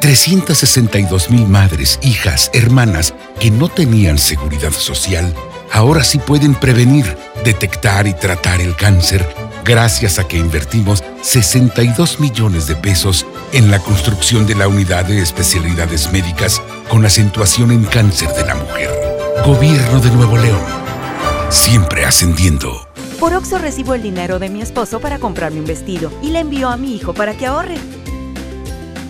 362 0.00 1.30
mil 1.30 1.46
madres, 1.46 1.98
hijas, 2.02 2.50
hermanas 2.52 3.14
que 3.40 3.50
no 3.50 3.68
tenían 3.68 4.18
seguridad 4.18 4.72
social, 4.72 5.34
ahora 5.72 6.04
sí 6.04 6.18
pueden 6.18 6.54
prevenir, 6.54 7.16
detectar 7.44 8.06
y 8.06 8.14
tratar 8.14 8.60
el 8.60 8.76
cáncer 8.76 9.26
gracias 9.68 10.18
a 10.18 10.26
que 10.26 10.38
invertimos 10.38 11.04
62 11.20 12.20
millones 12.20 12.66
de 12.66 12.74
pesos 12.74 13.26
en 13.52 13.70
la 13.70 13.78
construcción 13.78 14.46
de 14.46 14.54
la 14.54 14.66
unidad 14.66 15.04
de 15.04 15.20
especialidades 15.20 16.10
médicas 16.10 16.62
con 16.88 17.04
acentuación 17.04 17.70
en 17.70 17.84
cáncer 17.84 18.32
de 18.32 18.46
la 18.46 18.54
mujer. 18.54 18.90
Gobierno 19.44 20.00
de 20.00 20.10
Nuevo 20.10 20.38
León. 20.38 20.62
Siempre 21.50 22.06
ascendiendo. 22.06 22.88
Por 23.20 23.34
Oxo 23.34 23.58
recibo 23.58 23.92
el 23.92 24.02
dinero 24.02 24.38
de 24.38 24.48
mi 24.48 24.62
esposo 24.62 25.00
para 25.00 25.18
comprarme 25.18 25.60
un 25.60 25.66
vestido 25.66 26.10
y 26.22 26.30
le 26.30 26.40
envío 26.40 26.70
a 26.70 26.78
mi 26.78 26.94
hijo 26.94 27.12
para 27.12 27.36
que 27.36 27.46
ahorre. 27.46 27.76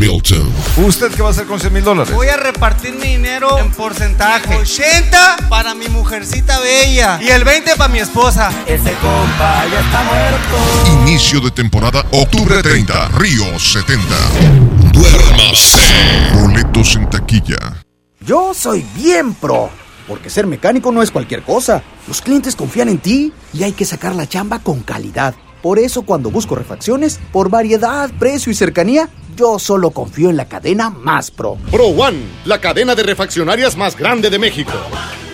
Milton. 0.00 0.50
¿Usted 0.78 1.12
qué 1.12 1.20
va 1.20 1.28
a 1.28 1.30
hacer 1.32 1.44
con 1.44 1.60
100 1.60 1.74
mil 1.74 1.84
dólares? 1.84 2.14
Voy 2.14 2.28
a 2.28 2.38
repartir 2.38 2.94
mi 2.94 3.08
dinero 3.08 3.58
en 3.58 3.70
porcentaje. 3.70 4.56
80 4.56 5.48
para 5.50 5.74
mi 5.74 5.88
mujercita 5.88 6.58
bella 6.58 7.20
y 7.20 7.28
el 7.28 7.44
20 7.44 7.76
para 7.76 7.92
mi 7.92 7.98
esposa. 7.98 8.50
Ese 8.66 8.94
compa 8.94 9.66
ya 9.70 9.80
está 9.80 10.02
muerto. 10.04 11.02
Inicio 11.02 11.40
de 11.40 11.50
temporada, 11.50 12.02
octubre 12.12 12.62
30, 12.62 13.08
Río 13.08 13.58
70. 13.58 14.02
Duérmase. 14.90 15.78
Boletos 16.34 16.96
en 16.96 17.10
taquilla. 17.10 17.58
Yo 18.20 18.54
soy 18.54 18.86
bien 18.94 19.34
pro, 19.34 19.68
porque 20.08 20.30
ser 20.30 20.46
mecánico 20.46 20.92
no 20.92 21.02
es 21.02 21.10
cualquier 21.10 21.42
cosa. 21.42 21.82
Los 22.08 22.22
clientes 22.22 22.56
confían 22.56 22.88
en 22.88 22.98
ti 22.98 23.34
y 23.52 23.64
hay 23.64 23.72
que 23.72 23.84
sacar 23.84 24.14
la 24.14 24.26
chamba 24.26 24.60
con 24.60 24.80
calidad. 24.80 25.34
Por 25.62 25.78
eso 25.78 26.02
cuando 26.02 26.30
busco 26.30 26.54
refacciones, 26.54 27.20
por 27.32 27.50
variedad, 27.50 28.10
precio 28.18 28.50
y 28.50 28.54
cercanía, 28.54 29.08
yo 29.36 29.58
solo 29.58 29.90
confío 29.90 30.30
en 30.30 30.36
la 30.36 30.46
cadena 30.46 30.90
más 30.90 31.30
pro. 31.30 31.56
Pro 31.70 31.86
One, 31.86 32.18
la 32.44 32.60
cadena 32.60 32.94
de 32.94 33.02
refaccionarias 33.02 33.76
más 33.76 33.96
grande 33.96 34.30
de 34.30 34.38
México. 34.38 34.72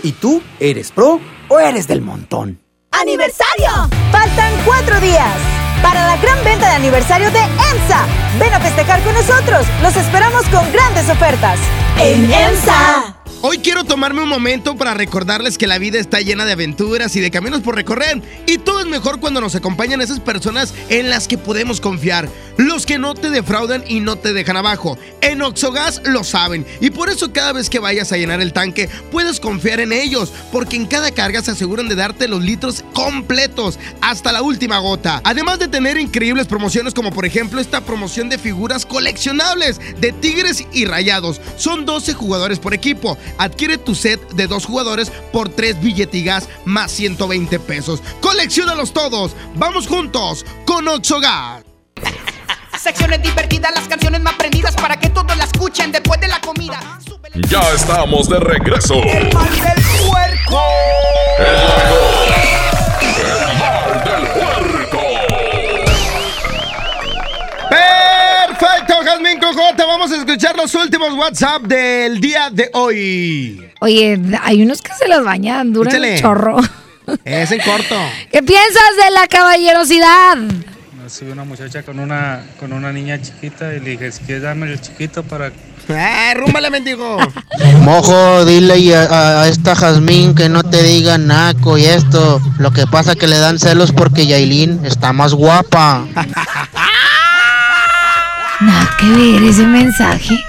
¿Y 0.02 0.12
tú 0.12 0.42
eres 0.60 0.92
pro 0.92 1.20
o 1.48 1.58
eres 1.58 1.86
del 1.88 2.02
montón? 2.02 2.60
¡Aniversario! 2.90 3.68
Faltan 4.10 4.52
cuatro 4.64 5.00
días 5.00 5.34
para 5.82 6.06
la 6.06 6.16
gran 6.16 6.42
venta 6.44 6.68
de 6.68 6.76
aniversario 6.76 7.30
de 7.30 7.38
EMSA. 7.38 8.06
Ven 8.38 8.52
a 8.52 8.60
festejar 8.60 9.02
con 9.02 9.14
nosotros. 9.14 9.66
Los 9.82 9.96
esperamos 9.96 10.44
con 10.48 10.72
grandes 10.72 11.08
ofertas. 11.08 11.58
En 11.98 12.24
EMSA. 12.32 13.15
Hoy 13.48 13.58
quiero 13.58 13.84
tomarme 13.84 14.24
un 14.24 14.28
momento 14.28 14.74
para 14.74 14.92
recordarles 14.92 15.56
que 15.56 15.68
la 15.68 15.78
vida 15.78 16.00
está 16.00 16.20
llena 16.20 16.44
de 16.44 16.50
aventuras 16.50 17.14
y 17.14 17.20
de 17.20 17.30
caminos 17.30 17.60
por 17.60 17.76
recorrer 17.76 18.20
y 18.44 18.58
todo 18.58 18.80
es 18.80 18.86
mejor 18.86 19.20
cuando 19.20 19.40
nos 19.40 19.54
acompañan 19.54 20.00
esas 20.00 20.18
personas 20.18 20.74
en 20.88 21.10
las 21.10 21.28
que 21.28 21.38
podemos 21.38 21.80
confiar, 21.80 22.28
los 22.56 22.86
que 22.86 22.98
no 22.98 23.14
te 23.14 23.30
defraudan 23.30 23.84
y 23.86 24.00
no 24.00 24.16
te 24.16 24.32
dejan 24.32 24.56
abajo. 24.56 24.98
En 25.20 25.42
Oxogas 25.42 26.02
lo 26.04 26.24
saben 26.24 26.66
y 26.80 26.90
por 26.90 27.08
eso 27.08 27.32
cada 27.32 27.52
vez 27.52 27.70
que 27.70 27.78
vayas 27.78 28.10
a 28.10 28.16
llenar 28.16 28.40
el 28.40 28.52
tanque 28.52 28.88
puedes 29.12 29.38
confiar 29.38 29.78
en 29.78 29.92
ellos, 29.92 30.32
porque 30.50 30.74
en 30.74 30.86
cada 30.86 31.12
carga 31.12 31.40
se 31.40 31.52
aseguran 31.52 31.88
de 31.88 31.94
darte 31.94 32.26
los 32.26 32.42
litros 32.42 32.84
completos 32.94 33.78
hasta 34.00 34.32
la 34.32 34.42
última 34.42 34.78
gota. 34.78 35.20
Además 35.22 35.60
de 35.60 35.68
tener 35.68 35.98
increíbles 35.98 36.48
promociones 36.48 36.94
como 36.94 37.12
por 37.12 37.24
ejemplo 37.24 37.60
esta 37.60 37.80
promoción 37.82 38.28
de 38.28 38.38
figuras 38.38 38.84
coleccionables 38.84 39.80
de 40.00 40.10
Tigres 40.10 40.64
y 40.72 40.84
Rayados. 40.86 41.40
Son 41.56 41.86
12 41.86 42.14
jugadores 42.14 42.58
por 42.58 42.74
equipo. 42.74 43.16
Adquiere 43.38 43.78
tu 43.78 43.94
set 43.94 44.20
de 44.32 44.46
dos 44.46 44.64
jugadores 44.66 45.10
por 45.32 45.48
3 45.48 45.80
billetigas 45.80 46.48
más 46.64 46.92
120 46.92 47.58
pesos. 47.60 48.02
Colecciónalos 48.20 48.92
todos. 48.92 49.32
Vamos 49.54 49.86
juntos 49.86 50.44
con 50.64 50.86
Oxogas. 50.88 51.64
Secciones 52.78 53.22
divertidas, 53.22 53.72
las 53.74 53.88
canciones 53.88 54.20
más 54.20 54.34
prendidas 54.34 54.74
para 54.76 54.98
que 54.98 55.08
todos 55.08 55.36
la 55.36 55.44
escuchen 55.44 55.90
después 55.90 56.20
de 56.20 56.28
la 56.28 56.40
comida. 56.40 56.78
Ya 57.48 57.60
estamos 57.74 58.28
de 58.28 58.38
regreso. 58.38 58.94
El 58.94 59.32
mal 59.34 59.50
del 59.50 59.82
puerco. 60.08 60.60
El 61.38 62.55
Jazmín 69.06 69.38
Cojota. 69.38 69.86
Vamos 69.86 70.10
a 70.10 70.16
escuchar 70.16 70.56
los 70.56 70.74
últimos 70.74 71.12
WhatsApp 71.14 71.62
del 71.62 72.20
día 72.20 72.50
de 72.50 72.68
hoy. 72.74 73.70
Oye, 73.80 74.20
hay 74.42 74.62
unos 74.62 74.82
que 74.82 74.92
se 74.94 75.06
los 75.06 75.22
bañan, 75.24 75.72
duran 75.72 75.92
Échale. 75.94 76.14
un 76.16 76.20
chorro. 76.20 76.56
Es 77.24 77.52
en 77.52 77.60
corto. 77.60 77.94
¿Qué 78.32 78.42
piensas 78.42 78.96
de 79.04 79.10
la 79.12 79.28
caballerosidad? 79.28 80.38
Subí 81.08 81.30
una 81.30 81.44
muchacha 81.44 81.84
con 81.84 82.00
una, 82.00 82.42
con 82.58 82.72
una 82.72 82.92
niña 82.92 83.22
chiquita 83.22 83.72
y 83.74 83.78
le 83.78 83.90
dije, 83.90 84.10
si 84.10 84.24
quieres 84.24 84.42
darme 84.42 84.72
el 84.72 84.80
chiquito 84.80 85.22
para... 85.22 85.52
¡Eh, 85.88 86.34
rúmbale, 86.34 86.68
mendigo! 86.68 87.16
Mojo, 87.82 88.44
dile 88.44 88.96
a, 88.96 89.02
a- 89.04 89.42
a 89.42 89.48
esta 89.48 89.76
Jazmín 89.76 90.34
que 90.34 90.48
no 90.48 90.64
te 90.64 90.82
diga 90.82 91.16
naco 91.16 91.78
y 91.78 91.84
esto. 91.84 92.40
Lo 92.58 92.72
que 92.72 92.88
pasa 92.88 93.14
que 93.14 93.28
le 93.28 93.38
dan 93.38 93.60
celos 93.60 93.92
porque 93.92 94.26
Yailin 94.26 94.84
está 94.84 95.12
más 95.12 95.32
guapa. 95.32 96.04
Nada 98.60 98.96
que 98.98 99.06
ver 99.06 99.42
ese 99.42 99.66
mensaje. 99.66 100.42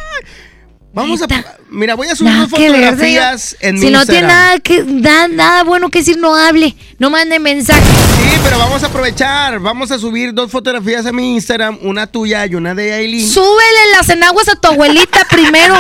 Vamos 0.94 1.22
a. 1.22 1.28
Mira, 1.70 1.96
voy 1.96 2.08
a 2.08 2.16
subir 2.16 2.32
Nada 2.32 2.48
fotografías 2.48 3.58
en 3.60 3.76
mi 3.76 3.82
Si 3.82 3.90
no 3.90 4.06
tiene 4.06 4.22
Instagram. 4.22 4.28
nada, 4.28 4.60
que, 4.60 4.84
nada, 4.86 5.28
nada 5.28 5.64
bueno 5.64 5.90
que 5.90 6.00
decir, 6.00 6.18
no 6.18 6.34
hable. 6.36 6.76
No 6.98 7.10
mande 7.10 7.40
mensaje. 7.40 7.82
Sí, 7.82 8.40
pero 8.44 8.58
vamos 8.58 8.84
a 8.84 8.88
aprovechar. 8.88 9.60
Vamos 9.60 9.92
a 9.92 10.00
subir 10.00 10.34
dos 10.34 10.50
fotografías 10.50 11.06
a 11.06 11.12
mi 11.12 11.36
Instagram, 11.36 11.78
una 11.82 12.08
tuya 12.08 12.46
y 12.46 12.56
una 12.56 12.74
de 12.74 12.94
Aileen. 12.94 13.30
Súbele 13.30 13.92
las 13.92 14.10
enaguas 14.10 14.48
a 14.48 14.56
tu 14.56 14.70
abuelita 14.70 15.26
primero. 15.30 15.76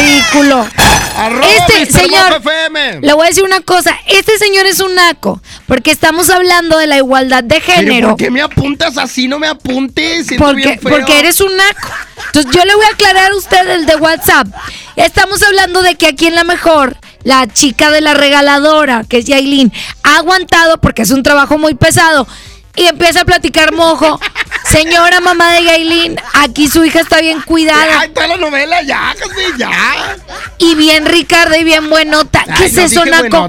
Ridículo. 0.00 0.66
Arroba 1.16 1.46
Este 1.46 1.80
Mr. 1.80 2.00
señor, 2.00 2.32
FM. 2.40 3.00
le 3.00 3.12
voy 3.12 3.24
a 3.26 3.28
decir 3.28 3.44
una 3.44 3.60
cosa. 3.60 3.96
Este 4.06 4.38
señor 4.38 4.66
es 4.66 4.80
un 4.80 4.94
naco. 4.94 5.42
Porque 5.66 5.90
estamos 5.90 6.30
hablando 6.30 6.78
de 6.78 6.86
la 6.86 6.96
igualdad 6.98 7.42
de 7.42 7.60
género. 7.60 8.08
¿Por 8.10 8.18
qué 8.18 8.30
me 8.30 8.40
apuntas 8.42 8.96
así? 8.98 9.28
No 9.28 9.38
me 9.38 9.46
apuntes. 9.46 10.26
Porque, 10.38 10.54
bien 10.56 10.80
feo. 10.80 10.90
porque 10.98 11.18
eres 11.18 11.40
un 11.40 11.54
naco. 11.56 11.88
Entonces 12.26 12.52
yo 12.54 12.64
le 12.64 12.74
voy 12.74 12.84
a 12.84 12.88
aclarar 12.94 13.32
a 13.32 13.36
usted 13.36 13.68
el 13.68 13.86
de 13.86 13.96
WhatsApp. 13.96 14.46
Estamos 15.22 15.42
hablando 15.44 15.82
de 15.82 15.94
que 15.94 16.08
aquí 16.08 16.26
en 16.26 16.34
la 16.34 16.42
mejor, 16.42 16.96
la 17.22 17.46
chica 17.46 17.92
de 17.92 18.00
la 18.00 18.12
regaladora, 18.12 19.04
que 19.08 19.18
es 19.18 19.26
Yailin, 19.26 19.72
ha 20.02 20.16
aguantado 20.16 20.78
porque 20.78 21.02
es 21.02 21.12
un 21.12 21.22
trabajo 21.22 21.58
muy 21.58 21.74
pesado. 21.74 22.26
Y 22.74 22.86
empieza 22.86 23.20
a 23.20 23.24
platicar 23.24 23.72
mojo. 23.72 24.18
Señora 24.68 25.20
mamá 25.20 25.52
de 25.52 25.62
Yailin, 25.62 26.20
aquí 26.32 26.66
su 26.66 26.84
hija 26.84 26.98
está 26.98 27.20
bien 27.20 27.40
cuidada. 27.42 28.00
Ay, 28.00 28.08
toda 28.08 28.26
la 28.26 28.36
novela 28.36 28.82
ya, 28.82 29.14
Jasmine, 29.16 29.58
ya. 29.58 29.70
Y 30.58 30.74
bien 30.74 31.06
Ricardo 31.06 31.54
y 31.54 31.62
bien 31.62 31.88
buenota. 31.88 32.42
¿Qué 32.44 32.64
Ay, 32.64 32.66
es 32.66 32.76
eso, 32.78 33.04
Naco? 33.04 33.48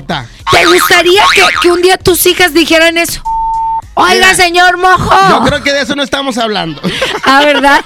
¿Te 0.52 0.66
gustaría 0.68 1.24
que, 1.34 1.42
que 1.60 1.72
un 1.72 1.82
día 1.82 1.98
tus 1.98 2.24
hijas 2.28 2.54
dijeran 2.54 3.00
eso? 3.00 3.24
Oiga, 3.96 4.14
Mira, 4.14 4.36
señor 4.36 4.78
mojo. 4.78 5.12
Yo 5.30 5.44
creo 5.46 5.64
que 5.64 5.72
de 5.74 5.82
eso 5.82 5.96
no 5.96 6.04
estamos 6.04 6.38
hablando. 6.38 6.82
Ah, 7.26 7.42
¿verdad? 7.46 7.80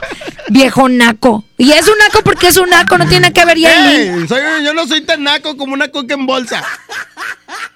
Viejo 0.49 0.89
naco. 0.89 1.43
Y 1.57 1.71
es 1.71 1.87
un 1.87 1.97
naco 1.99 2.21
porque 2.23 2.47
es 2.47 2.57
un 2.57 2.69
naco, 2.69 2.97
no 2.97 3.07
tiene 3.07 3.31
que 3.31 3.45
ver 3.45 3.57
Yailin. 3.57 4.21
Ey, 4.21 4.27
soy- 4.27 4.41
yo 4.65 4.73
no 4.73 4.87
soy 4.87 5.01
tan 5.01 5.23
naco 5.23 5.55
como 5.57 5.73
una 5.73 5.89
coca 5.89 6.15
en 6.15 6.25
bolsa. 6.25 6.63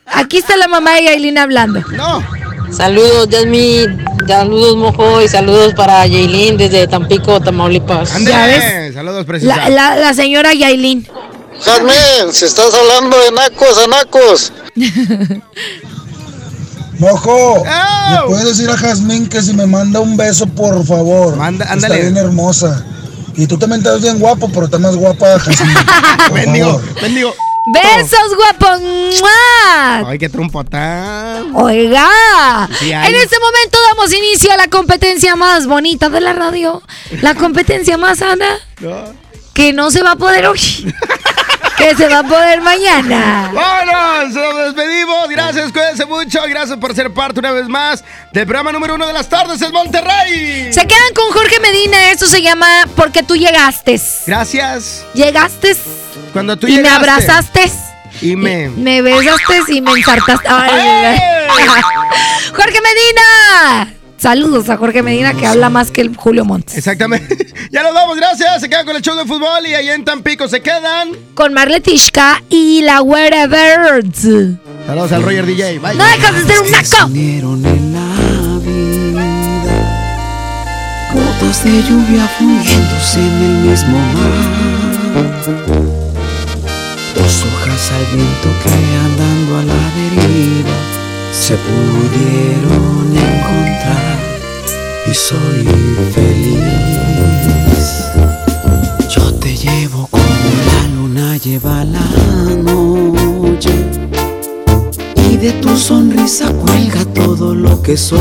Aquí 0.08 0.38
está 0.38 0.58
la 0.58 0.68
mamá 0.68 0.96
de 0.96 1.04
Yailin 1.06 1.38
hablando. 1.38 1.82
No. 1.92 2.24
Saludos, 2.72 3.28
Yasmin. 3.30 4.04
Saludos, 4.28 4.76
Mojo. 4.78 5.22
Y 5.22 5.28
saludos 5.28 5.74
para 5.76 6.06
Yailin 6.08 6.58
desde 6.58 6.88
Tampico, 6.88 7.40
Tamaulipas. 7.42 8.18
Ya 8.26 8.46
ves. 8.48 8.94
Saludos, 8.96 9.26
preciosa. 9.26 9.58
La, 9.58 9.70
la, 9.70 9.96
la 9.98 10.14
señora 10.14 10.54
Yailin. 10.54 11.08
Jazmín, 11.64 12.32
si 12.34 12.46
estás 12.46 12.74
hablando 12.74 13.18
de 13.20 13.32
nacos 13.32 13.78
a 13.78 13.88
nacos. 13.88 14.54
Mojo, 17.02 17.64
¿le 17.66 18.28
puedes 18.28 18.46
decir 18.46 18.70
a 18.70 18.78
Jazmín 18.78 19.28
que 19.28 19.42
si 19.42 19.54
me 19.54 19.66
manda 19.66 20.00
un 20.00 20.16
beso, 20.16 20.46
por 20.46 20.86
favor? 20.86 21.36
ándale. 21.42 21.74
Está 21.74 21.96
bien 21.96 22.16
hermosa. 22.16 22.86
Y 23.36 23.48
tú 23.48 23.58
también 23.58 23.80
estás 23.82 24.04
bien 24.04 24.20
guapo, 24.20 24.48
pero 24.54 24.66
estás 24.66 24.80
más 24.80 24.96
guapa, 24.96 25.40
Jazmín. 25.40 25.76
Bendigo, 26.34 26.80
bendigo. 27.02 27.34
¡Besos, 27.74 28.36
guapos! 28.38 28.82
¡Mua! 28.82 30.10
Ay, 30.10 30.20
qué 30.20 30.30
trompota. 30.30 31.44
Oiga, 31.56 32.08
Sí, 32.80 32.92
en 32.92 33.16
este 33.16 33.38
momento 33.40 33.80
damos 33.90 34.14
inicio 34.14 34.52
a 34.52 34.58
la 34.58 34.68
competencia 34.68 35.36
más 35.36 35.66
bonita 35.66 36.10
de 36.10 36.22
la 36.22 36.34
radio, 36.34 36.84
la 37.22 37.34
competencia 37.34 37.98
más 37.98 38.20
sana, 38.20 38.46
que 39.54 39.74
no 39.74 39.90
se 39.92 40.04
va 40.04 40.12
a 40.12 40.16
poder 40.16 40.46
hoy, 40.48 40.60
que 41.82 41.96
se 41.96 42.08
va 42.08 42.20
a 42.20 42.24
poder 42.24 42.62
mañana. 42.62 43.52
Vámonos, 43.54 44.34
nos 44.34 44.58
despedimos. 44.76 45.28
Gracias, 45.30 45.72
cuídense 45.72 46.06
mucho. 46.06 46.40
Gracias 46.48 46.78
por 46.78 46.94
ser 46.96 47.12
parte 47.14 47.40
una 47.40 47.52
vez 47.52 47.68
más 47.68 48.04
del 48.32 48.46
programa 48.46 48.72
número 48.72 48.96
uno 48.96 49.08
de 49.08 49.14
las 49.14 49.28
tardes 49.28 49.62
en 49.62 49.72
Monterrey. 49.72 50.72
Se 50.72 50.86
quedan 50.86 51.14
con 51.16 51.32
Jorge 51.32 51.60
Medina, 51.60 52.12
esto 52.12 52.28
se 52.28 52.42
llama 52.42 52.68
Porque 52.96 53.24
tú 53.24 53.36
llegaste. 53.36 54.00
Gracias. 54.28 55.04
Llegaste 55.14 55.76
Cuando 56.34 56.58
tú 56.58 56.68
y 56.68 56.72
me 56.72 56.78
llegaste. 56.78 56.98
abrazaste. 57.12 57.72
Y 58.22 58.36
me. 58.36 58.70
Me 58.70 59.02
besaste 59.02 59.62
y 59.70 59.82
me 59.82 59.92
ensartaste. 59.92 60.48
Ay, 60.50 61.18
Jorge 62.56 62.80
Medina, 62.82 63.94
Saludos 64.22 64.70
a 64.70 64.78
Jorge 64.78 65.02
Medina 65.02 65.34
que 65.34 65.48
habla 65.48 65.72
más 65.72 65.90
que 65.90 66.02
el 66.02 66.16
Julio 66.16 66.46
Montes. 66.46 66.78
Exactamente. 66.78 67.48
ya 67.72 67.82
nos 67.82 67.92
vamos, 67.92 68.16
gracias. 68.18 68.62
Se 68.62 68.70
quedan 68.70 68.86
con 68.86 68.96
el 68.96 69.02
show 69.02 69.18
de 69.18 69.26
fútbol 69.26 69.66
y 69.66 69.74
ahí 69.74 69.90
en 69.90 70.06
Tampico 70.06 70.48
se 70.48 70.62
quedan. 70.62 71.10
Con 71.34 71.56
Marletishka 71.56 72.44
y 72.48 72.84
la 72.84 73.00
Güera 73.00 73.48
Birds. 73.48 74.28
Saludos 74.86 75.12
al 75.12 75.24
Roger 75.24 75.48
DJ. 75.48 75.80
Bye. 75.80 75.96
No 75.96 76.04
dejas 76.06 76.36
de 76.36 76.54
ser 76.54 76.62
un 76.62 76.70
naco. 76.70 77.18
en 77.18 77.94
la 77.94 78.60
vida 78.60 79.26
Gotas 81.16 81.64
de 81.64 81.82
lluvia 81.82 82.28
fundiéndose 82.38 83.20
en 83.22 83.26
el 83.26 83.72
mismo 83.72 83.98
mar 83.98 85.32
Dos 87.16 87.44
hojas 87.44 87.92
al 87.92 88.16
viento 88.16 88.50
que 88.64 88.70
andando 88.70 89.58
a 89.58 89.64
la 89.64 89.90
deriva 89.96 90.91
Se 91.32 91.56
pudieron 91.58 93.16
encontrar 93.16 94.18
y 95.06 95.14
soy 95.14 95.66
feliz 96.14 98.06
Yo 99.10 99.34
te 99.36 99.56
llevo 99.56 100.08
como 100.08 100.24
la 100.24 100.88
luna 100.96 101.38
lleva 101.38 101.84
la 101.86 102.06
noche 102.56 103.72
y 105.16 105.38
de 105.38 105.54
tu 105.54 105.76
sonrisa 105.78 106.52
cuelga 106.52 107.06
todo 107.14 107.56
lo 107.56 107.82
que 107.82 107.96
soy. 107.96 108.20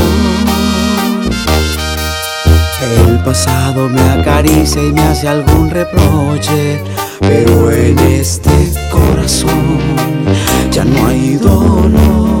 El 2.97 3.19
pasado 3.23 3.89
me 3.89 4.01
acaricia 4.01 4.81
y 4.81 4.91
me 4.91 5.01
hace 5.01 5.27
algún 5.27 5.69
reproche, 5.69 6.81
pero 7.19 7.71
en 7.71 7.99
este 7.99 8.73
corazón 8.91 9.77
ya 10.71 10.83
no 10.83 11.07
hay 11.07 11.35
dolor. 11.35 12.40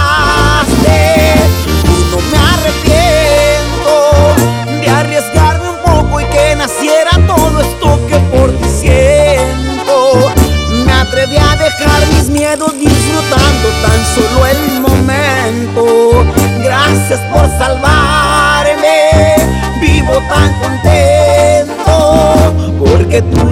Porque 23.11 23.21
tú 23.23 23.51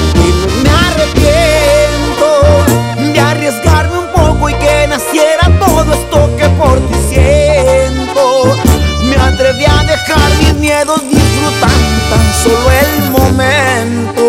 Disfrutando 10.97 11.99
tan 12.09 12.33
solo 12.43 12.71
el 12.71 13.11
momento. 13.11 14.23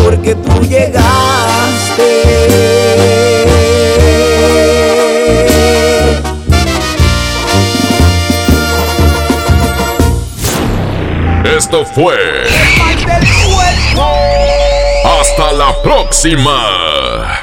porque 0.04 0.36
tú 0.36 0.62
llegaste. 0.62 1.04
Esto 11.58 11.86
fue. 11.86 12.16
Hasta 15.20 15.52
la 15.54 15.82
próxima. 15.82 17.43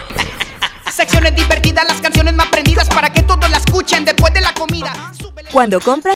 Cuando 5.52 5.80
compras 5.80 6.00